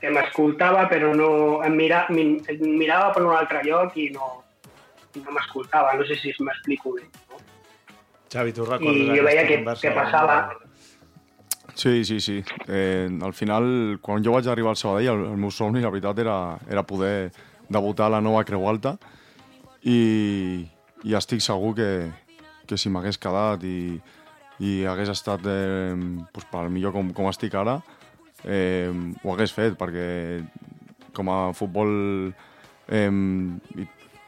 que 0.01 0.11
m'escoltava 0.13 0.85
però 0.89 1.15
no 1.17 1.29
em, 1.65 1.77
mira, 1.77 2.07
em 2.13 2.37
em 2.49 2.65
mirava 2.77 3.13
per 3.15 3.23
un 3.25 3.33
altre 3.37 3.63
lloc 3.65 3.97
i 3.97 4.11
no, 4.13 4.45
no 5.17 5.33
m'escoltava, 5.33 5.95
no 5.97 6.05
sé 6.05 6.17
si 6.21 6.35
m'explico 6.41 6.93
bé. 6.97 7.07
Xavi, 8.33 8.53
tu 8.53 8.65
recordes 8.67 9.09
I 9.09 9.19
jo 9.19 9.25
veia 9.27 9.45
que, 9.47 9.59
que 9.81 9.91
passava, 9.95 10.39
Sí, 11.75 12.05
sí, 12.05 12.21
sí. 12.21 12.45
Eh, 12.69 13.09
al 13.23 13.33
final, 13.35 13.99
quan 14.01 14.23
jo 14.23 14.33
vaig 14.33 14.47
arribar 14.47 14.71
al 14.71 14.79
Sabadell, 14.79 15.11
el, 15.11 15.25
el 15.33 15.41
meu 15.41 15.51
somni, 15.51 15.83
la 15.83 15.91
veritat, 15.91 16.21
era, 16.23 16.37
era 16.71 16.85
poder 16.87 17.33
debutar 17.69 18.07
a 18.07 18.15
la 18.15 18.21
nova 18.23 18.45
Creu 18.47 18.69
Alta 18.69 18.95
i, 19.83 20.65
i 21.03 21.17
estic 21.19 21.43
segur 21.43 21.75
que, 21.75 21.89
que 22.69 22.79
si 22.79 22.93
m'hagués 22.93 23.19
quedat 23.19 23.65
i, 23.67 23.99
i 24.63 24.75
hagués 24.87 25.11
estat 25.11 25.43
eh, 25.51 25.97
pues, 26.33 26.47
per 26.53 26.69
millor 26.71 26.95
com, 26.95 27.11
com 27.17 27.29
estic 27.33 27.57
ara, 27.59 27.81
eh, 28.45 28.93
ho 29.25 29.35
hagués 29.35 29.55
fet, 29.57 29.75
perquè 29.81 30.45
com 31.15 31.31
a 31.31 31.39
futbol 31.59 31.91
eh, 32.87 33.11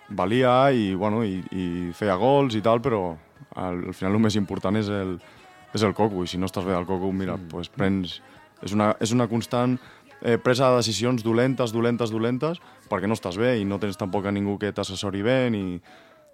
valia 0.08 0.56
i, 0.74 0.90
bueno, 0.98 1.22
i, 1.22 1.38
i 1.54 1.94
feia 1.94 2.18
gols 2.18 2.58
i 2.58 2.64
tal, 2.64 2.82
però 2.82 3.12
al, 3.56 3.82
al 3.90 3.96
final 3.96 4.16
el 4.16 4.24
més 4.28 4.38
important 4.38 4.76
és 4.78 4.88
el, 4.92 5.16
és 5.74 5.84
el 5.84 5.94
coco, 5.96 6.24
i 6.24 6.30
si 6.30 6.40
no 6.40 6.48
estàs 6.48 6.66
bé 6.66 6.74
del 6.76 6.88
coco, 6.88 7.12
mira, 7.12 7.36
mm. 7.36 7.52
pues 7.52 7.72
prens... 7.72 8.20
És 8.64 8.72
una, 8.72 8.94
és 9.04 9.10
una 9.12 9.26
constant 9.28 9.74
eh, 10.22 10.38
presa 10.40 10.70
de 10.70 10.78
decisions 10.80 11.20
dolentes, 11.20 11.74
dolentes, 11.76 12.08
dolentes, 12.08 12.60
perquè 12.88 13.08
no 13.08 13.16
estàs 13.18 13.36
bé 13.36 13.58
i 13.60 13.66
no 13.68 13.76
tens 13.82 13.98
tampoc 14.00 14.24
a 14.24 14.32
ningú 14.32 14.56
que 14.60 14.70
t'assessori 14.72 15.20
bé 15.20 15.50
ni, 15.52 15.80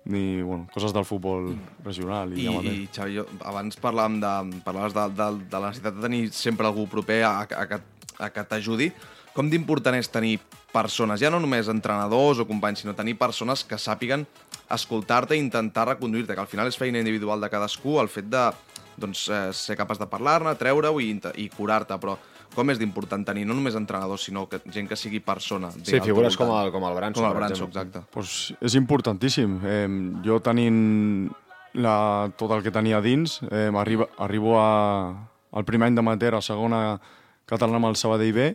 ni 0.04 0.42
bueno, 0.42 0.68
coses 0.72 0.94
del 0.94 1.04
futbol 1.04 1.50
regional. 1.85 2.32
I, 2.37 2.46
I, 2.46 2.46
ja 2.46 2.62
i 2.62 2.87
Xavi, 2.94 3.16
jo, 3.18 3.26
abans 3.46 3.78
parlàvem 3.82 4.20
de, 4.22 4.62
parlaves 4.66 4.94
de, 4.94 5.08
de, 5.18 5.28
de 5.50 5.58
la 5.58 5.72
necessitat 5.72 5.98
de 5.98 6.06
tenir 6.06 6.22
sempre 6.37 6.68
algú 6.68 6.87
proper 6.90 7.22
a, 7.26 7.35
a, 7.42 7.66
que, 7.66 7.80
a 8.18 8.30
que 8.30 8.46
t'ajudi. 8.54 8.92
Com 9.35 9.48
d'important 9.50 9.96
és 9.96 10.11
tenir 10.12 10.37
persones, 10.72 11.20
ja 11.20 11.30
no 11.32 11.40
només 11.40 11.68
entrenadors 11.72 12.40
o 12.42 12.48
companys, 12.48 12.82
sinó 12.82 12.94
tenir 12.96 13.16
persones 13.20 13.64
que 13.66 13.78
sàpiguen 13.80 14.26
escoltar-te 14.72 15.37
i 15.37 15.42
intentar 15.42 15.87
reconduir-te, 15.88 16.35
que 16.35 16.44
al 16.44 16.50
final 16.50 16.68
és 16.70 16.78
feina 16.78 17.00
individual 17.02 17.40
de 17.40 17.50
cadascú, 17.52 17.98
el 18.00 18.11
fet 18.12 18.28
de 18.32 18.50
doncs, 18.96 19.28
eh, 19.28 19.48
ser 19.56 19.76
capaç 19.76 20.00
de 20.00 20.08
parlar-ne, 20.11 20.54
treure-ho 20.61 21.00
i, 21.00 21.14
i 21.40 21.48
curar-te, 21.52 21.96
però 22.00 22.16
com 22.52 22.68
és 22.68 22.78
d'important 22.80 23.24
tenir 23.24 23.46
no 23.48 23.54
només 23.56 23.76
entrenadors, 23.78 24.26
sinó 24.28 24.44
que 24.48 24.61
gent 24.72 24.88
que 24.90 24.98
sigui 24.98 25.22
persona. 25.24 25.70
Sí, 25.72 26.00
figures 26.04 26.37
com 26.37 26.52
el, 26.52 26.72
com 26.72 26.85
el 26.85 26.96
Branson, 26.98 27.24
Com 27.24 27.38
el 27.38 27.48
exemple. 27.48 27.80
exacte. 27.80 28.02
pues 28.12 28.52
és 28.61 28.76
importantíssim. 28.76 29.58
Eh, 29.64 29.88
jo 30.24 30.38
tenint 30.44 31.30
la, 31.72 32.30
tot 32.37 32.52
el 32.52 32.62
que 32.62 32.70
tenia 32.74 33.00
dins, 33.00 33.40
eh, 33.50 33.70
arriba, 33.74 34.08
arribo 34.18 34.58
a, 34.61 35.30
al 35.52 35.64
primer 35.64 35.88
any 35.88 35.96
de 35.96 36.04
Mater, 36.04 36.35
a 36.35 36.42
segona 36.44 37.00
catalana 37.48 37.80
amb 37.80 37.88
el 37.92 37.96
Sabadell 37.96 38.37
B, 38.37 38.52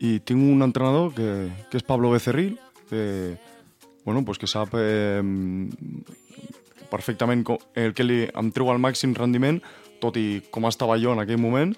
i 0.00 0.18
tinc 0.24 0.40
un 0.40 0.62
entrenador 0.62 1.10
que, 1.14 1.50
que 1.70 1.76
és 1.76 1.84
Pablo 1.84 2.14
Becerril, 2.14 2.54
que, 2.88 3.36
bueno, 4.10 4.24
pues 4.26 4.38
que 4.42 4.48
sap 4.50 4.74
eh, 4.74 5.22
perfectament 6.90 7.44
com, 7.46 7.58
el 7.78 7.92
que 7.94 8.04
li, 8.06 8.20
em 8.26 8.50
treu 8.54 8.70
al 8.72 8.80
màxim 8.82 9.14
rendiment, 9.16 9.60
tot 10.02 10.16
i 10.18 10.40
com 10.50 10.66
estava 10.68 10.96
jo 10.98 11.12
en 11.14 11.22
aquell 11.22 11.40
moment, 11.40 11.74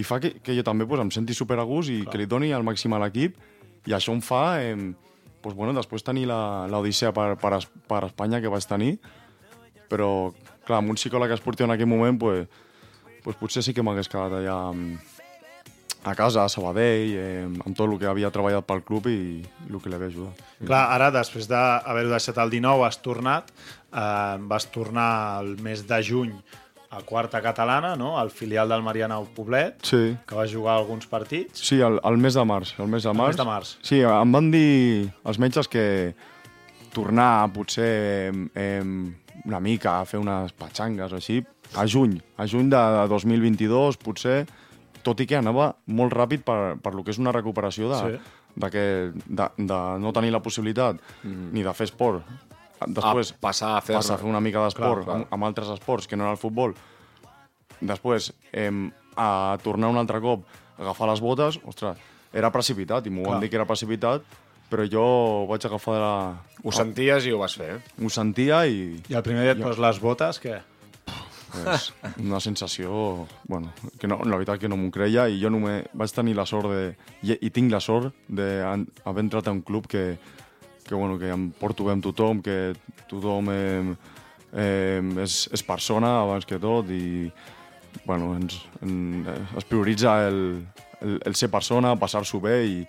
i 0.00 0.04
fa 0.08 0.18
que, 0.22 0.34
que 0.44 0.54
jo 0.56 0.64
també 0.66 0.86
pues, 0.88 1.00
em 1.02 1.10
senti 1.12 1.34
super 1.36 1.58
a 1.60 1.66
gust 1.68 1.90
i 1.92 2.00
Clar. 2.02 2.12
que 2.12 2.20
li 2.22 2.26
doni 2.28 2.52
el 2.52 2.64
màxim 2.66 2.92
a 2.96 3.00
l'equip, 3.02 3.36
i 3.88 3.94
això 3.96 4.14
em 4.14 4.20
fa 4.24 4.60
eh, 4.62 4.76
pues, 5.42 5.56
bueno, 5.56 5.72
després 5.76 6.04
tenir 6.06 6.26
la- 6.30 6.66
l'odissea 6.70 7.12
per, 7.16 7.34
per, 7.40 7.58
per 7.88 8.04
Espanya 8.08 8.40
que 8.40 8.52
vaig 8.52 8.66
tenir, 8.68 8.96
però 9.90 10.32
clar, 10.66 10.78
amb 10.80 10.92
un 10.92 11.00
psicòleg 11.00 11.32
esportiu 11.34 11.66
en 11.66 11.74
aquell 11.74 11.90
moment 11.90 12.18
pues, 12.20 12.46
pues, 13.24 13.36
potser 13.40 13.62
sí 13.64 13.74
que 13.74 13.82
m'hagués 13.84 14.08
quedat 14.12 14.32
allà 14.40 14.58
mm, 14.72 15.11
a 16.04 16.14
casa, 16.18 16.44
a 16.44 16.48
Sabadell, 16.50 17.12
eh, 17.14 17.44
amb 17.46 17.76
tot 17.76 17.88
el 17.90 17.98
que 18.00 18.06
havia 18.10 18.30
treballat 18.34 18.64
pel 18.66 18.82
club 18.82 19.06
i, 19.06 19.42
el 19.70 19.78
que 19.80 19.88
li 19.88 19.94
havia 19.98 20.08
ajudat. 20.10 20.40
Clar, 20.66 20.82
ara, 20.96 21.10
després 21.14 21.46
d'haver-ho 21.50 22.10
deixat 22.10 22.38
el 22.42 22.50
19, 22.50 22.84
has 22.86 22.98
tornat, 23.04 23.52
eh, 23.92 24.36
vas 24.50 24.66
tornar 24.74 25.40
el 25.44 25.56
mes 25.62 25.86
de 25.86 26.00
juny 26.02 26.32
a 26.92 27.00
quarta 27.08 27.40
catalana, 27.40 27.94
no? 27.96 28.18
al 28.20 28.28
filial 28.30 28.68
del 28.68 28.82
Marianao 28.82 29.24
Poblet, 29.34 29.78
Sí. 29.82 30.16
que 30.26 30.34
va 30.34 30.44
jugar 30.46 30.74
alguns 30.76 31.06
partits. 31.06 31.58
Sí, 31.62 31.80
el, 31.80 31.98
el 32.04 32.18
mes 32.18 32.34
de 32.34 32.44
març. 32.44 32.74
El 32.78 32.88
mes 32.88 33.02
de 33.04 33.08
El 33.10 33.16
març. 33.16 33.28
mes 33.28 33.36
de 33.36 33.44
març. 33.48 33.70
Sí, 33.80 34.00
em 34.02 34.32
van 34.32 34.50
dir 34.50 35.08
els 35.24 35.38
metges 35.38 35.68
que 35.68 36.14
tornar 36.92 37.48
potser 37.54 38.32
em, 38.54 39.14
una 39.46 39.60
mica 39.60 40.00
a 40.00 40.04
fer 40.04 40.20
unes 40.20 40.52
patxangues 40.52 41.12
o 41.12 41.16
així, 41.16 41.38
a 41.74 41.86
juny, 41.88 42.18
a 42.36 42.44
juny 42.46 42.68
de 42.68 42.82
2022 43.08 43.96
potser, 43.96 44.42
tot 45.02 45.20
i 45.20 45.26
que 45.26 45.36
anava 45.38 45.72
molt 45.86 46.12
ràpid 46.14 46.44
per, 46.46 46.76
per 46.82 46.94
lo 46.94 47.02
que 47.04 47.10
és 47.14 47.18
una 47.22 47.32
recuperació 47.34 47.88
de, 47.92 47.98
Sí. 48.02 48.38
de, 48.56 48.70
que, 48.70 48.84
de, 49.26 49.48
de 49.58 49.80
no 50.02 50.12
tenir 50.12 50.30
la 50.32 50.40
possibilitat 50.42 50.98
mm. 51.24 51.50
ni 51.52 51.62
de 51.66 51.72
fer 51.74 51.88
esport. 51.90 52.22
Després 52.82 53.30
A 53.32 53.36
passar 53.40 53.76
a 53.76 53.80
fer- 53.80 53.94
passar 53.96 54.16
a 54.16 54.18
fer 54.18 54.26
una 54.26 54.40
mica 54.42 54.62
d'esport 54.64 55.06
amb, 55.08 55.26
amb 55.30 55.44
altres 55.46 55.68
esports 55.70 56.08
que 56.10 56.16
no 56.18 56.24
era 56.26 56.32
el 56.34 56.40
futbol. 56.40 56.74
Després, 57.82 58.32
em, 58.52 58.88
a 59.18 59.58
tornar 59.62 59.88
un 59.90 59.98
altre 59.98 60.20
cop, 60.22 60.44
a 60.78 60.82
agafar 60.82 61.08
les 61.10 61.20
botes, 61.22 61.58
ostres, 61.66 61.98
era 62.32 62.50
precipitat, 62.54 63.06
i 63.06 63.10
m'ho 63.10 63.26
van 63.28 63.40
dir 63.42 63.50
que 63.50 63.58
era 63.58 63.66
precipitat, 63.68 64.22
però 64.72 64.86
jo 64.88 65.02
vaig 65.50 65.66
agafar 65.68 65.94
de 65.94 66.00
la... 66.00 66.12
Ho 66.64 66.72
senties 66.72 67.26
i 67.28 67.32
ho 67.34 67.38
vas 67.42 67.54
fer, 67.58 67.74
eh? 67.76 67.80
Ho 68.02 68.08
sentia 68.10 68.62
i... 68.66 68.94
I 69.10 69.18
el 69.18 69.22
primer 69.26 69.42
dia 69.44 69.52
et 69.56 69.60
poses 69.62 69.82
les 69.82 69.98
botes, 70.00 70.38
què? 70.40 70.60
És 71.74 71.92
una 72.18 72.40
sensació... 72.40 73.26
Bueno, 73.48 73.72
que 73.98 74.08
no, 74.08 74.20
la 74.24 74.38
veritat 74.38 74.60
que 74.62 74.70
no 74.70 74.78
m'ho 74.80 74.90
creia 74.94 75.26
i 75.28 75.40
jo 75.42 75.50
només 75.52 75.88
vaig 75.92 76.14
tenir 76.14 76.36
la 76.38 76.46
sort 76.48 76.70
de... 76.72 76.82
I, 77.22 77.36
i 77.40 77.50
tinc 77.54 77.72
la 77.72 77.80
sort 77.82 78.12
d'haver 78.28 79.24
entrat 79.24 79.48
a 79.48 79.54
un 79.54 79.62
club 79.66 79.88
que, 79.90 80.16
que, 80.86 80.94
bueno, 80.94 81.18
que 81.18 81.32
em 81.32 81.50
porto 81.58 81.86
bé 81.88 81.96
amb 81.96 82.04
tothom, 82.04 82.42
que 82.44 82.74
tothom 83.10 83.50
eh, 83.52 83.94
eh, 84.52 85.00
és, 85.24 85.42
és 85.52 85.66
persona 85.66 86.18
abans 86.22 86.48
que 86.48 86.60
tot 86.62 86.90
i 86.92 87.30
bueno, 88.06 88.32
ens, 88.36 88.56
en, 88.80 89.26
es 89.56 89.68
prioritza 89.68 90.16
el, 90.28 90.62
el, 91.00 91.18
el 91.24 91.36
ser 91.36 91.50
persona, 91.52 91.94
passar-s'ho 92.00 92.40
bé 92.40 92.56
i, 92.64 92.80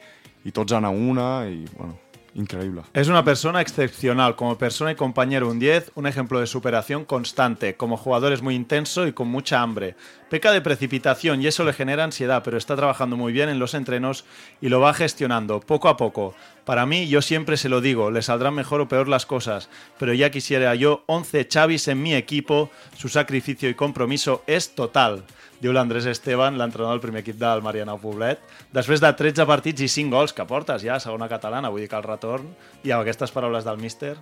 i 0.48 0.56
tots 0.56 0.76
anar 0.76 0.94
a 0.94 0.98
una 1.12 1.28
i 1.52 1.64
bueno, 1.76 1.98
increïble. 2.36 2.84
Es 2.94 3.08
una 3.08 3.24
persona 3.24 3.62
excepcional, 3.62 4.36
como 4.36 4.58
persona 4.58 4.92
y 4.92 4.96
compañero 4.96 5.50
un 5.50 5.60
10, 5.60 5.92
un 5.96 6.08
ejemplo 6.08 6.40
de 6.40 6.48
superación 6.48 7.06
constante, 7.06 7.76
como 7.76 7.98
jugador 7.98 8.34
es 8.34 8.42
muy 8.42 8.56
intenso 8.56 9.08
y 9.08 9.14
con 9.14 9.28
mucha 9.28 9.62
hambre. 9.62 9.96
Peca 10.30 10.52
de 10.52 10.62
precipitación 10.62 11.42
y 11.42 11.48
eso 11.48 11.64
le 11.64 11.74
genera 11.74 12.04
ansiedad, 12.04 12.42
pero 12.44 12.58
está 12.58 12.76
trabajando 12.76 13.18
muy 13.18 13.34
bien 13.34 13.50
en 13.50 13.60
los 13.60 13.74
entrenos 13.74 14.26
y 14.62 14.70
lo 14.70 14.80
va 14.80 14.94
gestionando 14.94 15.60
poco 15.60 15.90
a 15.90 15.98
poco. 15.98 16.34
Para 16.66 16.86
mí, 16.86 17.08
yo 17.08 17.22
siempre 17.22 17.58
se 17.58 17.70
lo 17.70 17.82
digo, 17.82 18.10
le 18.10 18.22
saldrán 18.22 18.56
mejor 18.56 18.82
o 18.82 18.88
peor 18.88 19.08
las 19.08 19.26
cosas, 19.26 19.70
pero 20.00 20.14
ya 20.14 20.32
quisiera 20.32 20.74
yo 20.76 21.04
11 21.08 21.48
Chavis 21.48 21.88
en 21.88 22.02
mi 22.02 22.16
equipo, 22.16 22.72
su 22.98 23.10
sacrificio 23.10 23.70
y 23.70 23.76
compromiso 23.76 24.44
es 24.48 24.74
total. 24.74 25.24
Diu 25.64 25.72
l'Andrés 25.72 26.04
Esteban, 26.12 26.58
l'entrenador 26.60 26.98
del 26.98 27.04
primer 27.06 27.22
equip 27.22 27.38
del 27.40 27.62
Marianao 27.64 27.96
Poblet. 28.02 28.42
Després 28.76 29.00
de 29.00 29.08
13 29.16 29.46
partits 29.48 29.86
i 29.86 29.88
5 29.88 30.12
gols 30.12 30.36
que 30.36 30.44
portes 30.50 30.84
ja 30.84 30.98
a 30.98 31.00
segona 31.00 31.30
catalana, 31.32 31.70
vull 31.72 31.86
dir 31.86 31.88
que 31.88 31.96
el 31.96 32.04
retorn, 32.04 32.50
i 32.84 32.92
amb 32.92 33.06
aquestes 33.06 33.32
paraules 33.32 33.64
del 33.64 33.80
míster... 33.80 34.18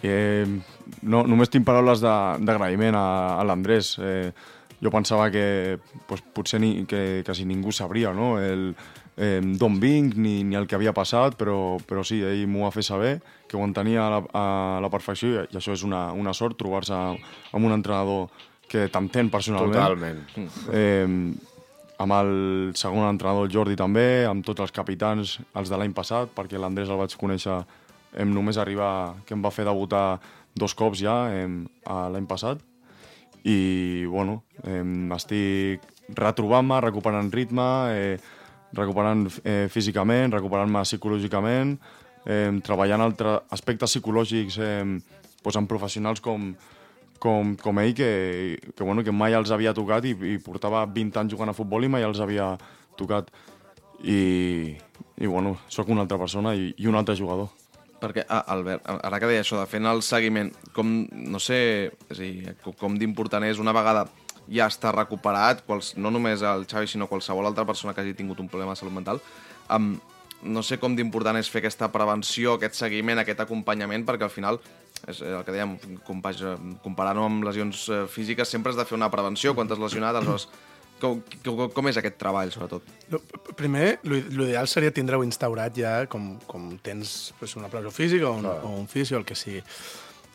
Eh, 0.00 0.46
no, 1.04 1.18
només 1.28 1.50
tinc 1.52 1.66
paraules 1.68 2.00
d'agraïment 2.00 2.96
a, 2.96 3.36
a 3.36 3.42
l'Andrés. 3.44 3.90
Eh, 4.00 4.30
jo 4.80 4.88
pensava 4.88 5.26
que 5.28 5.76
pues, 6.08 6.22
potser 6.32 6.62
ni, 6.62 6.86
que 6.88 7.20
quasi 7.26 7.44
ningú 7.44 7.68
sabria 7.76 8.14
no? 8.16 8.30
el, 8.40 8.70
eh, 9.20 9.42
d'on 9.60 9.76
vinc 9.82 10.16
ni, 10.16 10.38
ni 10.48 10.56
el 10.56 10.64
que 10.64 10.78
havia 10.78 10.96
passat, 10.96 11.36
però, 11.36 11.76
però 11.84 12.00
sí, 12.00 12.22
ell 12.24 12.46
m'ho 12.48 12.64
va 12.64 12.72
fer 12.72 12.86
saber, 12.86 13.18
que 13.44 13.58
ho 13.60 13.64
entenia 13.66 14.06
a 14.06 14.10
la, 14.14 14.22
a 14.32 14.44
la 14.80 14.90
perfecció 14.92 15.34
i, 15.34 15.44
i 15.52 15.60
això 15.60 15.76
és 15.76 15.84
una, 15.84 16.06
una 16.16 16.32
sort, 16.32 16.56
trobar-se 16.56 16.96
amb 16.96 17.60
un 17.60 17.76
entrenador 17.76 18.30
que 18.70 18.86
t'entén 18.92 19.30
personalment. 19.32 19.74
Totalment. 19.74 20.20
Eh, 20.72 21.06
amb 22.00 22.16
el 22.16 22.32
segon 22.78 23.04
entrenador, 23.08 23.48
el 23.48 23.52
Jordi, 23.52 23.76
també, 23.76 24.24
amb 24.24 24.46
tots 24.46 24.62
els 24.64 24.72
capitans, 24.72 25.36
els 25.58 25.72
de 25.72 25.80
l'any 25.80 25.92
passat, 25.96 26.30
perquè 26.36 26.60
l'Andrés 26.60 26.88
el 26.88 27.00
vaig 27.00 27.16
conèixer 27.20 27.58
em 28.20 28.32
només 28.34 28.58
arribar, 28.58 29.20
que 29.26 29.36
em 29.36 29.42
va 29.44 29.52
fer 29.54 29.66
debutar 29.68 30.20
dos 30.58 30.74
cops 30.74 31.02
ja 31.02 31.16
l'any 31.30 32.26
passat. 32.30 32.62
I, 33.44 34.06
bueno, 34.10 34.42
em, 34.68 35.10
estic 35.16 35.84
retrobant-me, 36.16 36.80
recuperant 36.84 37.30
ritme, 37.32 37.68
eh, 37.92 38.18
recuperant 38.76 39.26
eh, 39.44 39.68
físicament, 39.72 40.32
recuperant-me 40.34 40.82
psicològicament, 40.84 41.76
eh, 42.26 42.50
treballant 42.66 43.06
altres 43.06 43.40
aspectes 43.56 43.94
psicològics 43.94 44.58
eh, 44.60 44.84
doncs 45.40 45.56
amb 45.56 45.70
professionals 45.70 46.20
com, 46.20 46.52
com, 47.20 47.54
com 47.60 47.80
ell, 47.82 47.94
que, 47.94 48.58
que, 48.74 48.82
bueno, 48.82 49.04
que 49.04 49.12
mai 49.12 49.36
els 49.36 49.52
havia 49.52 49.74
tocat 49.76 50.08
i, 50.08 50.14
i 50.34 50.38
portava 50.42 50.86
20 50.88 51.20
anys 51.20 51.34
jugant 51.36 51.52
a 51.52 51.56
futbol 51.56 51.84
i 51.84 51.92
mai 51.92 52.06
els 52.06 52.20
havia 52.20 52.54
tocat. 52.98 53.28
I, 54.00 54.76
i 55.20 55.28
bueno, 55.28 55.58
sóc 55.68 55.90
una 55.92 56.06
altra 56.06 56.18
persona 56.18 56.54
i, 56.56 56.70
i 56.80 56.88
un 56.88 56.96
altre 56.96 57.16
jugador. 57.18 57.50
Perquè, 58.00 58.24
ah, 58.32 58.46
Albert, 58.54 58.86
ara 59.04 59.18
que 59.20 59.28
deia 59.28 59.42
això 59.44 59.58
de 59.60 59.66
fent 59.68 59.84
el 59.84 60.00
seguiment, 60.00 60.48
com, 60.72 60.88
no 61.12 61.40
sé, 61.42 61.90
és 62.08 62.20
dir, 62.22 62.54
com- 62.80 62.96
d'important 62.96 63.44
és 63.44 63.60
una 63.60 63.74
vegada 63.76 64.06
ja 64.48 64.70
està 64.72 64.90
recuperat, 64.96 65.60
quals, 65.66 65.92
no 66.00 66.10
només 66.10 66.40
el 66.42 66.64
Xavi, 66.66 66.88
sinó 66.88 67.10
qualsevol 67.10 67.46
altra 67.46 67.66
persona 67.68 67.92
que 67.94 68.00
hagi 68.00 68.16
tingut 68.16 68.40
un 68.40 68.48
problema 68.48 68.72
de 68.72 68.80
salut 68.80 68.96
mental, 68.96 69.20
um, 69.68 69.92
no 70.42 70.62
sé 70.64 70.78
com 70.80 70.96
d'important 70.96 71.36
és 71.36 71.50
fer 71.52 71.60
aquesta 71.60 71.90
prevenció, 71.92 72.56
aquest 72.56 72.78
seguiment, 72.80 73.20
aquest 73.20 73.44
acompanyament, 73.44 74.06
perquè 74.08 74.24
al 74.24 74.32
final, 74.32 74.58
és 75.08 75.20
el 75.22 75.44
que 75.46 75.52
dèiem, 75.54 75.76
comparant-ho 76.06 77.24
amb 77.28 77.44
lesions 77.46 77.86
eh, 77.88 78.02
físiques, 78.10 78.48
sempre 78.48 78.72
has 78.72 78.76
de 78.78 78.84
fer 78.84 78.98
una 78.98 79.08
prevenció 79.12 79.54
quan 79.54 79.68
t'has 79.70 79.80
lesionat, 79.80 80.16
aleshores, 80.18 80.48
com, 81.00 81.22
com, 81.46 81.62
com 81.72 81.88
és 81.88 81.96
aquest 81.96 82.18
treball, 82.20 82.50
sobretot? 82.52 82.84
Primer, 83.56 83.98
l'i- 84.04 84.20
l'ideal 84.28 84.68
seria 84.68 84.92
tindre-ho 84.92 85.24
instaurat 85.24 85.72
ja 85.80 85.94
com, 86.12 86.34
com 86.46 86.74
tens 86.84 87.32
pues, 87.38 87.56
una 87.56 87.70
presó 87.72 87.90
física 87.90 88.28
o 88.28 88.34
un, 88.36 88.44
o 88.46 88.74
un 88.82 88.88
fisio, 88.88 89.16
el 89.16 89.24
que 89.24 89.34
sigui. 89.38 89.62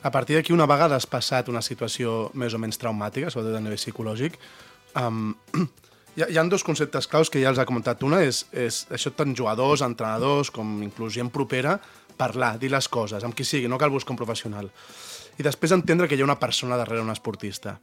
A 0.05 0.11
partir 0.11 0.35
d'aquí, 0.37 0.53
una 0.53 0.65
vegada 0.69 0.97
has 0.97 1.05
passat 1.09 1.47
una 1.49 1.61
situació 1.65 2.31
més 2.33 2.53
o 2.53 2.59
menys 2.61 2.77
traumàtica, 2.81 3.29
sobretot 3.33 3.57
a 3.57 3.61
nivell 3.61 3.77
psicològic, 3.79 4.35
um, 5.01 5.35
hi, 6.15 6.23
ha, 6.23 6.29
hi 6.29 6.37
ha 6.37 6.43
dos 6.49 6.63
conceptes 6.63 7.07
claus 7.11 7.29
que 7.29 7.41
ja 7.43 7.51
els 7.51 7.59
ha 7.59 7.67
comentat. 7.67 8.03
Una 8.07 8.21
és, 8.23 8.45
és 8.51 8.83
això 8.93 9.11
tant 9.15 9.35
jugadors, 9.35 9.83
entrenadors, 9.85 10.51
com 10.51 10.77
inclús 10.83 11.15
gent 11.15 11.31
propera, 11.33 11.77
parlar, 12.17 12.55
dir 12.59 12.71
les 12.71 12.87
coses, 12.87 13.23
amb 13.23 13.35
qui 13.35 13.43
sigui, 13.43 13.67
no 13.67 13.79
cal 13.81 13.91
buscar 13.91 14.15
un 14.15 14.21
professional. 14.21 14.71
I 15.35 15.43
després 15.43 15.75
entendre 15.75 16.07
que 16.07 16.15
hi 16.15 16.23
ha 16.23 16.27
una 16.27 16.39
persona 16.39 16.79
darrere 16.79 17.03
un 17.03 17.11
esportista. 17.11 17.75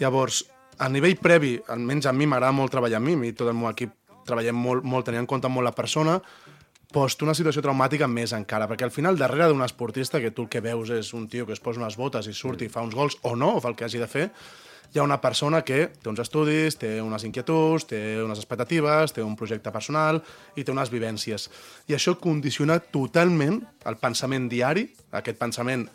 Llavors, 0.00 0.44
a 0.78 0.88
nivell 0.92 1.16
previ, 1.20 1.56
almenys 1.72 2.08
a 2.08 2.12
mi 2.12 2.28
m'agrada 2.28 2.52
molt 2.56 2.72
treballar 2.72 3.00
amb 3.00 3.08
mi, 3.08 3.28
i 3.28 3.36
tot 3.36 3.48
el 3.48 3.56
meu 3.56 3.70
equip 3.72 3.96
treballem 4.28 4.56
molt, 4.56 4.84
molt 4.84 5.08
tenint 5.08 5.24
en 5.24 5.30
compte 5.30 5.48
molt 5.50 5.66
la 5.66 5.74
persona, 5.76 6.18
post 6.92 7.22
una 7.24 7.32
situació 7.34 7.62
traumàtica 7.64 8.06
més 8.06 8.34
encara, 8.36 8.66
perquè 8.68 8.84
al 8.84 8.92
final 8.92 9.16
darrere 9.16 9.48
d'un 9.48 9.64
esportista 9.64 10.20
que 10.20 10.30
tu 10.30 10.44
el 10.44 10.50
que 10.52 10.60
veus 10.60 10.92
és 10.92 11.14
un 11.16 11.24
tio 11.32 11.46
que 11.48 11.56
es 11.56 11.62
posa 11.64 11.80
unes 11.80 11.96
botes 11.96 12.28
i 12.28 12.34
surt 12.36 12.62
i 12.62 12.68
fa 12.68 12.84
uns 12.84 12.94
gols 12.94 13.16
o 13.22 13.32
no, 13.34 13.54
o 13.56 13.62
fa 13.64 13.72
el 13.72 13.78
que 13.78 13.86
hagi 13.88 14.02
de 14.02 14.10
fer, 14.10 14.28
hi 14.92 14.98
ha 14.98 15.02
una 15.02 15.20
persona 15.20 15.62
que 15.64 15.86
té 15.88 16.10
uns 16.10 16.20
estudis, 16.20 16.76
té 16.76 16.98
unes 17.00 17.24
inquietuds, 17.24 17.86
té 17.88 18.00
unes 18.20 18.42
expectatives, 18.42 19.14
té 19.16 19.24
un 19.24 19.36
projecte 19.40 19.72
personal 19.72 20.20
i 20.54 20.64
té 20.64 20.72
unes 20.72 20.92
vivències. 20.92 21.48
I 21.88 21.96
això 21.96 22.18
condiciona 22.20 22.76
totalment 22.78 23.62
el 23.88 23.96
pensament 24.02 24.50
diari, 24.52 24.84
aquest 25.16 25.40
pensament 25.40 25.86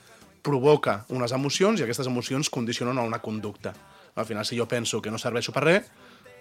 provoca 0.41 1.03
unes 1.13 1.33
emocions 1.35 1.79
i 1.79 1.85
aquestes 1.85 2.09
emocions 2.09 2.49
condicionen 2.49 2.97
una 2.97 3.21
conducta. 3.21 3.75
Al 4.15 4.25
final, 4.25 4.45
si 4.45 4.57
jo 4.57 4.65
penso 4.67 5.01
que 5.01 5.11
no 5.13 5.21
serveixo 5.21 5.53
per 5.53 5.63
res, 5.63 5.91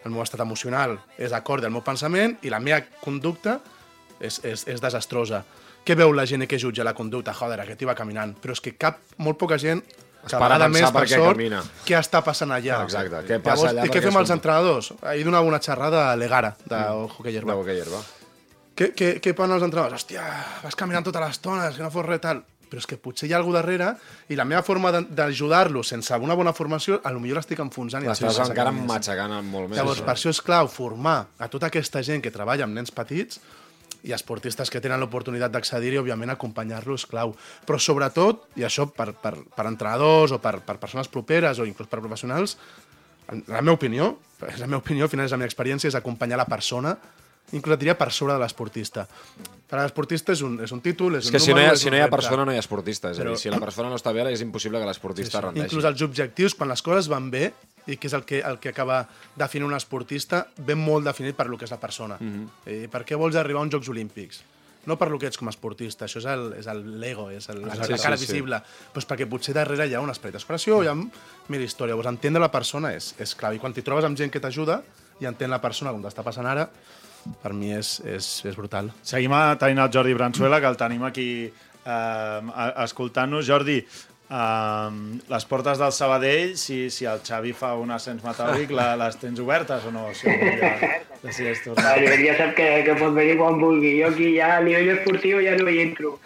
el 0.06 0.14
meu 0.14 0.22
estat 0.22 0.40
emocional 0.40 0.96
és 1.18 1.34
acord 1.36 1.64
al 1.64 1.74
meu 1.74 1.82
pensament 1.84 2.38
i 2.46 2.52
la 2.52 2.62
meva 2.62 2.80
conducta 3.02 3.58
és, 4.20 4.40
és, 4.44 4.64
és 4.64 4.80
desastrosa. 4.80 5.42
Què 5.84 5.94
veu 5.98 6.14
la 6.14 6.24
gent 6.26 6.46
que 6.48 6.58
jutja 6.58 6.86
la 6.86 6.96
conducta? 6.96 7.34
Joder, 7.36 7.60
aquest 7.60 7.82
iba 7.84 7.94
caminant. 7.94 8.32
Però 8.40 8.54
és 8.56 8.62
que 8.62 8.72
cap, 8.78 9.02
molt 9.18 9.36
poca 9.38 9.58
gent 9.60 9.82
cada 10.26 10.42
vegada 10.44 10.68
més, 10.72 10.88
per 10.94 11.04
sort, 11.10 11.36
camina. 11.36 11.62
què 11.86 11.96
està 11.98 12.22
passant 12.26 12.52
allà. 12.56 12.82
Exacte, 12.84 13.22
què 13.28 13.40
passa 13.44 13.70
allà 13.70 13.86
I 13.86 13.92
què 13.94 14.02
fem 14.04 14.20
els 14.22 14.32
entrenadors? 14.34 14.92
Ahir 15.02 15.24
donava 15.28 15.48
una 15.48 15.62
xerrada 15.62 16.10
a 16.10 16.18
l'Egara, 16.18 16.52
de 16.64 16.76
mm. 16.76 17.16
Hockey 17.16 17.32
Hierba. 17.36 17.54
De 17.54 17.60
Hockey 17.62 17.80
Hierba. 17.80 18.02
Què, 18.76 18.90
què, 18.92 19.14
què 19.24 19.32
fan 19.36 19.54
els 19.56 19.64
entrenadors? 19.64 20.02
Hòstia, 20.02 20.26
vas 20.64 20.76
caminant 20.76 21.06
tota 21.06 21.22
l'estona, 21.22 21.70
que 21.72 21.84
no 21.84 21.92
fos 21.94 22.04
res 22.06 22.20
tal. 22.24 22.42
Però 22.66 22.82
és 22.82 22.88
que 22.90 22.96
potser 22.98 23.28
hi 23.28 23.32
ha 23.32 23.38
algú 23.38 23.52
darrere 23.54 23.92
i 24.26 24.34
la 24.34 24.44
meva 24.44 24.58
forma 24.66 24.90
d'ajudar-lo 24.90 25.84
sense 25.86 26.16
una 26.18 26.34
bona 26.34 26.50
formació, 26.52 26.98
a 27.06 27.12
lo 27.14 27.20
millor 27.22 27.38
l'estic 27.38 27.62
enfonsant. 27.62 28.02
i 28.02 28.10
l'estic 28.10 28.26
Estàs 28.26 28.50
encara 28.50 28.72
matxacant 28.74 29.36
molt 29.46 29.70
més. 29.70 29.78
Llavors, 29.78 30.02
per 30.02 30.16
això 30.16 30.32
és 30.34 30.40
clau 30.42 30.66
formar 30.66 31.20
a 31.38 31.46
tota 31.52 31.70
aquesta 31.70 32.02
gent 32.02 32.24
que 32.24 32.34
treballa 32.34 32.66
amb 32.66 32.74
nens 32.74 32.90
petits 32.90 33.38
i 34.04 34.12
esportistes 34.16 34.70
que 34.72 34.80
tenen 34.84 35.00
l'oportunitat 35.00 35.52
d'accedir-hi, 35.54 36.00
òbviament, 36.02 36.32
acompanyar-los 36.34 37.06
clau. 37.10 37.34
Però 37.66 37.78
sobretot, 37.80 38.48
i 38.60 38.66
això 38.66 38.88
per, 38.90 39.12
per, 39.22 39.34
per 39.56 39.66
entrenadors 39.68 40.36
o 40.36 40.40
per, 40.42 40.58
per 40.66 40.78
persones 40.82 41.08
properes 41.12 41.60
o 41.60 41.68
inclús 41.68 41.88
per 41.90 42.02
professionals, 42.02 42.56
la 43.50 43.62
meva 43.62 43.74
opinió, 43.74 44.12
és 44.46 44.60
la 44.60 44.68
meva 44.68 44.82
opinió, 44.84 45.06
al 45.06 45.12
final 45.12 45.26
és 45.26 45.34
la 45.34 45.40
meva 45.40 45.50
experiència, 45.50 45.90
és 45.90 45.98
acompanyar 45.98 46.38
la 46.38 46.48
persona, 46.50 46.94
inclús 47.52 47.74
et 47.76 47.80
diria 47.80 47.96
per 47.98 48.10
sobre 48.12 48.34
de 48.34 48.40
l'esportista. 48.42 49.06
Per 49.66 49.78
a 49.78 49.82
l'esportista 49.82 50.32
és, 50.32 50.42
un, 50.46 50.58
és 50.62 50.72
un 50.72 50.80
títol, 50.80 51.18
és, 51.18 51.26
És 51.26 51.30
un 51.30 51.36
que 51.36 51.40
si 51.42 51.50
no, 51.50 51.58
hi 51.58 51.62
número, 51.62 51.74
ha, 51.74 51.78
si 51.78 51.88
un 51.88 51.94
no 51.94 51.98
hi 51.98 52.04
ha 52.04 52.10
persona, 52.10 52.44
no 52.44 52.52
hi 52.52 52.56
ha 52.56 52.64
esportista. 52.64 53.10
És 53.10 53.18
a 53.18 53.22
Però- 53.22 53.34
dir, 53.34 53.38
si 53.38 53.50
la 53.50 53.60
persona 53.62 53.90
no 53.90 53.96
està 53.96 54.12
bé, 54.12 54.26
és 54.32 54.42
impossible 54.42 54.78
que 54.78 54.86
l'esportista 54.86 55.40
rendeixi. 55.40 55.66
Inclús 55.66 55.84
els 55.84 56.02
objectius, 56.02 56.54
quan 56.54 56.70
les 56.70 56.82
coses 56.82 57.08
van 57.08 57.30
bé, 57.30 57.52
i 57.86 57.96
que 57.96 58.08
és 58.08 58.14
el 58.14 58.24
que, 58.26 58.40
el 58.42 58.58
que 58.58 58.70
acaba 58.70 59.08
definint 59.38 59.68
un 59.68 59.76
esportista, 59.76 60.46
ben 60.58 60.78
molt 60.78 61.06
definit 61.06 61.36
per 61.38 61.46
lo 61.46 61.58
que 61.58 61.66
és 61.66 61.70
la 61.70 61.80
persona. 61.80 62.16
Mm. 62.18 62.34
-hmm. 62.34 62.48
eh, 62.66 62.88
per 62.90 63.04
què 63.04 63.16
vols 63.16 63.36
arribar 63.36 63.60
a 63.60 63.62
uns 63.62 63.72
Jocs 63.72 63.88
Olímpics? 63.88 64.42
No 64.86 64.96
per 64.96 65.10
lo 65.10 65.18
que 65.18 65.26
ets 65.26 65.36
com 65.36 65.48
a 65.48 65.50
esportista, 65.50 66.04
això 66.06 66.18
és 66.18 66.26
el, 66.26 66.52
és 66.60 66.66
el 66.66 67.00
l'ego, 67.00 67.28
és, 67.30 67.48
el, 67.48 67.64
Exacte, 67.64 67.90
la 67.90 67.98
cara 67.98 68.16
sí, 68.16 68.26
sí. 68.26 68.32
visible. 68.32 68.62
Pues 68.92 69.06
perquè 69.06 69.26
potser 69.28 69.52
darrere 69.52 69.88
hi 69.88 69.94
ha 69.94 70.00
un 70.00 70.10
espai 70.10 70.30
d'expressió, 70.30 70.82
hi 70.82 70.86
ha 70.86 70.94
mil 70.94 71.62
història. 71.62 71.92
Llavors, 71.92 72.06
entendre 72.06 72.40
la 72.40 72.52
persona 72.52 72.94
és, 72.94 73.14
és 73.18 73.34
clau. 73.34 73.52
I 73.52 73.58
quan 73.58 73.72
t'hi 73.72 73.82
trobes 73.82 74.04
amb 74.04 74.16
gent 74.16 74.30
que 74.30 74.38
t'ajuda 74.38 74.82
i 75.18 75.26
entén 75.26 75.50
la 75.50 75.60
persona 75.60 75.90
com 75.90 76.02
t'està 76.04 76.22
passant 76.22 76.46
ara, 76.46 76.70
per 77.42 77.52
mi 77.52 77.72
és, 77.74 78.00
és, 78.04 78.26
és 78.46 78.56
brutal. 78.56 78.90
Seguim 79.02 79.32
a- 79.32 79.56
tenint 79.58 79.78
el 79.84 79.90
Jordi 79.92 80.14
Bransuela, 80.14 80.60
que 80.60 80.66
el 80.72 80.76
tenim 80.76 81.04
aquí 81.04 81.30
eh, 81.46 81.90
a- 81.90 82.72
escoltant-nos. 82.84 83.46
Jordi, 83.48 83.78
eh, 84.30 84.90
les 85.28 85.44
portes 85.46 85.78
del 85.78 85.92
Sabadell, 85.92 86.56
si, 86.58 86.90
si 86.90 87.04
el 87.06 87.20
Xavi 87.26 87.52
fa 87.52 87.74
un 87.78 87.90
ascens 87.94 88.22
metàl·lic, 88.24 88.70
la, 88.74 88.94
les 88.96 89.16
tens 89.22 89.38
obertes 89.40 89.84
o 89.86 89.92
no? 89.94 90.08
Si 90.14 90.26
ja 90.26 91.50
A 91.50 91.62
tornar. 91.64 91.96
nivell 92.00 92.24
ja 92.26 92.34
sap 92.38 92.54
que, 92.54 92.66
que 92.86 92.94
pot 93.00 93.14
venir 93.16 93.36
quan 93.38 93.58
vulgui. 93.60 93.96
Jo 94.00 94.10
aquí 94.12 94.32
ja 94.36 94.56
a 94.56 94.62
nivell 94.62 94.92
esportiu 94.96 95.40
ja 95.42 95.56
no 95.58 95.68
hi 95.70 95.80
entro. 95.82 96.18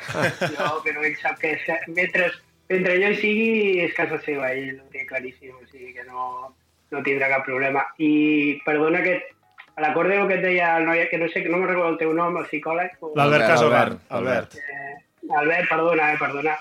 No, 0.58 0.70
però 0.84 1.04
ell 1.06 1.16
sap 1.20 1.38
que 1.40 1.54
mentre, 1.88 2.30
mentre 2.68 2.96
jo 3.00 3.10
hi 3.12 3.20
sigui 3.20 3.50
és 3.86 3.94
casa 3.96 4.18
seva, 4.26 4.50
ell 4.52 4.80
ho 4.80 4.88
té 4.92 5.06
claríssim, 5.08 5.54
o 5.56 5.64
sigui 5.70 5.94
que 5.96 6.04
no, 6.08 6.54
no 6.90 7.02
tindrà 7.06 7.28
cap 7.32 7.46
problema. 7.46 7.86
I 7.98 8.60
perdona 8.66 9.00
que 9.06 9.14
a 9.76 9.80
l'acord 9.80 10.08
del 10.10 10.26
que 10.28 10.34
et 10.34 10.42
deia 10.42 10.76
el 10.78 10.84
noi, 10.86 11.06
que 11.08 11.18
no 11.18 11.28
sé, 11.28 11.42
que 11.42 11.48
no 11.48 11.58
me'n 11.58 11.68
recordo 11.68 11.90
el 11.94 11.98
teu 11.98 12.12
nom, 12.12 12.36
el 12.36 12.44
psicòleg. 12.46 12.96
o- 13.00 13.12
L'Albert 13.16 13.42
Albert, 13.42 13.50
Casovan. 13.54 13.78
Albert, 13.80 14.02
Albert. 14.10 14.54
Eh, 14.56 15.34
Albert, 15.36 15.68
perdona, 15.68 16.12
eh, 16.12 16.18
perdona. 16.18 16.58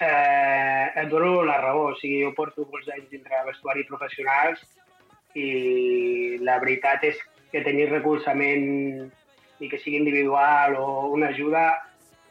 Eh, 0.00 0.90
et 1.02 1.08
dono 1.08 1.42
la 1.44 1.58
raó. 1.60 1.90
O 1.92 1.94
sigui, 1.96 2.22
jo 2.24 2.32
porto 2.34 2.66
molts 2.72 2.88
anys 2.88 3.10
dintre 3.10 3.36
de 3.36 3.44
vestuari 3.50 3.84
professionals 3.84 4.62
i 5.34 6.38
la 6.40 6.58
veritat 6.58 7.04
és 7.04 7.18
que 7.52 7.60
tenir 7.62 7.90
recolzament 7.90 9.10
i 9.60 9.68
que 9.68 9.78
sigui 9.78 9.98
individual 10.00 10.76
o 10.80 11.10
una 11.12 11.28
ajuda 11.28 11.82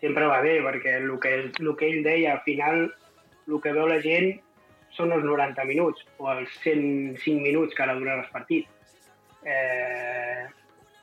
sempre 0.02 0.26
va 0.26 0.42
bé, 0.42 0.60
perquè 0.64 0.96
el 0.98 1.20
que, 1.20 1.34
el 1.60 1.76
que 1.78 1.88
ell 1.90 2.04
deia, 2.04 2.34
al 2.34 2.42
final 2.42 2.88
el 3.48 3.62
que 3.62 3.74
veu 3.76 3.86
la 3.88 4.00
gent 4.02 4.40
són 4.96 5.12
els 5.14 5.24
90 5.24 5.64
minuts 5.66 6.06
o 6.18 6.32
els 6.32 6.50
105 6.64 7.42
minuts 7.44 7.76
que 7.76 7.84
ara 7.84 7.94
duren 7.96 8.20
els 8.24 8.32
partits. 8.34 8.68
Eh, 9.44 10.48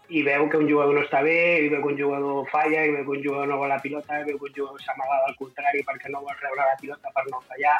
I 0.08 0.22
veu 0.22 0.46
que 0.48 0.58
un 0.60 0.68
jugador 0.70 0.94
no 0.94 1.02
està 1.02 1.18
bé, 1.26 1.64
i 1.64 1.68
veu 1.68 1.82
que 1.82 1.92
un 1.94 1.98
jugador 1.98 2.46
falla, 2.52 2.84
i 2.86 2.92
veu 2.94 3.02
que 3.04 3.16
un 3.16 3.24
jugador 3.24 3.48
no 3.50 3.58
vol 3.58 3.72
la 3.72 3.80
pilota, 3.82 4.20
i 4.20 4.28
veu 4.28 4.38
que 4.38 4.50
un 4.50 4.54
jugador 4.54 4.82
s'amaga 4.84 5.18
al 5.26 5.34
contrari 5.40 5.82
perquè 5.82 6.12
no 6.12 6.22
vol 6.22 6.36
rebre 6.38 6.62
la 6.62 6.78
pilota 6.80 7.10
per 7.14 7.24
no 7.32 7.42
fallar. 7.48 7.74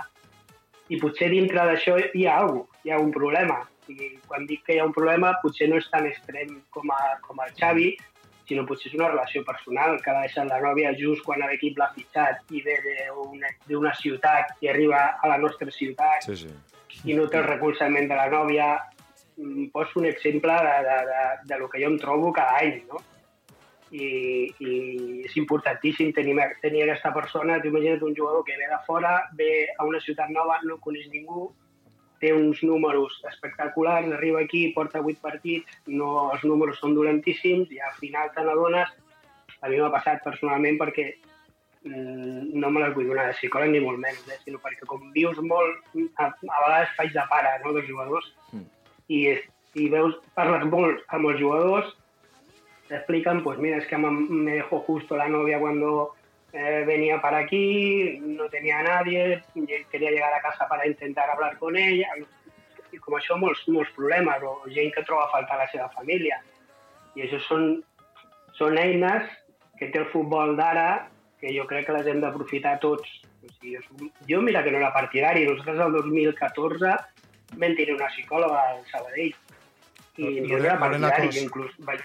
I 0.89 0.99
potser 0.99 1.31
dintre 1.31 1.63
d'això 1.71 1.97
hi 1.99 2.27
ha 2.27 2.41
alguna 2.41 2.67
cosa, 2.67 2.83
hi 2.83 2.91
ha 2.91 2.99
un 2.99 3.13
problema. 3.15 3.61
I 3.87 4.11
quan 4.27 4.47
dic 4.47 4.65
que 4.67 4.75
hi 4.75 4.81
ha 4.83 4.89
un 4.89 4.95
problema, 4.95 5.37
potser 5.43 5.69
no 5.71 5.79
és 5.79 5.87
tan 5.93 6.07
extrem 6.07 6.61
com, 6.75 6.91
a, 6.91 7.15
com 7.23 7.39
el 7.45 7.55
Xavi, 7.55 7.93
sinó 8.47 8.65
potser 8.67 8.91
és 8.91 8.99
una 8.99 9.09
relació 9.11 9.43
personal 9.47 10.01
que 10.03 10.11
ha 10.11 10.21
deixat 10.23 10.47
la 10.51 10.61
nòvia 10.63 10.93
just 10.99 11.23
quan 11.27 11.43
l'equip 11.43 11.79
l'ha 11.79 11.89
fitxat 11.95 12.43
i 12.55 12.63
ve 12.63 12.77
d'una 13.67 13.95
ciutat 13.99 14.55
i 14.63 14.71
arriba 14.71 15.01
a 15.23 15.31
la 15.31 15.39
nostra 15.39 15.71
ciutat 15.71 16.27
Sí, 16.27 16.37
sí. 16.45 16.53
i 17.11 17.15
no 17.19 17.27
té 17.31 17.39
el 17.39 17.49
recolzament 17.51 18.07
de 18.11 18.19
la 18.19 18.29
nòvia. 18.31 18.69
Mm, 19.37 19.69
Poso 19.69 20.01
un 20.01 20.07
exemple 20.07 20.53
de, 20.53 20.77
de, 20.89 20.97
de, 21.11 21.23
de 21.45 21.59
lo 21.59 21.69
que 21.69 21.83
jo 21.83 21.91
em 21.91 21.99
trobo 21.99 22.33
cada 22.33 22.57
any, 22.63 22.81
no? 22.89 23.03
I, 23.93 24.07
i 24.59 24.71
és 25.29 25.37
importantíssim 25.39 26.11
tenir, 26.17 26.35
tenir 26.63 26.83
aquesta 26.85 27.13
persona. 27.15 27.61
Tu 27.61 27.71
imagina't 27.71 28.03
un 28.03 28.17
jugador 28.17 28.45
que 28.45 28.57
ve 28.57 28.67
de 28.71 28.81
fora, 28.87 29.29
ve 29.39 29.69
a 29.77 29.85
una 29.85 30.01
ciutat 30.01 30.33
nova, 30.33 30.59
no 30.65 30.81
coneix 30.83 31.07
ningú, 31.13 31.51
té 32.21 32.33
uns 32.33 32.63
números 32.65 33.21
espectaculars, 33.29 34.11
arriba 34.13 34.41
aquí, 34.41 34.73
porta 34.73 35.05
8 35.05 35.21
partits, 35.21 35.79
no, 35.87 36.33
els 36.33 36.45
números 36.49 36.81
són 36.81 36.97
dolentíssims 36.97 37.71
i 37.71 37.81
al 37.81 37.93
final 38.01 38.33
te 38.35 38.43
n'adones, 38.43 38.89
a 39.61 39.69
mi 39.69 39.81
m'ha 39.81 39.93
passat 39.93 40.25
personalment 40.25 40.81
perquè 40.81 41.05
mm, 41.85 42.57
no 42.57 42.71
me 42.73 42.83
les 42.83 42.95
vull 42.97 43.13
donar 43.13 43.29
de 43.29 43.37
psicòleg 43.37 43.75
ni 43.75 43.85
molt 43.85 44.01
menys, 44.01 44.25
eh, 44.33 44.41
sinó 44.45 44.63
perquè 44.65 44.89
com 44.89 45.13
vius 45.13 45.39
molt, 45.45 45.93
a, 46.17 46.33
a 46.33 46.65
vegades 46.65 46.97
faig 46.97 47.13
de 47.13 47.27
pare 47.29 47.53
no, 47.65 47.77
dels 47.77 47.89
jugadors 47.89 48.33
i, 49.09 49.23
i 49.75 49.89
veus, 49.93 50.19
parles 50.35 50.67
molt 50.71 51.03
amb 51.15 51.31
els 51.31 51.41
jugadors, 51.41 51.93
t'expliquen, 52.89 53.43
pues 53.43 53.59
mira, 53.59 53.79
es 53.79 53.87
que 53.87 53.99
me, 53.99 54.53
dejó 54.53 54.81
justo 54.87 55.17
la 55.17 55.29
novia 55.29 55.59
cuando 55.59 56.15
eh, 56.53 56.85
venía 56.87 57.21
para 57.21 57.39
aquí, 57.39 58.19
no 58.23 58.49
tenía 58.49 58.81
a 58.81 58.83
nadie, 58.83 59.43
quería 59.91 60.11
llegar 60.11 60.33
a 60.33 60.43
casa 60.43 60.69
para 60.69 60.87
intentar 60.87 61.29
hablar 61.31 61.59
con 61.59 61.77
ella, 61.77 62.09
i 62.97 63.01
com 63.03 63.17
això 63.19 63.37
molts, 63.41 63.65
molts 63.73 63.91
problemes, 63.97 64.43
o 64.47 64.71
gent 64.73 64.93
que 64.95 65.05
troba 65.07 65.27
a 65.27 65.33
faltar 65.33 65.59
la 65.61 65.69
seva 65.73 65.89
família. 65.95 66.39
I 67.17 67.27
això 67.27 67.41
són, 67.45 67.67
són 68.57 68.79
eines 68.81 69.29
que 69.77 69.91
té 69.93 70.01
el 70.01 70.11
futbol 70.13 70.55
d'ara 70.57 71.09
que 71.41 71.53
jo 71.53 71.67
crec 71.69 71.89
que 71.89 71.97
les 71.97 72.09
hem 72.09 72.23
d'aprofitar 72.23 72.79
tots. 72.81 73.11
O 73.45 73.51
sigui, 73.59 73.77
jo, 73.77 74.11
jo 74.31 74.41
mira 74.43 74.63
que 74.65 74.73
no 74.73 74.81
era 74.81 74.95
partidari, 74.95 75.45
nosaltres 75.47 75.83
el 75.85 75.99
2014 75.99 76.95
vam 77.55 77.77
tenir 77.79 77.95
una 77.95 78.11
psicòloga 78.11 78.63
al 78.73 78.83
Sabadell 78.91 79.35
i 80.17 80.49
jo 80.49 80.57
era 80.57 80.79
Lorena 80.79 80.79
partidari, 80.81 81.27
Cos. 81.27 81.37
jo 81.37 81.43
inclús 81.43 81.73
vaig, 81.79 82.01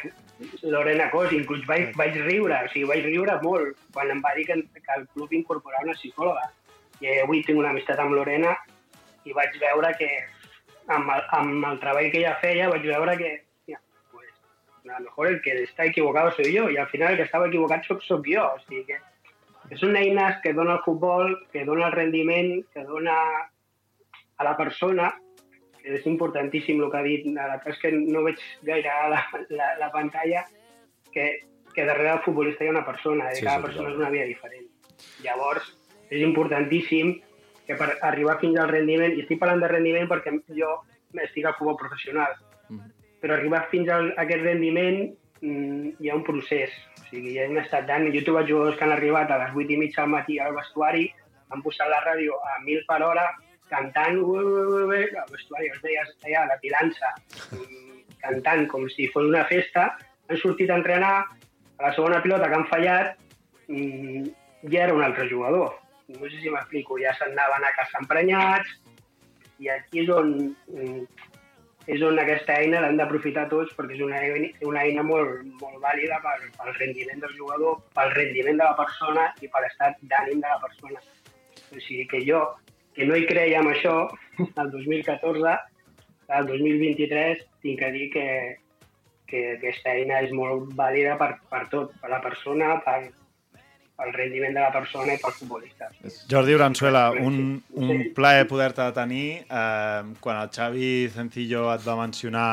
Lorena 0.64 1.10
Cos, 1.12 1.32
inclús 1.32 1.64
vaig, 1.68 1.94
vaig 1.96 2.18
riure, 2.26 2.58
o 2.66 2.72
sigui, 2.74 2.88
vaig 2.90 3.06
riure 3.06 3.38
molt 3.44 3.78
quan 3.96 4.12
em 4.12 4.20
va 4.24 4.34
dir 4.36 4.46
que, 4.50 4.58
que 4.76 4.98
el 4.98 5.08
club 5.14 5.32
incorporava 5.38 5.88
una 5.88 5.96
psicòloga. 5.96 6.50
I 7.02 7.22
avui 7.24 7.42
tinc 7.46 7.60
una 7.60 7.72
amistat 7.72 8.02
amb 8.04 8.14
Lorena 8.18 8.52
i 9.26 9.34
vaig 9.38 9.56
veure 9.62 9.94
que 9.98 10.10
amb 10.92 11.14
el, 11.14 11.24
amb 11.38 11.70
el 11.72 11.80
treball 11.80 12.12
que 12.12 12.20
ella 12.20 12.36
feia 12.42 12.68
vaig 12.70 12.84
veure 12.90 13.16
que 13.18 13.32
hòstia, 13.38 13.80
pues, 14.12 14.30
a 14.90 15.00
lo 15.00 15.06
mejor 15.06 15.32
el 15.32 15.42
que 15.46 15.56
està 15.64 15.88
equivocado 15.88 16.36
soy 16.36 16.52
yo 16.52 16.68
i 16.70 16.78
al 16.78 16.92
final 16.92 17.14
el 17.14 17.22
que 17.22 17.30
estava 17.30 17.48
equivocat 17.48 17.88
soc, 17.88 18.04
soc 18.04 18.28
jo. 18.28 18.44
O 18.44 18.60
sigui 18.68 18.84
que, 18.92 19.00
que 19.70 19.80
són 19.80 19.96
eines 19.96 20.42
que 20.44 20.54
dona 20.58 20.82
el 20.82 20.86
futbol, 20.86 21.38
que 21.54 21.64
dona 21.66 21.88
el 21.88 21.96
rendiment, 21.96 22.58
que 22.74 22.84
dona 22.84 23.16
a 24.38 24.44
la 24.44 24.58
persona, 24.58 25.14
és 25.84 26.06
importantíssim 26.06 26.82
el 26.82 26.92
que 26.92 27.00
ha 27.00 27.06
dit, 27.06 27.26
la 27.34 27.48
veritat 27.54 27.74
és 27.74 27.82
que 27.82 27.92
no 27.98 28.24
veig 28.26 28.42
gaire 28.68 28.98
la, 29.14 29.22
la, 29.50 29.72
la 29.80 29.90
pantalla, 29.94 30.46
que, 31.12 31.28
que 31.74 31.86
darrere 31.88 32.16
del 32.16 32.24
futbolista 32.26 32.66
hi 32.66 32.70
ha 32.70 32.76
una 32.76 32.86
persona, 32.86 33.32
i 33.32 33.40
Sí, 33.40 33.46
cada 33.46 33.60
sí, 33.60 33.68
persona 33.70 33.92
és 33.92 34.00
una 34.00 34.12
vida 34.14 34.30
diferent. 34.30 34.68
Llavors, 35.26 35.74
és 36.12 36.22
importantíssim 36.22 37.16
que 37.68 37.78
per 37.80 37.94
arribar 38.08 38.38
fins 38.42 38.60
al 38.60 38.72
rendiment, 38.72 39.16
i 39.16 39.26
estic 39.26 39.40
parlant 39.42 39.64
de 39.64 39.72
rendiment 39.72 40.10
perquè 40.12 40.34
jo 40.58 40.76
estic 41.24 41.48
al 41.48 41.58
futbol 41.58 41.80
professional, 41.80 42.38
però 43.22 43.36
arribar 43.36 43.68
fins 43.72 43.90
a 43.92 44.00
aquest 44.24 44.44
rendiment 44.44 45.02
mm, 45.42 45.98
hi 46.02 46.10
ha 46.10 46.18
un 46.18 46.26
procés. 46.28 46.74
O 46.98 47.06
sigui, 47.12 47.36
hi 47.36 47.42
ha 47.42 47.50
un 47.52 47.60
estat 47.62 47.86
d'any. 47.90 48.10
Jo 48.14 48.22
he 48.22 48.28
trobat 48.28 48.50
jugadors 48.50 48.78
que 48.80 48.88
han 48.88 48.96
arribat 48.96 49.32
a 49.32 49.40
les 49.44 49.56
8 49.56 49.76
i 49.76 49.80
mitja 49.82 50.06
al 50.06 50.14
matí 50.14 50.40
al 50.40 50.56
vestuari, 50.58 51.06
han 51.52 51.62
posat 51.62 51.90
la 51.92 52.02
ràdio 52.06 52.38
a 52.40 52.58
1.000 52.64 52.88
per 52.88 53.02
hora, 53.06 53.28
cantant, 53.72 54.20
ue, 54.20 54.44
ue, 54.44 54.84
ue, 54.86 55.02
al 55.24 55.32
vestuari 55.32 55.72
els 55.72 55.82
veies 55.86 56.14
allà, 56.28 56.46
la 56.50 56.60
pilança, 56.64 57.14
mm, 57.56 58.02
cantant 58.24 58.68
com 58.72 58.88
si 58.92 59.08
fos 59.14 59.30
una 59.32 59.46
festa, 59.50 59.88
han 60.28 60.40
sortit 60.44 60.70
a 60.70 60.78
entrenar, 60.82 61.16
a 61.80 61.88
la 61.88 61.94
segona 61.96 62.22
pilota 62.22 62.50
que 62.52 62.60
han 62.60 62.68
fallat, 62.70 63.18
mm, 63.68 64.28
ja 64.74 64.86
era 64.86 64.94
un 64.94 65.04
altre 65.04 65.30
jugador. 65.30 65.80
No 66.12 66.28
sé 66.28 66.42
si 66.42 66.52
m'explico, 66.52 67.00
ja 67.00 67.16
s'anaven 67.16 67.64
a 67.64 67.76
casa 67.80 68.04
emprenyats, 68.04 68.78
i 69.60 69.70
aquí 69.70 70.04
és 70.04 70.10
on, 70.10 70.56
mm, 70.68 71.06
és 71.88 72.02
on 72.06 72.20
aquesta 72.20 72.58
eina 72.62 72.82
l'hem 72.82 72.98
d'aprofitar 73.00 73.48
tots 73.50 73.74
perquè 73.78 73.96
és 73.96 74.02
una 74.06 74.20
una 74.70 74.84
eina 74.84 75.04
molt, 75.04 75.46
molt 75.62 75.80
vàlida 75.82 76.20
pel, 76.22 76.44
pel 76.58 76.76
rendiment 76.78 77.24
del 77.24 77.36
jugador, 77.38 77.80
pel 77.96 78.12
rendiment 78.18 78.58
de 78.58 78.64
la 78.64 78.76
persona 78.78 79.34
i 79.42 79.48
per 79.48 79.64
l'estat 79.64 79.98
d'ànim 80.02 80.42
de 80.42 80.48
la 80.48 80.60
persona. 80.60 81.02
O 81.72 81.80
sigui 81.80 82.06
que 82.08 82.22
jo, 82.28 82.42
que 82.96 83.06
no 83.08 83.16
hi 83.18 83.28
creia 83.30 83.62
en 83.62 83.70
això, 83.72 83.96
el 84.40 84.72
2014, 84.74 85.56
el 86.38 86.48
2023, 86.48 87.46
tinc 87.64 87.80
que 87.80 87.92
dir 87.96 88.10
que, 88.14 88.28
que 89.28 89.42
aquesta 89.56 89.96
eina 89.96 90.22
és 90.26 90.32
molt 90.36 90.72
vàlida 90.78 91.18
per, 91.20 91.34
per 91.52 91.66
tot, 91.72 91.96
per 92.02 92.12
la 92.12 92.22
persona, 92.24 92.76
per, 92.86 93.00
pel 94.02 94.16
rendiment 94.16 94.56
de 94.58 94.64
la 94.64 94.72
persona 94.74 95.16
i 95.16 95.22
pel 95.22 95.36
futbolista. 95.38 95.92
Jordi 96.32 96.56
Uranzuela, 96.58 97.10
un, 97.12 97.60
un 97.78 98.08
plaer 98.16 98.48
poder-te 98.50 98.88
tenir. 98.98 99.28
Eh, 99.46 100.16
quan 100.24 100.42
el 100.42 100.50
Xavi 100.56 100.94
Cencillo 101.14 101.68
et 101.74 101.86
va 101.86 102.00
mencionar 102.00 102.48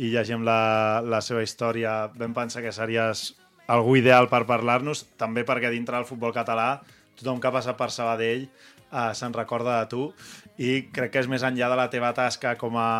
i 0.00 0.08
llegim 0.12 0.44
la, 0.44 1.02
la 1.04 1.20
seva 1.24 1.44
història, 1.44 2.08
vam 2.16 2.34
pensar 2.36 2.64
que 2.64 2.72
series 2.72 3.30
algú 3.72 3.94
ideal 4.00 4.26
per 4.28 4.42
parlar-nos, 4.48 5.04
també 5.20 5.44
perquè 5.48 5.70
dintre 5.72 5.96
del 5.96 6.08
futbol 6.08 6.32
català 6.34 6.80
tothom 7.18 7.40
que 7.40 7.48
ha 7.48 7.54
passat 7.54 7.76
per 7.78 7.90
Sabadell 7.92 8.46
eh, 8.92 9.12
se'n 9.18 9.34
recorda 9.34 9.80
de 9.80 9.88
tu 9.90 10.04
i 10.60 10.82
crec 10.92 11.14
que 11.14 11.24
és 11.24 11.30
més 11.30 11.42
enllà 11.42 11.70
de 11.72 11.80
la 11.80 11.88
teva 11.90 12.12
tasca 12.16 12.54
com 12.60 12.76
a 12.76 12.90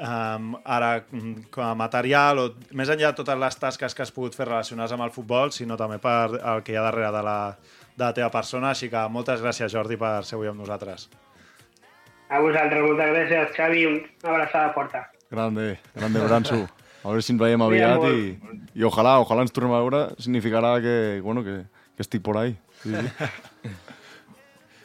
um, 0.00 0.54
ara 0.64 1.04
mm, 1.10 1.50
com 1.52 1.64
a 1.64 1.74
material 1.78 2.40
o 2.42 2.46
més 2.76 2.90
enllà 2.90 3.12
de 3.12 3.18
totes 3.20 3.38
les 3.38 3.60
tasques 3.60 3.94
que 3.94 4.04
has 4.04 4.12
pogut 4.14 4.36
fer 4.36 4.48
relacionades 4.48 4.94
amb 4.96 5.04
el 5.06 5.14
futbol, 5.14 5.52
sinó 5.54 5.76
també 5.80 6.00
per 6.02 6.40
el 6.40 6.64
que 6.64 6.74
hi 6.74 6.80
ha 6.80 6.86
darrere 6.88 7.12
de 7.16 7.22
la, 7.26 7.38
de 7.94 8.04
la 8.04 8.12
teva 8.16 8.30
persona. 8.32 8.72
Així 8.72 8.90
que 8.92 9.04
moltes 9.12 9.44
gràcies, 9.44 9.72
Jordi, 9.72 10.00
per 10.00 10.20
ser 10.24 10.38
avui 10.38 10.50
amb 10.50 10.62
nosaltres. 10.62 11.08
A 12.30 12.40
vosaltres, 12.40 12.84
moltes 12.86 13.12
gràcies, 13.14 13.56
Xavi, 13.56 13.86
una 13.90 14.34
abraçada 14.34 14.72
forta. 14.76 15.04
Grande, 15.30 15.72
grande 15.94 16.22
Branso. 16.26 16.62
A 17.00 17.08
veure 17.08 17.24
si 17.24 17.32
ens 17.32 17.40
veiem 17.40 17.62
aviat 17.64 18.02
i, 18.10 18.34
i 18.76 18.84
ojalà, 18.84 19.16
ojalà 19.22 19.46
ens 19.46 19.54
tornem 19.56 19.72
a 19.72 19.80
veure. 19.80 20.02
Significarà 20.20 20.74
que, 20.84 20.96
bueno, 21.24 21.42
que, 21.46 21.62
que 21.96 22.04
estic 22.04 22.22
por 22.22 22.36
ahí. 22.38 22.58
Sí, 22.82 22.92
sí. 22.92 23.70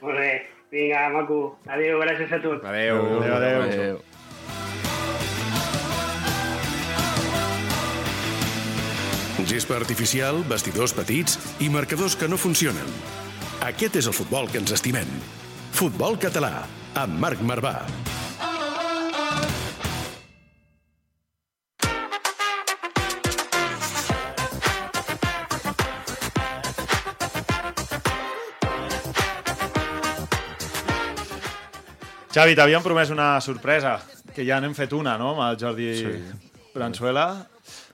Molt 0.06 0.20
bé, 0.22 0.45
vinga, 0.70 1.08
maco. 1.10 1.38
Adéu, 1.66 1.97
gràcies 2.03 2.30
a 2.30 2.38
tots. 2.43 2.62
Adéu. 2.62 2.99
Adéu, 3.18 3.36
adéu. 3.36 3.62
adéu. 3.66 3.97
Gespa 9.49 9.76
artificial, 9.78 10.43
vestidors 10.49 10.93
petits 10.93 11.39
i 11.62 11.72
marcadors 11.74 12.16
que 12.18 12.30
no 12.30 12.38
funcionen. 12.38 12.93
Aquest 13.66 13.97
és 13.97 14.10
el 14.10 14.14
futbol 14.14 14.49
que 14.51 14.62
ens 14.62 14.74
estimem. 14.78 15.10
Futbol 15.74 16.20
català, 16.22 16.68
amb 17.01 17.18
Marc 17.22 17.41
Marvà. 17.41 17.80
Xavi, 32.36 32.56
t'havíem 32.58 32.84
promès 32.84 33.10
una 33.16 33.40
sorpresa, 33.40 33.98
que 34.36 34.44
ja 34.44 34.60
n'hem 34.60 34.74
fet 34.76 34.92
una, 34.94 35.18
no?, 35.18 35.34
amb 35.36 35.46
el 35.54 35.60
Jordi 35.62 35.92
sí. 35.96 36.16
Bransuela. 36.76 37.30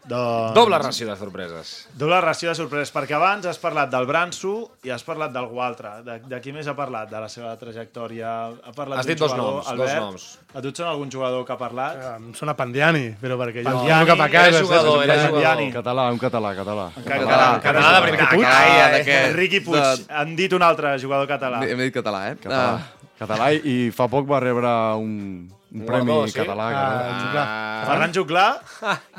Doncs... 0.02 0.56
Doble 0.58 0.80
ració 0.82 1.06
de 1.12 1.14
sorpreses. 1.20 1.72
Doble 1.94 2.18
ració 2.26 2.50
de 2.50 2.56
sorpreses, 2.58 2.90
perquè 2.90 3.14
abans 3.14 3.46
has 3.46 3.60
parlat 3.62 3.92
del 3.94 4.08
Branso 4.10 4.54
i 4.82 4.90
has 4.90 5.04
parlat 5.06 5.30
d'algú 5.30 5.60
altre. 5.62 5.92
De, 6.08 6.16
de 6.26 6.40
qui 6.42 6.50
més 6.56 6.66
ha 6.66 6.74
parlat? 6.74 7.06
De 7.12 7.20
la 7.22 7.28
seva 7.30 7.52
trajectòria? 7.60 8.32
Ha 8.66 8.74
parlat 8.74 8.98
Has 9.04 9.06
dit 9.12 9.20
dos 9.22 9.30
jugador, 9.30 9.60
noms, 9.60 9.68
dos 9.70 9.76
Albert? 9.76 10.02
noms. 10.02 10.26
A 10.58 10.64
tu 10.66 10.72
et 10.74 10.82
sona 10.82 10.90
algun 10.96 11.12
jugador 11.14 11.46
que 11.46 11.54
ha 11.54 11.58
parlat? 11.60 12.00
Eh, 12.02 12.16
Em 12.18 12.32
sona 12.40 12.56
Pandiani, 12.58 13.04
però 13.22 13.38
perquè 13.44 13.62
jo 13.62 13.70
Pandiani, 13.70 14.02
no 14.02 14.10
cap 14.10 14.24
a 14.26 14.30
casa. 14.34 14.48
era 14.56 14.64
jugador, 14.66 15.04
era 15.06 15.18
Pandiani. 15.28 15.68
jugador. 15.70 15.76
Català, 15.78 16.08
un 16.10 16.18
català, 16.26 16.56
català. 16.64 16.88
Català, 17.06 17.46
català 17.68 17.92
de 17.94 18.02
primer 18.08 18.28
Puig. 18.34 18.48
Ah, 18.50 18.90
d'aquest- 18.98 19.36
Riqui 19.38 19.62
Puig. 19.70 19.80
de- 19.86 20.10
Han 20.24 20.34
dit 20.36 20.58
un 20.58 20.66
altre 20.66 20.98
jugador 20.98 21.30
català. 21.30 21.62
Hem 21.70 21.78
dit 21.86 21.94
català, 21.94 22.24
eh? 22.32 22.36
Català. 22.42 22.82
Català 23.22 23.52
i, 23.54 23.92
fa 23.94 24.08
poc 24.10 24.26
va 24.30 24.40
rebre 24.42 24.70
un, 24.98 25.12
un 25.46 25.84
premi 25.86 26.10
guardó, 26.10 26.30
sí? 26.32 26.40
català. 26.40 26.70
Ah, 26.74 27.02
català. 27.20 27.44
Ah. 27.44 27.84
Ferran 27.92 28.16
Juclà? 28.18 28.46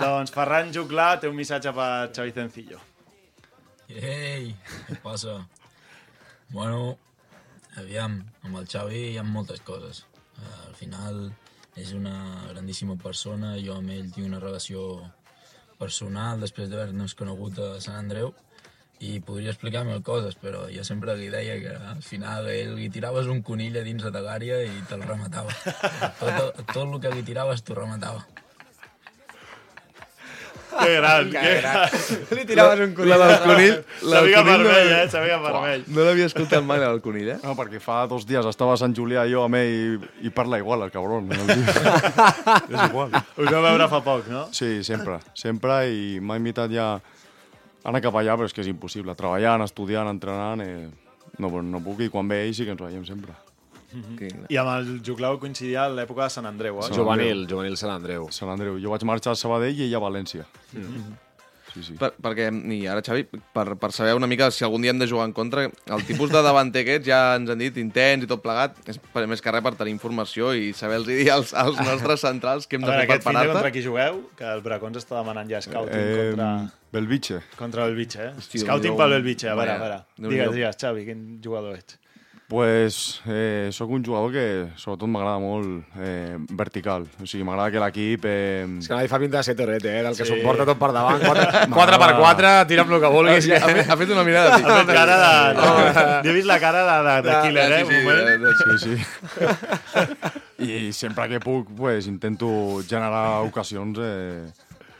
doncs 0.01 0.35
Ferran 0.35 0.73
Juclà 0.75 1.07
té 1.23 1.31
un 1.31 1.39
missatge 1.39 1.71
per 1.77 1.91
Xavi 2.11 2.35
Cencillo. 2.35 2.81
Ei, 3.93 4.51
què 4.89 4.99
passa? 5.05 5.37
Bueno, 6.51 6.97
aviam, 7.79 8.19
amb 8.43 8.59
el 8.59 8.67
Xavi 8.75 9.05
hi 9.13 9.19
ha 9.21 9.27
moltes 9.29 9.63
coses. 9.63 10.03
Uh, 10.35 10.51
al 10.73 10.75
final 10.81 11.23
és 11.79 11.95
una 11.95 12.17
grandíssima 12.51 12.99
persona, 13.01 13.55
jo 13.63 13.79
amb 13.79 13.95
ell 13.95 14.11
tinc 14.11 14.27
una 14.27 14.43
relació 14.43 14.89
personal 15.79 16.43
després 16.43 16.73
d'haver-nos 16.73 17.15
conegut 17.19 17.63
a 17.63 17.77
Sant 17.85 18.01
Andreu 18.03 18.35
i 19.03 19.17
podria 19.27 19.51
explicar 19.51 19.83
mil 19.89 19.99
coses, 20.07 20.37
però 20.39 20.69
jo 20.71 20.85
sempre 20.87 21.17
li 21.19 21.27
deia 21.33 21.57
que 21.59 21.73
al 21.75 22.03
final 22.07 22.47
ell 22.53 22.77
li 22.79 22.87
tiraves 22.95 23.27
un 23.27 23.41
conill 23.43 23.81
a 23.81 23.83
dins 23.83 24.05
de 24.05 24.21
l'àrea 24.23 24.61
i 24.63 24.77
te'l 24.89 25.03
rematava. 25.03 25.51
Tot, 26.21 26.63
tot 26.71 26.85
el 26.87 27.01
que 27.03 27.11
li 27.17 27.25
tiraves 27.27 27.65
t'ho 27.67 27.75
rematava. 27.81 28.23
Que 30.73 30.95
gran, 30.97 31.29
que 31.31 31.41
gran. 31.61 31.91
Li 32.37 32.45
tiraves 32.49 32.81
un 32.81 32.95
La 33.09 33.19
del 33.21 33.41
conill... 33.45 33.75
La 34.09 34.23
del 34.23 34.31
conill 34.33 34.37
no 34.39 34.45
vermell, 34.47 34.87
l'havia- 34.89 35.03
eh? 35.03 35.09
Xaviga 35.13 35.37
vermell. 35.43 35.83
No 35.93 36.07
l'havia 36.07 36.29
escoltat 36.31 36.65
mai, 36.65 36.81
la 36.81 36.89
del 36.95 37.03
conill, 37.05 37.29
eh? 37.35 37.37
No, 37.43 37.53
perquè 37.59 37.77
fa 37.83 37.99
dos 38.09 38.25
dies 38.25 38.49
estava 38.49 38.73
a 38.73 38.81
Sant 38.81 38.95
Julià 38.97 39.27
jo 39.29 39.43
amb 39.45 39.59
ell 39.61 39.69
i, 39.99 40.29
i 40.31 40.33
parla 40.33 40.63
igual, 40.63 40.87
el 40.87 40.95
cabron. 40.95 41.29
El 41.29 41.45
tio. 41.45 41.75
és 42.73 42.87
igual. 42.87 43.13
Us 43.37 43.51
vau 43.53 43.61
veure 43.67 43.91
fa 43.93 44.01
poc, 44.07 44.31
no? 44.33 44.47
Sí, 44.57 44.79
sempre, 44.87 45.19
sempre, 45.37 45.83
i 45.93 46.17
m'ha 46.25 46.39
invitat 46.41 46.73
ja 46.73 46.89
anar 47.85 48.03
cap 48.05 48.19
allà, 48.19 48.37
però 48.39 48.49
és 48.49 48.55
que 48.55 48.63
és 48.65 48.71
impossible. 48.71 49.15
Treballant, 49.19 49.65
estudiant, 49.67 50.11
entrenant, 50.11 50.63
eh, 50.65 50.91
no, 51.39 51.51
no 51.63 51.81
puc, 51.85 52.05
i 52.07 52.13
quan 52.13 52.29
ve 52.31 52.43
ell 52.47 52.55
sí 52.57 52.67
que 52.69 52.75
ens 52.77 52.83
veiem 52.83 53.07
sempre. 53.09 53.35
I 54.49 54.57
amb 54.57 54.71
el 54.73 54.87
Juclau 55.05 55.37
coincidia 55.41 55.85
a 55.85 55.93
l'època 55.93 56.25
de 56.25 56.33
Sant 56.33 56.49
Andreu, 56.49 56.79
eh? 56.81 56.89
Juvenil, 56.97 57.45
juvenil 57.49 57.77
Sant 57.77 57.93
Andreu. 57.93 58.31
Sant 58.33 58.49
Andreu. 58.53 58.79
Jo 58.81 58.95
vaig 58.95 59.05
marxar 59.09 59.35
a 59.35 59.39
Sabadell 59.39 59.83
i 59.83 59.89
ell 59.89 59.99
a 59.99 60.01
València. 60.01 60.47
Sí, 61.73 61.83
sí. 61.87 61.95
Per, 61.97 62.11
perquè, 62.21 62.51
i 62.75 62.83
ara, 62.87 63.01
Xavi, 63.01 63.23
per, 63.57 63.65
per 63.81 63.89
saber 63.97 64.13
una 64.19 64.27
mica 64.29 64.51
si 64.53 64.65
algun 64.67 64.83
dia 64.85 64.93
hem 64.93 64.99
de 65.01 65.07
jugar 65.09 65.25
en 65.29 65.33
contra, 65.33 65.63
el 65.69 66.03
tipus 66.05 66.29
de 66.31 66.43
davanter 66.45 66.83
aquest 66.85 67.07
ja 67.09 67.21
ens 67.39 67.49
han 67.49 67.59
dit 67.63 67.79
intens 67.81 68.27
i 68.27 68.29
tot 68.29 68.43
plegat, 68.45 68.77
és 68.93 68.99
per, 69.15 69.25
més 69.31 69.41
que 69.41 69.55
res 69.55 69.65
per 69.65 69.73
tenir 69.81 69.95
informació 69.97 70.53
i 70.53 70.75
saber-los 70.77 71.07
dir 71.09 71.31
als, 71.33 71.55
als 71.57 71.81
nostres 71.81 72.21
centrals 72.21 72.69
què 72.69 72.77
hem 72.77 72.85
de 72.85 72.93
fer 72.93 73.07
per 73.07 73.17
de 73.17 73.25
contra 73.25 73.33
parar-te. 73.55 73.73
qui 73.79 73.83
jugueu? 73.87 74.21
Que 74.37 74.45
el 74.53 74.61
Bracons 74.67 75.01
està 75.01 75.17
demanant 75.23 75.49
ja 75.49 75.63
scouting 75.65 75.97
Eh, 75.97 76.29
contra, 76.35 76.51
Belvitge. 76.93 77.41
contra 77.57 77.87
el 77.87 77.95
Belvitge, 77.95 78.21
eh? 78.29 78.33
Hòstia, 78.37 78.67
scouting 78.67 78.97
pel 79.01 79.17
Belvitge, 79.17 79.49
a 79.49 79.57
veure, 79.57 79.73
a 79.79 79.81
veure. 79.81 79.99
Digues, 80.29 80.53
digues, 80.53 80.77
Xavi, 80.77 81.07
quin 81.09 81.25
jugador 81.43 81.79
ets? 81.81 81.97
Pues 82.53 83.23
eh, 83.27 83.71
sóc 83.73 83.89
un 83.97 84.05
jugador 84.05 84.29
que 84.31 84.43
sobretot 84.77 85.09
m'agrada 85.09 85.39
molt 85.41 85.87
eh, 85.97 86.37
vertical. 86.53 87.07
O 87.17 87.25
sigui, 87.25 87.47
m'agrada 87.49 87.71
que 87.73 87.81
l'equip... 87.81 88.27
Eh, 88.29 88.67
És 88.77 88.91
que 88.91 88.93
nadie 88.93 89.09
fa 89.09 89.17
pinta 89.23 89.39
de 89.41 89.47
ser 89.47 89.55
torrete, 89.57 89.89
eh? 89.89 90.03
Del 90.05 90.13
que 90.19 90.27
Sí. 90.27 90.35
s'ho 90.35 90.43
porta 90.45 90.67
tot 90.69 90.77
per 90.77 90.91
davant. 90.93 91.17
4, 91.25 91.71
4 91.73 92.01
per 92.03 92.11
4, 92.19 92.51
tira 92.69 92.85
amb 92.85 92.93
el 92.93 93.01
que 93.01 93.13
vulguis. 93.15 93.49
Ha, 93.57 93.71
ha 93.95 93.97
fet 94.03 94.13
una 94.13 94.27
mirada 94.29 94.59
Ha 94.59 94.77
fet 94.83 94.93
cara 94.93 95.17
de... 95.23 95.33
Jo 96.27 96.29
he 96.29 96.37
vist 96.37 96.51
la 96.53 96.59
cara 96.61 96.85
de, 96.91 96.99
de, 97.09 97.17
de 97.31 97.39
killer, 97.47 97.73
eh? 97.73 97.85
sí, 97.89 97.97
sí, 98.61 98.77
Sí, 98.85 98.97
sí. 99.01 100.69
I 100.69 100.93
sempre 100.93 101.31
que 101.33 101.41
puc, 101.41 101.73
pues, 101.75 102.07
intento 102.07 102.53
generar 102.87 103.41
ocasions 103.49 103.97
eh, 103.99 104.45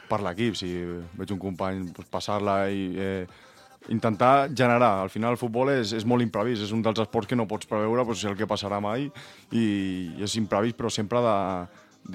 per 0.09 0.23
l'equip. 0.25 0.57
Si 0.57 0.73
veig 1.21 1.37
un 1.37 1.39
company, 1.45 1.85
pues, 1.93 2.09
passar-la 2.09 2.63
i 2.73 2.87
eh, 2.97 3.27
intentar 3.89 4.49
generar. 4.55 5.01
Al 5.03 5.09
final 5.09 5.31
el 5.35 5.37
futbol 5.41 5.69
és, 5.73 5.91
és 5.93 6.05
molt 6.07 6.23
imprevist, 6.23 6.63
és 6.63 6.71
un 6.71 6.81
dels 6.85 6.99
esports 7.03 7.27
que 7.27 7.35
no 7.35 7.47
pots 7.47 7.67
preveure 7.67 8.05
pues, 8.05 8.23
el 8.29 8.37
que 8.39 8.47
passarà 8.47 8.79
mai 8.81 9.09
i, 9.51 9.63
i 10.19 10.23
és 10.23 10.35
imprevist, 10.39 10.77
però 10.79 10.89
sempre 10.93 11.19
de 11.23 11.35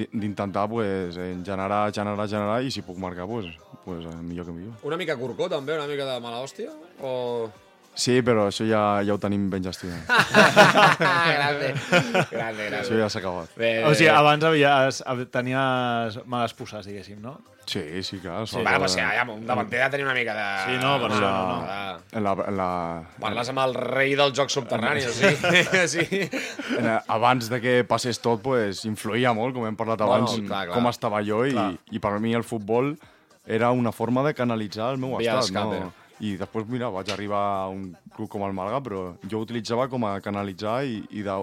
di- 0.03 0.09
d'intentar 0.12 0.66
pues, 0.69 1.16
eh, 1.16 1.35
generar, 1.45 1.93
generar, 1.93 2.29
generar 2.29 2.62
i 2.64 2.71
si 2.71 2.83
puc 2.83 2.97
marcar, 2.99 3.27
pues, 3.27 3.47
pues, 3.85 4.05
eh, 4.07 4.16
millor 4.23 4.47
que 4.47 4.53
millor. 4.53 4.75
Una 4.83 4.97
mica 4.97 5.16
curcó, 5.16 5.49
també? 5.49 5.75
Una 5.77 5.87
mica 5.87 6.05
de 6.09 6.21
mala 6.21 6.41
hòstia? 6.45 6.71
O... 7.03 7.51
Sí, 7.99 8.21
però 8.23 8.45
això 8.47 8.62
ja, 8.62 9.03
ja 9.03 9.11
ho 9.16 9.19
tenim 9.19 9.49
ben 9.51 9.64
gestionat. 9.64 10.07
grande, 11.03 11.73
grande, 11.91 12.27
grande. 12.31 12.77
Això 12.81 12.95
ja 12.99 13.09
s'ha 13.11 13.19
acabat. 13.19 13.51
Bé, 13.59 13.71
O 13.89 13.95
sigui, 13.95 14.11
abans 14.12 14.45
havies, 14.47 15.01
tenies 15.35 16.19
males 16.31 16.55
pusses, 16.55 16.87
diguéssim, 16.87 17.19
no? 17.25 17.39
Sí, 17.69 18.03
sí, 18.03 18.19
clar. 18.19 18.47
Sí, 18.49 18.57
bueno, 18.57 18.79
pues 18.79 18.93
sí, 18.93 19.01
ja, 19.01 19.25
un 19.29 19.47
davanter 19.47 19.83
ha 19.83 19.85
de 19.85 19.91
tenir 19.91 20.07
una 20.07 20.14
mica 20.14 20.35
de... 20.35 20.45
Sí, 20.64 20.79
no, 20.83 20.95
per 21.03 21.11
En 21.11 21.16
això 21.19 21.21
la, 21.21 21.33
no, 21.45 21.59
no. 21.61 22.19
en 22.19 22.25
la, 22.25 22.33
la, 22.57 22.69
Parles 23.21 23.51
amb 23.53 23.61
el 23.66 23.75
rei 23.77 24.14
del 24.16 24.33
joc 24.33 24.49
subterrani, 24.55 25.03
o 25.05 25.12
sigui... 25.12 25.64
sí. 25.93 26.31
en, 26.79 26.89
abans 27.19 27.51
de 27.53 27.61
que 27.61 27.75
passés 27.85 28.23
tot, 28.25 28.41
pues, 28.41 28.87
influïa 28.89 29.35
molt, 29.37 29.53
com 29.57 29.66
hem 29.69 29.77
parlat 29.77 30.01
abans, 30.07 30.33
Bueno, 30.33 30.49
clar, 30.49 30.64
clar. 30.71 30.79
com 30.79 30.89
estava 30.89 31.21
jo, 31.27 31.43
i, 31.45 31.53
Clar. 31.53 31.71
i 31.93 32.01
per 32.01 32.14
mi 32.25 32.33
el 32.39 32.47
futbol 32.49 32.95
era 33.45 33.71
una 33.71 33.93
forma 33.93 34.25
de 34.25 34.33
canalitzar 34.35 34.95
el 34.95 34.99
meu 35.03 35.19
Via 35.21 35.37
estat. 35.39 35.69
No? 35.69 35.93
I 36.25 36.37
després, 36.41 36.64
mira, 36.73 36.89
vaig 36.91 37.12
arribar 37.14 37.43
a 37.61 37.66
un 37.69 37.93
club 38.16 38.29
com 38.33 38.43
el 38.49 38.57
Màlaga, 38.57 38.81
però 38.83 39.03
jo 39.29 39.39
ho 39.39 39.45
utilitzava 39.45 39.87
com 39.93 40.09
a 40.09 40.16
canalitzar 40.25 40.81
i, 40.89 41.03
i 41.14 41.23
de, 41.23 41.37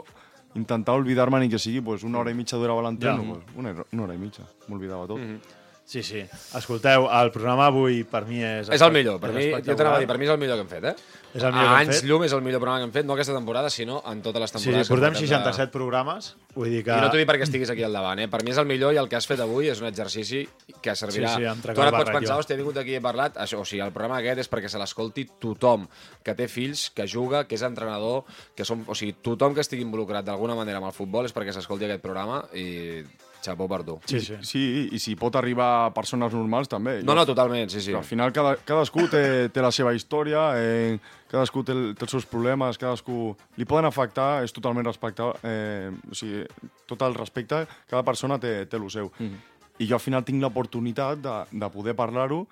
intentar 0.55 0.95
oblidar-me 0.97 1.39
ni 1.39 1.49
que 1.51 1.59
sigui 1.59 1.81
pues, 1.85 2.03
una 2.03 2.19
hora 2.19 2.31
i 2.31 2.35
mitja 2.35 2.57
durava 2.57 2.81
l'entreno, 2.81 3.23
Ja. 3.23 3.37
pues, 3.37 3.55
una, 3.61 3.75
una 3.91 4.03
hora 4.03 4.17
i 4.17 4.17
mitja, 4.17 4.43
m'oblidava 4.67 5.05
tot. 5.07 5.19
Mm 5.19 5.35
-hmm. 5.35 5.61
Sí, 5.85 6.01
sí. 6.01 6.23
Escolteu, 6.57 7.03
el 7.13 7.29
programa 7.29 7.67
avui 7.69 7.99
per 8.09 8.23
mi 8.25 8.39
és... 8.41 8.71
És 8.73 8.81
el 8.81 8.89
millor, 8.91 9.19
per 9.21 9.29
mi, 9.35 9.51
jo 9.61 9.75
t'anava 9.77 9.99
a 9.99 10.01
dir, 10.01 10.07
per 10.09 10.15
mi 10.17 10.25
és 10.25 10.31
el 10.33 10.39
millor 10.41 10.57
que 10.57 10.63
hem 10.65 10.71
fet, 10.71 10.87
eh? 10.89 10.93
És 11.35 11.43
el 11.43 11.51
millor 11.53 11.67
a 11.67 11.75
que 11.75 11.75
hem 11.75 11.81
anys 11.83 11.99
fet. 11.99 12.07
llum 12.09 12.23
és 12.25 12.33
el 12.33 12.41
millor 12.41 12.61
programa 12.63 12.79
que 12.81 12.87
hem 12.87 12.93
fet, 12.95 13.05
no 13.05 13.13
aquesta 13.13 13.35
temporada, 13.35 13.69
sinó 13.69 13.99
en 14.09 14.23
totes 14.25 14.41
les 14.41 14.49
Sí, 14.49 14.57
temporades. 14.57 14.87
sí, 14.87 14.93
portem 14.95 15.13
que 15.13 15.19
67 15.27 15.71
programes, 15.75 16.29
vull 16.55 16.71
dir 16.73 16.79
que... 16.87 16.89
I 16.95 17.03
no 17.05 17.11
t'ho 17.13 17.19
dic 17.21 17.29
perquè 17.29 17.45
estiguis 17.45 17.69
aquí 17.69 17.85
al 17.85 17.93
davant, 17.93 18.23
eh? 18.23 18.27
Per 18.33 18.41
mi 18.41 18.55
és 18.55 18.61
el 18.63 18.65
millor 18.65 18.95
i 18.95 18.99
el 19.03 19.11
que 19.11 19.19
has 19.19 19.27
fet 19.29 19.43
avui 19.45 19.69
és 19.69 19.83
un 19.83 19.85
exercici 19.91 20.41
que 20.81 20.95
servirà... 20.97 21.35
Sí, 21.35 21.45
sí, 21.45 21.75
tu 21.75 21.85
ara 21.85 21.93
pots 21.93 22.09
pensar, 22.17 22.39
hòstia, 22.41 22.57
he 22.57 22.61
vingut 22.63 22.81
aquí 22.81 22.95
i 22.95 22.97
he 22.97 23.03
parlat... 23.05 23.37
Això, 23.45 23.61
o 23.61 23.67
sigui, 23.69 23.83
el 23.85 23.93
programa 23.93 24.17
aquest 24.23 24.41
és 24.41 24.49
perquè 24.49 24.71
se 24.73 24.81
l'escolti 24.81 25.27
tothom 25.37 25.85
que 26.25 26.33
té 26.33 26.49
fills, 26.49 26.87
que 26.97 27.05
juga, 27.05 27.43
que 27.45 27.59
és 27.61 27.67
entrenador, 27.67 28.23
que 28.57 28.65
som... 28.65 28.81
O 28.89 28.97
sigui, 28.97 29.13
tothom 29.21 29.53
que 29.53 29.61
estigui 29.61 29.85
involucrat 29.85 30.25
d'alguna 30.25 30.57
manera 30.57 30.81
amb 30.81 30.89
el 30.89 30.97
futbol 30.97 31.29
és 31.29 31.35
perquè 31.35 31.53
s'escolti 31.53 31.85
aquest 31.85 32.01
programa 32.01 32.41
i 32.57 33.03
xapó 33.45 33.67
per 33.69 33.81
tu. 33.87 33.95
Sí, 34.09 34.19
sí. 34.23 34.37
Sí, 34.45 34.63
i 34.95 34.99
si 35.01 35.15
pot 35.19 35.35
arribar 35.39 35.67
a 35.85 35.91
persones 35.95 36.33
normals, 36.33 36.69
també. 36.71 36.97
No, 37.05 37.15
no, 37.17 37.25
totalment, 37.27 37.71
sí, 37.73 37.83
sí. 37.85 37.93
Al 37.95 38.05
final 38.07 38.33
cada, 38.35 38.55
cadascú 38.65 39.07
té, 39.11 39.23
té 39.53 39.63
la 39.63 39.71
seva 39.75 39.93
història, 39.95 40.47
eh, 40.59 40.97
cadascú 41.31 41.63
té, 41.67 41.75
té 41.95 42.07
els 42.07 42.15
seus 42.17 42.27
problemes, 42.29 42.79
cadascú 42.81 43.35
li 43.59 43.67
poden 43.69 43.89
afectar, 43.89 44.43
és 44.45 44.55
totalment 44.55 44.87
respectable, 44.87 45.37
eh, 45.45 45.91
o 46.09 46.17
sigui, 46.17 46.45
tot 46.89 47.05
el 47.05 47.17
respecte, 47.17 47.65
cada 47.89 48.03
persona 48.07 48.39
té, 48.41 48.65
té 48.65 48.77
el 48.77 48.89
seu. 48.89 49.11
Mm 49.17 49.29
-hmm. 49.29 49.51
I 49.79 49.87
jo 49.87 49.95
al 49.95 50.01
final 50.01 50.23
tinc 50.23 50.41
l'oportunitat 50.41 51.19
de, 51.19 51.35
de 51.51 51.69
poder 51.69 51.95
parlar-ho 51.95 52.47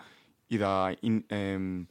i 0.49 0.57
de 0.57 0.97
in, 1.01 1.23
eh, 1.29 1.85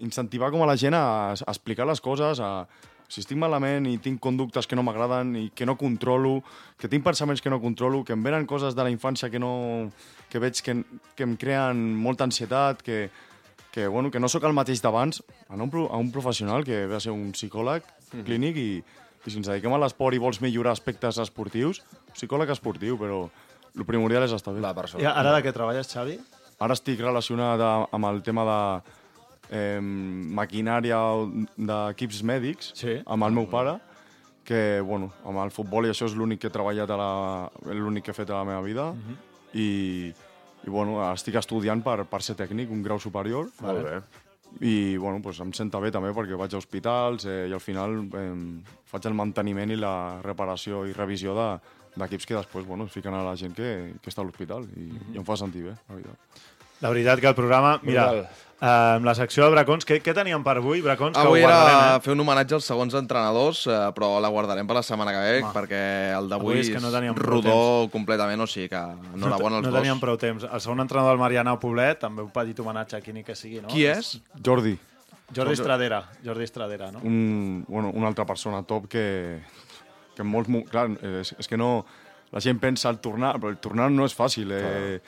incentivar 0.00 0.50
com 0.50 0.62
a 0.62 0.66
la 0.66 0.76
gent 0.76 0.94
a, 0.94 1.32
a 1.32 1.50
explicar 1.52 1.86
les 1.86 2.00
coses, 2.00 2.40
a, 2.40 2.66
si 3.08 3.22
estic 3.22 3.38
malament 3.40 3.86
i 3.88 3.96
tinc 4.04 4.20
conductes 4.20 4.68
que 4.68 4.76
no 4.76 4.84
m'agraden 4.84 5.32
i 5.40 5.46
que 5.56 5.66
no 5.66 5.78
controlo, 5.80 6.42
que 6.78 6.90
tinc 6.92 7.06
pensaments 7.06 7.40
que 7.40 7.50
no 7.50 7.60
controlo, 7.60 8.04
que 8.04 8.12
em 8.12 8.22
venen 8.22 8.46
coses 8.46 8.76
de 8.76 8.84
la 8.84 8.92
infància 8.92 9.30
que, 9.32 9.40
no, 9.40 9.88
que 10.28 10.40
veig 10.42 10.60
que, 10.62 10.76
que 11.16 11.24
em 11.24 11.34
creen 11.40 11.80
molta 11.96 12.28
ansietat, 12.28 12.84
que, 12.84 13.08
que, 13.72 13.88
bueno, 13.88 14.12
que 14.12 14.20
no 14.20 14.28
sóc 14.28 14.44
el 14.44 14.56
mateix 14.56 14.84
d'abans, 14.84 15.22
anar 15.48 15.64
a 15.64 15.70
un, 15.70 15.88
a 15.88 15.96
un 15.96 16.12
professional 16.12 16.68
que 16.68 16.84
ve 16.86 16.96
a 16.96 17.00
ser 17.00 17.16
un 17.16 17.32
psicòleg 17.32 17.86
clínic 18.28 18.60
i, 18.60 18.70
i 18.82 19.32
si 19.32 19.40
ens 19.40 19.48
dediquem 19.48 19.72
a 19.72 19.80
l'esport 19.80 20.16
i 20.16 20.20
vols 20.20 20.42
millorar 20.44 20.76
aspectes 20.76 21.20
esportius, 21.24 21.80
psicòleg 22.12 22.52
esportiu, 22.52 23.00
però 23.00 23.24
el 23.72 23.88
primordial 23.88 24.28
és 24.28 24.36
estar 24.36 24.52
bé. 24.52 24.60
La 24.64 24.74
I 24.76 24.76
persona. 24.76 25.12
ara 25.12 25.32
de 25.36 25.44
què 25.46 25.52
treballes, 25.56 25.88
Xavi? 25.88 26.18
Ara 26.60 26.74
estic 26.74 27.00
relacionat 27.00 27.62
amb 27.62 28.08
el 28.08 28.20
tema 28.26 28.44
de 28.44 28.60
eh, 29.50 29.80
maquinària 29.80 30.98
d'equips 31.56 32.22
mèdics 32.22 32.72
Sí. 32.78 32.98
amb 33.06 33.24
el 33.24 33.32
meu 33.32 33.46
pare, 33.50 33.78
que, 34.44 34.80
bueno, 34.80 35.10
amb 35.28 35.38
el 35.44 35.50
futbol 35.52 35.84
i 35.86 35.90
això 35.92 36.06
és 36.08 36.14
l'únic 36.16 36.40
que 36.40 36.48
he 36.48 36.54
treballat, 36.54 36.88
l'únic 37.68 38.04
que 38.04 38.10
he 38.12 38.16
fet 38.16 38.30
a 38.30 38.38
la 38.40 38.44
meva 38.48 38.62
vida, 38.64 38.94
i, 39.52 40.08
i 40.64 40.70
bueno, 40.70 40.98
estic 41.12 41.36
estudiant 41.36 41.82
per, 41.84 42.04
per 42.08 42.22
ser 42.24 42.34
tècnic, 42.36 42.70
un 42.72 42.82
grau 42.82 42.98
superior, 42.98 43.50
Molt 43.60 43.84
bé. 43.84 43.98
i 44.64 44.96
bueno, 44.96 45.20
pues 45.22 45.40
em 45.44 45.52
senta 45.52 45.78
bé 45.80 45.90
també 45.92 46.14
perquè 46.16 46.36
vaig 46.40 46.54
a 46.54 46.58
hospitals 46.62 47.26
eh, 47.28 47.46
i 47.50 47.52
al 47.52 47.60
final 47.60 47.98
eh, 48.16 48.62
faig 48.88 49.04
el 49.10 49.14
manteniment 49.14 49.70
i 49.70 49.76
la 49.76 50.20
reparació 50.24 50.86
i 50.88 50.94
revisió 50.96 51.34
de, 51.36 51.48
d'equips 52.00 52.24
que 52.26 52.34
després 52.38 52.64
bueno, 52.66 52.84
es 52.88 52.92
fiquen 52.92 53.12
a 53.12 53.22
la 53.26 53.36
gent 53.36 53.52
que, 53.54 53.92
que 54.00 54.08
està 54.08 54.22
a 54.22 54.24
l'hospital 54.24 54.64
i, 54.76 54.88
i 55.12 55.18
em 55.20 55.24
fa 55.28 55.36
sentir 55.36 55.66
bé, 55.68 55.74
la 55.90 55.94
veritat. 55.98 56.40
La 56.80 56.90
veritat 56.92 57.20
que 57.20 57.26
el 57.26 57.34
programa... 57.34 57.78
Mira, 57.82 58.04
Brutal. 58.12 58.28
eh, 58.60 58.66
amb 58.98 59.04
la 59.06 59.14
secció 59.18 59.44
de 59.44 59.50
Bracons, 59.54 59.84
què, 59.86 59.96
què 60.02 60.12
teníem 60.14 60.42
per 60.46 60.56
avui, 60.60 60.80
Bracons? 60.82 61.16
que 61.16 61.22
Avui 61.24 61.40
ho 61.42 61.46
guardarem, 61.46 61.78
era 61.78 61.96
eh? 61.96 62.00
fer 62.04 62.12
un 62.14 62.20
homenatge 62.22 62.54
als 62.58 62.68
segons 62.70 62.94
entrenadors, 62.98 63.64
eh, 63.66 63.78
però 63.96 64.12
la 64.22 64.30
guardarem 64.30 64.66
per 64.66 64.76
la 64.78 64.82
setmana 64.86 65.12
que 65.14 65.22
ve, 65.24 65.40
Home. 65.42 65.52
perquè 65.56 65.80
el 66.14 66.26
Avui 66.26 66.30
d'avui 66.30 66.58
és 66.60 66.68
és, 66.68 66.74
que 66.76 66.82
no 66.84 66.92
teníem 66.94 67.14
prou 67.18 67.38
rodó 67.40 67.88
completament, 67.90 68.40
o 68.40 68.46
sigui 68.46 68.68
que 68.70 68.78
No, 68.78 69.14
enhorabona 69.16 69.56
als 69.58 69.66
no 69.66 69.72
dos. 69.72 69.80
teníem 69.80 70.00
prou 70.02 70.16
temps. 70.18 70.46
El 70.46 70.60
segon 70.60 70.80
entrenador 70.86 71.16
del 71.16 71.22
Marianao 71.24 71.58
Poblet, 71.58 71.98
també 72.06 72.22
un 72.22 72.30
petit 72.30 72.58
homenatge 72.62 72.96
a 72.96 73.00
qui 73.02 73.12
ni 73.12 73.24
que 73.26 73.34
sigui, 73.34 73.60
no? 73.62 73.68
Qui 73.74 73.84
és? 73.90 74.14
Jordi, 74.44 74.76
Jordi 75.34 75.52
Estradera. 75.58 76.04
Jordi 76.24 76.44
Estradera, 76.44 76.92
no? 76.92 77.00
un, 77.02 77.64
bueno, 77.68 77.90
una 77.94 78.06
altra 78.08 78.24
persona 78.24 78.62
top 78.62 78.86
que, 78.88 79.40
que 80.14 80.22
en 80.22 80.28
molts... 80.30 80.48
mo- 80.48 80.62
Clar, 80.70 80.88
és, 81.02 81.34
és 81.38 81.46
que 81.50 81.56
no... 81.58 81.84
La 82.30 82.42
gent 82.44 82.58
pensa 82.60 82.90
el 82.92 82.98
tornar, 83.00 83.38
però 83.40 83.48
el 83.48 83.56
tornar 83.56 83.86
no 83.90 84.04
és 84.04 84.12
fàcil. 84.12 84.50
Eh, 84.52 84.98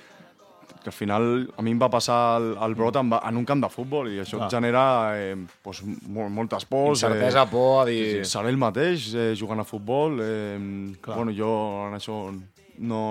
que 0.82 0.88
al 0.88 0.96
final 0.96 1.52
a 1.56 1.62
mi 1.62 1.72
em 1.74 1.80
va 1.80 1.88
passar 1.92 2.38
el, 2.40 2.50
el 2.64 2.74
brot 2.74 2.96
en, 2.96 3.10
en 3.18 3.36
un 3.36 3.44
camp 3.44 3.60
de 3.62 3.68
futbol 3.68 4.08
i 4.12 4.18
això 4.22 4.38
Clar. 4.38 4.46
et 4.48 4.54
genera 4.56 4.84
eh, 5.18 5.36
pues, 5.62 5.82
molt, 5.84 6.30
moltes 6.32 6.64
pors. 6.64 7.02
Incertesa, 7.02 7.44
por, 7.50 7.82
a 7.82 7.90
dir- 7.90 8.24
Sí, 8.24 8.30
seré 8.32 8.48
el 8.48 8.56
mateix 8.60 9.10
eh, 9.14 9.34
jugant 9.38 9.60
a 9.60 9.64
futbol. 9.68 10.18
Eh, 10.24 10.94
Clar. 11.02 11.16
bueno, 11.18 11.32
jo 11.36 11.50
en 11.88 11.98
això 11.98 12.16
no, 12.78 13.02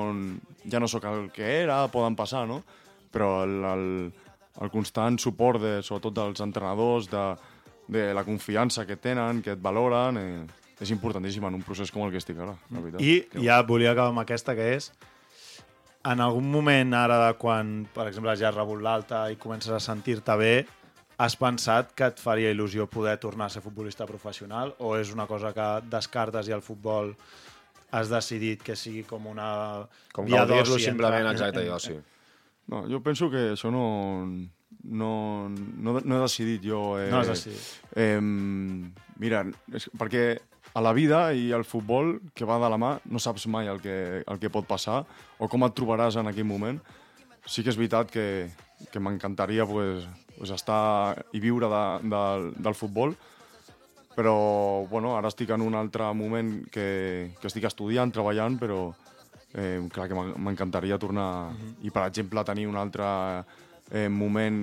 ja 0.70 0.80
no 0.80 0.88
sóc 0.90 1.06
el 1.06 1.30
que 1.32 1.46
era, 1.62 1.84
poden 1.94 2.16
passar, 2.18 2.48
no? 2.50 2.64
Però 3.14 3.44
el, 3.44 3.60
el, 3.66 3.86
el 4.62 4.70
constant 4.74 5.18
suport, 5.22 5.62
de, 5.62 5.76
sobretot 5.86 6.14
dels 6.18 6.42
entrenadors, 6.42 7.08
de, 7.10 7.28
de 7.90 8.08
la 8.14 8.24
confiança 8.26 8.86
que 8.86 8.98
tenen, 8.98 9.44
que 9.46 9.54
et 9.56 9.62
valoren, 9.62 10.18
eh, 10.18 10.48
és 10.80 10.92
importantíssim 10.94 11.44
en 11.44 11.58
un 11.58 11.64
procés 11.66 11.90
com 11.92 12.06
el 12.06 12.12
que 12.14 12.18
estic 12.22 12.38
ara, 12.40 12.54
la 12.72 12.80
veritat. 12.82 13.02
I 13.04 13.44
ja 13.46 13.62
volia 13.68 13.92
acabar 13.92 14.14
amb 14.14 14.22
aquesta, 14.22 14.54
que 14.56 14.74
és 14.78 14.92
en 16.06 16.22
algun 16.24 16.45
moment 16.52 16.93
ara 16.95 17.18
de 17.28 17.34
quan, 17.38 17.86
per 17.93 18.08
exemple, 18.08 18.36
ja 18.39 18.50
has 18.50 18.56
rebut 18.56 18.82
l'alta 18.82 19.26
i 19.32 19.36
comences 19.41 19.74
a 19.76 19.80
sentir-te 19.84 20.36
bé, 20.39 20.54
has 21.20 21.36
pensat 21.36 21.91
que 21.97 22.08
et 22.08 22.20
faria 22.22 22.52
il·lusió 22.54 22.86
poder 22.88 23.18
tornar 23.20 23.50
a 23.50 23.54
ser 23.54 23.62
futbolista 23.62 24.06
professional 24.08 24.72
o 24.80 24.93
és 24.95 25.12
una 25.12 25.26
cosa 25.28 25.52
que 25.54 25.68
descartes 25.91 26.47
i 26.47 26.56
al 26.56 26.64
futbol 26.64 27.12
has 27.91 28.08
decidit 28.08 28.64
que 28.64 28.78
sigui 28.78 29.04
com 29.04 29.28
una 29.28 29.50
Com 30.14 30.30
via 30.30 30.45
gaudir-lo 30.45 30.78
simplement, 30.80 31.28
exacte, 31.34 31.66
i 31.66 31.70
oci. 31.74 31.97
No, 32.70 32.86
jo 32.88 33.02
penso 33.04 33.28
que 33.34 33.50
això 33.58 33.72
no, 33.74 33.84
no, 34.84 35.12
no, 35.50 36.00
no 36.00 36.18
he 36.18 36.22
decidit 36.22 36.64
jo. 36.64 36.84
Eh, 37.02 37.10
No 37.12 37.20
has 37.24 37.34
decidit. 37.34 37.66
Eh, 37.97 38.22
mira, 39.20 39.43
és, 39.74 39.89
perquè 39.97 40.24
a 40.74 40.82
la 40.82 40.94
vida 40.94 41.34
i 41.34 41.52
al 41.56 41.66
futbol, 41.66 42.20
que 42.36 42.46
va 42.46 42.60
de 42.62 42.70
la 42.70 42.78
mà, 42.78 42.92
no 43.10 43.20
saps 43.20 43.48
mai 43.50 43.68
el 43.68 43.80
que, 43.82 44.24
el 44.26 44.40
que 44.40 44.52
pot 44.54 44.68
passar 44.70 45.02
o 45.40 45.48
com 45.50 45.64
et 45.66 45.74
trobaràs 45.76 46.18
en 46.22 46.28
aquell 46.30 46.46
moment. 46.48 46.80
Sí 47.50 47.64
que 47.66 47.72
és 47.74 47.78
veritat 47.80 48.12
que, 48.14 48.50
que 48.92 49.00
m'encantaria 49.02 49.66
pues, 49.66 50.06
pues 50.38 50.52
estar 50.54 51.26
i 51.34 51.40
viure 51.42 51.68
de, 51.72 51.84
de, 52.12 52.24
del 52.62 52.76
futbol, 52.78 53.16
però 54.16 54.86
bueno, 54.90 55.16
ara 55.18 55.30
estic 55.32 55.50
en 55.56 55.62
un 55.64 55.76
altre 55.80 56.10
moment 56.14 56.66
que, 56.74 57.32
que 57.40 57.48
estic 57.48 57.66
estudiant, 57.70 58.12
treballant, 58.12 58.58
però 58.60 58.90
eh, 59.56 59.80
clar 59.94 60.10
que 60.12 60.18
m'en- 60.18 60.36
m'encantaria 60.44 60.98
tornar 61.00 61.52
i, 61.82 61.90
per 61.90 62.04
exemple, 62.10 62.44
tenir 62.46 62.68
un 62.68 62.76
altre 62.78 63.06
eh, 63.92 64.10
moment 64.12 64.60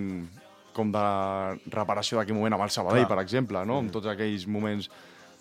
com 0.77 0.91
de 0.93 1.05
reparació 1.73 2.19
d'aquell 2.21 2.37
moment 2.37 2.53
amb 2.59 2.67
el 2.67 2.71
Sabadell, 2.75 3.07
Clar. 3.07 3.15
per 3.17 3.25
exemple, 3.25 3.63
no? 3.65 3.79
amb 3.81 3.95
tots 3.95 4.11
aquells 4.13 4.45
moments 4.47 4.91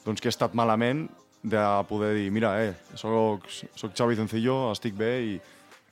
doncs, 0.06 0.22
que 0.22 0.30
he 0.30 0.34
estat 0.34 0.54
malament, 0.58 1.08
de 1.46 1.62
poder 1.90 2.14
dir, 2.16 2.30
mira, 2.34 2.56
eh, 2.64 2.74
soc, 2.98 3.46
soc 3.78 3.94
Xavi 3.98 4.16
Cencillo, 4.18 4.72
estic 4.74 4.96
bé 4.98 5.12
i, 5.22 5.36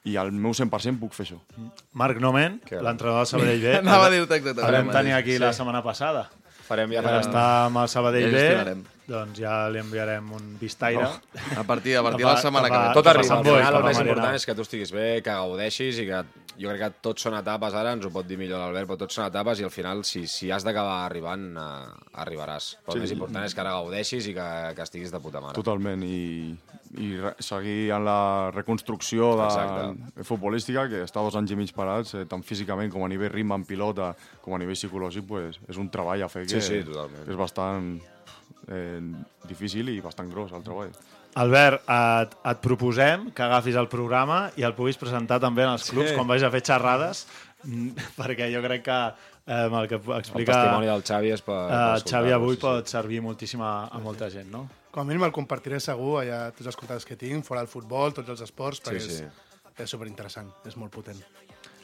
i 0.09 0.15
al 0.17 0.31
meu 0.33 0.51
100% 0.57 0.97
puc 1.01 1.13
fer 1.13 1.27
això. 1.27 1.37
Marc 1.93 2.17
Nomen, 2.21 2.59
l'entrenador 2.71 3.21
del 3.23 3.29
Sabadell 3.29 3.61
B. 3.61 3.75
Anava 3.83 4.07
a 4.07 4.13
dir-te 4.13 4.39
exactament 4.41 4.87
vam 4.89 4.91
tenir 4.95 5.13
aquí 5.17 5.35
Sí. 5.37 5.43
la 5.43 5.53
setmana 5.53 5.83
passada. 5.85 6.29
Farem 6.63 6.91
ja 6.95 7.03
farem- 7.05 7.21
estar 7.27 7.45
amb 7.67 7.77
el 7.83 7.89
Sabadell 7.91 8.31
Ja 8.33 8.63
B. 8.63 8.77
doncs 9.07 9.39
ja 9.39 9.67
li 9.69 9.79
enviarem 9.79 10.31
un 10.31 10.57
vistaire. 10.59 11.03
Oh, 11.05 11.59
a 11.59 11.63
partir- 11.63 11.97
a 11.97 12.03
partir 12.03 12.25
de 12.25 12.31
la 12.31 12.37
setmana 12.41 12.69
que 12.69 12.77
ve. 12.77 12.93
Tot 12.93 13.07
arriba. 13.07 13.35
Al 13.37 13.43
final 13.43 13.75
el 13.75 13.83
més 13.83 13.97
Marianao. 13.97 14.13
important 14.13 14.35
és 14.35 14.45
que 14.45 14.55
tu 14.55 14.61
estiguis 14.61 14.91
bé, 14.91 15.21
que 15.21 15.29
gaudeixis 15.31 15.99
i 15.99 16.05
que 16.05 16.23
jo 16.59 16.69
crec 16.69 16.79
que 16.81 16.89
tot 17.01 17.17
són 17.19 17.33
etapes, 17.35 17.73
ara 17.73 17.93
ens 17.93 18.05
ho 18.05 18.11
pot 18.11 18.25
dir 18.27 18.37
millor 18.37 18.59
l'Albert, 18.59 18.87
però 18.87 18.97
tot 18.97 19.11
són 19.11 19.25
etapes 19.25 19.59
i 19.59 19.63
al 19.63 19.71
final 19.71 20.03
si, 20.05 20.27
si 20.27 20.51
has 20.51 20.63
d'acabar 20.63 21.05
arribant, 21.05 21.57
eh, 21.57 22.19
arribaràs. 22.21 22.77
Però 22.85 22.93
Sí. 22.93 22.97
el 22.97 23.01
més 23.01 23.11
important 23.11 23.43
és 23.45 23.53
que 23.55 23.61
ara 23.61 23.71
gaudeixis 23.71 24.27
i 24.27 24.33
que, 24.33 24.73
que 24.75 24.81
estiguis 24.81 25.11
de 25.11 25.19
puta 25.19 25.41
mare. 25.41 25.53
Totalment, 25.53 26.03
i, 26.03 26.55
i 26.97 27.17
re- 27.17 27.35
seguir 27.39 27.91
en 27.91 28.05
la 28.05 28.51
reconstrucció 28.53 29.35
de, 29.35 29.43
Exacte. 29.45 30.23
futbolística, 30.23 30.87
que 30.87 31.03
està 31.03 31.21
dos 31.23 31.35
anys 31.35 31.51
i 31.51 31.55
mig 31.55 31.73
parats, 31.73 32.13
eh, 32.13 32.25
tant 32.29 32.43
físicament 32.43 32.91
com 32.93 33.03
a 33.03 33.07
nivell 33.09 33.31
ritme 33.33 33.55
en 33.55 33.65
pilota, 33.65 34.15
com 34.41 34.53
a 34.53 34.59
nivell 34.59 34.75
psicològic, 34.77 35.25
pues, 35.27 35.59
és 35.67 35.77
un 35.77 35.89
treball 35.89 36.21
a 36.23 36.29
fer 36.29 36.47
Sí, 36.47 36.55
que, 36.55 36.61
sí, 36.61 36.83
totalment. 36.83 37.25
que 37.25 37.31
és 37.31 37.37
bastant 37.37 37.99
eh, 38.67 38.99
difícil 39.49 39.89
i 39.89 39.99
bastant 40.01 40.29
gros, 40.31 40.51
el 40.53 40.63
treball. 40.63 40.91
Albert, 41.35 41.81
et, 41.89 42.35
et 42.45 42.59
proposem 42.61 43.31
que 43.33 43.41
agafis 43.41 43.75
el 43.75 43.87
programa 43.89 44.51
i 44.55 44.61
el 44.67 44.75
puguis 44.77 44.99
presentar 45.01 45.39
també 45.41 45.63
en 45.65 45.71
els 45.73 45.87
clubs 45.89 46.11
Sí. 46.11 46.15
quan 46.15 46.27
vagis 46.29 46.43
a 46.45 46.51
fer 46.53 46.61
xerrades, 46.61 47.25
perquè 48.19 48.51
jo 48.53 48.61
crec 48.61 48.83
que 48.85 48.97
eh, 49.47 49.63
amb 49.65 49.79
el 49.81 49.87
que 49.89 49.97
explica 50.19 50.53
El 50.53 50.61
testimoni 50.61 50.91
del 50.91 51.03
Xavi 51.03 51.31
és 51.33 51.41
per- 51.41 51.57
per 51.71 51.79
eh, 51.97 52.03
Xavi 52.11 52.31
avui 52.35 52.53
sí, 52.55 52.59
sí. 52.59 52.61
pot 52.67 52.87
servir 52.91 53.21
moltíssim 53.25 53.61
a, 53.65 53.73
a 53.89 53.99
molta 54.03 54.29
gent, 54.29 54.51
no? 54.53 54.67
Com 54.93 55.01
a 55.01 55.09
mínim 55.09 55.23
el 55.25 55.31
compartiré 55.33 55.79
segur 55.81 56.19
allà 56.21 56.51
tots 56.53 56.67
els 56.69 56.77
contactes 56.77 57.05
que 57.09 57.15
tinc, 57.17 57.41
fora 57.47 57.63
del 57.63 57.71
futbol, 57.71 58.13
tots 58.13 58.29
els 58.29 58.41
esports, 58.45 58.83
perquè 58.85 59.01
Sí, 59.01 59.15
sí. 59.17 59.23
és, 59.25 59.81
és 59.87 59.89
superinteressant, 59.89 60.51
és 60.69 60.77
molt 60.77 60.93
potent. 60.93 61.17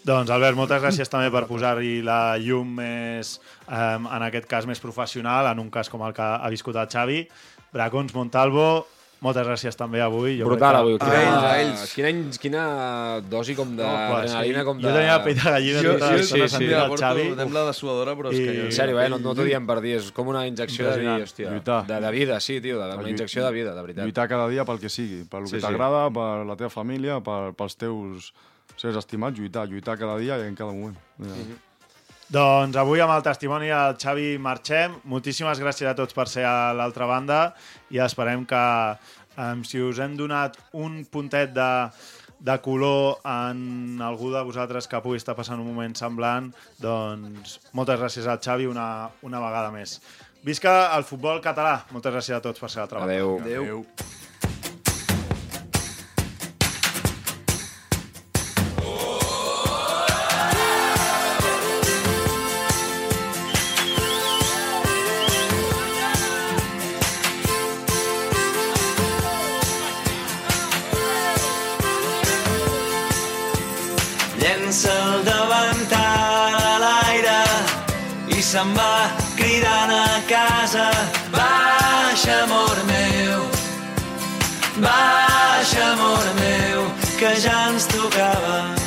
Doncs, 0.07 0.29
Albert, 0.31 0.55
moltes 0.57 0.81
gràcies 0.81 1.09
també 1.11 1.27
per 1.33 1.43
posar-hi 1.49 1.99
la 2.05 2.37
llum 2.39 2.75
més, 2.79 3.35
eh, 3.67 3.97
en 3.99 4.23
aquest 4.29 4.47
cas, 4.49 4.65
més 4.65 4.79
professional, 4.79 5.51
en 5.51 5.59
un 5.59 5.69
cas 5.69 5.89
com 5.89 6.01
el 6.07 6.13
que 6.13 6.21
ha 6.23 6.49
viscut 6.49 6.75
el 6.79 6.87
Xavi. 6.87 7.27
Bracons, 7.73 8.15
Montalvo, 8.15 8.87
moltes 9.21 9.45
gràcies 9.45 9.75
també 9.75 9.99
avui. 10.01 10.37
Jo 10.39 10.45
Brutal 10.47 10.77
avui. 10.77 10.97
que- 10.97 11.05
Quina, 11.05 11.75
quina, 11.93 12.31
quina 12.39 12.63
dosi 13.29 13.53
com 13.53 13.75
d'adrenalina, 13.75 14.63
com 14.63 14.77
de... 14.79 14.87
Jo 14.87 14.93
tenia 14.95 15.17
la 15.17 15.23
pell 15.25 15.35
de 15.35 15.43
gallina 15.51 15.81
Jo- 15.83 15.93
tota 15.99 16.17
sí, 16.17 16.23
sí. 16.23 16.47
sentint 16.47 16.71
el 16.79 16.95
Xavi. 16.97 17.25
Sembla 17.35 17.65
de 17.67 17.73
suadora, 17.73 18.15
però 18.15 18.31
és 18.31 18.39
que... 18.39 18.55
jo- 18.55 18.65
En 18.65 18.71
sèrio, 18.71 18.99
eh? 19.03 19.09
No, 19.09 19.19
no 19.19 19.35
t'ho 19.35 19.43
diem 19.43 19.67
per 19.67 19.81
dir, 19.83 19.97
és 19.99 20.11
com 20.15 20.27
una 20.31 20.47
injecció 20.47 20.87
de 20.89 20.97
dir, 21.03 21.09
hòstia, 21.27 21.51
Lluitar. 21.51 21.85
de, 21.85 21.99
de 21.99 22.11
vida, 22.15 22.39
sí, 22.39 22.61
tio, 22.61 22.79
de, 22.79 22.85
una 22.93 23.03
Lluit- 23.03 23.11
injecció 23.11 23.43
de 23.45 23.51
vida, 23.51 23.75
de 23.75 23.81
veritat. 23.81 24.05
Lluitar 24.05 24.29
cada 24.31 24.47
dia 24.47 24.63
pel 24.65 24.79
que 24.79 24.89
sigui, 24.89 25.25
pel 25.25 25.45
Sí, 25.45 25.55
que 25.57 25.59
sí. 25.61 25.67
t'agrada, 25.67 26.07
per 26.09 26.45
la 26.47 26.55
teva 26.55 26.69
família, 26.71 27.19
per, 27.19 27.51
pels 27.53 27.75
teus 27.75 28.33
sers 28.79 28.99
estimats, 28.99 29.39
lluitar, 29.39 29.67
lluitar 29.67 29.97
cada 29.99 30.17
dia 30.21 30.39
i 30.39 30.47
en 30.47 30.55
cada 30.55 30.71
moment. 30.71 30.95
Ja. 31.19 31.57
Doncs 32.29 32.77
avui 32.77 33.01
amb 33.01 33.15
el 33.15 33.23
testimoni 33.25 33.71
del 33.71 33.95
Xavi 33.97 34.35
marxem. 34.37 34.99
Moltíssimes 35.09 35.59
gràcies 35.59 35.89
a 35.89 35.95
tots 35.97 36.13
per 36.13 36.27
ser 36.29 36.45
a 36.45 36.71
l'altra 36.77 37.07
banda 37.09 37.39
i 37.89 37.97
esperem 38.03 38.45
que 38.45 38.61
um, 39.33 39.63
si 39.65 39.81
us 39.81 39.97
hem 39.99 40.13
donat 40.19 40.59
un 40.77 41.01
puntet 41.09 41.55
de, 41.55 41.71
de 42.39 42.57
color 42.61 43.17
en 43.25 43.97
algú 44.05 44.29
de 44.35 44.45
vosaltres 44.45 44.87
que 44.87 45.01
pugui 45.01 45.17
estar 45.17 45.33
passant 45.35 45.57
un 45.57 45.67
moment 45.73 45.97
semblant, 45.97 46.53
doncs 46.77 47.57
moltes 47.73 47.97
gràcies 47.97 48.29
al 48.29 48.37
Xavi 48.45 48.69
una, 48.69 49.09
una 49.25 49.41
vegada 49.41 49.73
més. 49.73 49.97
Visca 50.45 50.93
el 50.95 51.03
futbol 51.03 51.41
català. 51.41 51.79
Moltes 51.91 52.13
gràcies 52.13 52.37
a 52.37 52.43
tots 52.45 52.61
per 52.61 52.69
ser 52.69 52.83
a 52.83 52.85
l'altra 52.85 53.01
banda. 53.01 53.17
Adéu. 53.17 53.39
Adéu. 53.41 53.85
Se'n 78.49 78.71
va 78.73 79.11
cridant 79.37 79.91
a 79.93 80.21
casa. 80.27 80.87
Baixa, 81.35 82.39
amor 82.45 82.81
meu, 82.89 83.45
baixa, 84.81 85.85
amor 85.91 86.25
meu, 86.41 86.89
que 87.19 87.35
ja 87.45 87.69
ens 87.69 87.85
tocava. 87.93 88.78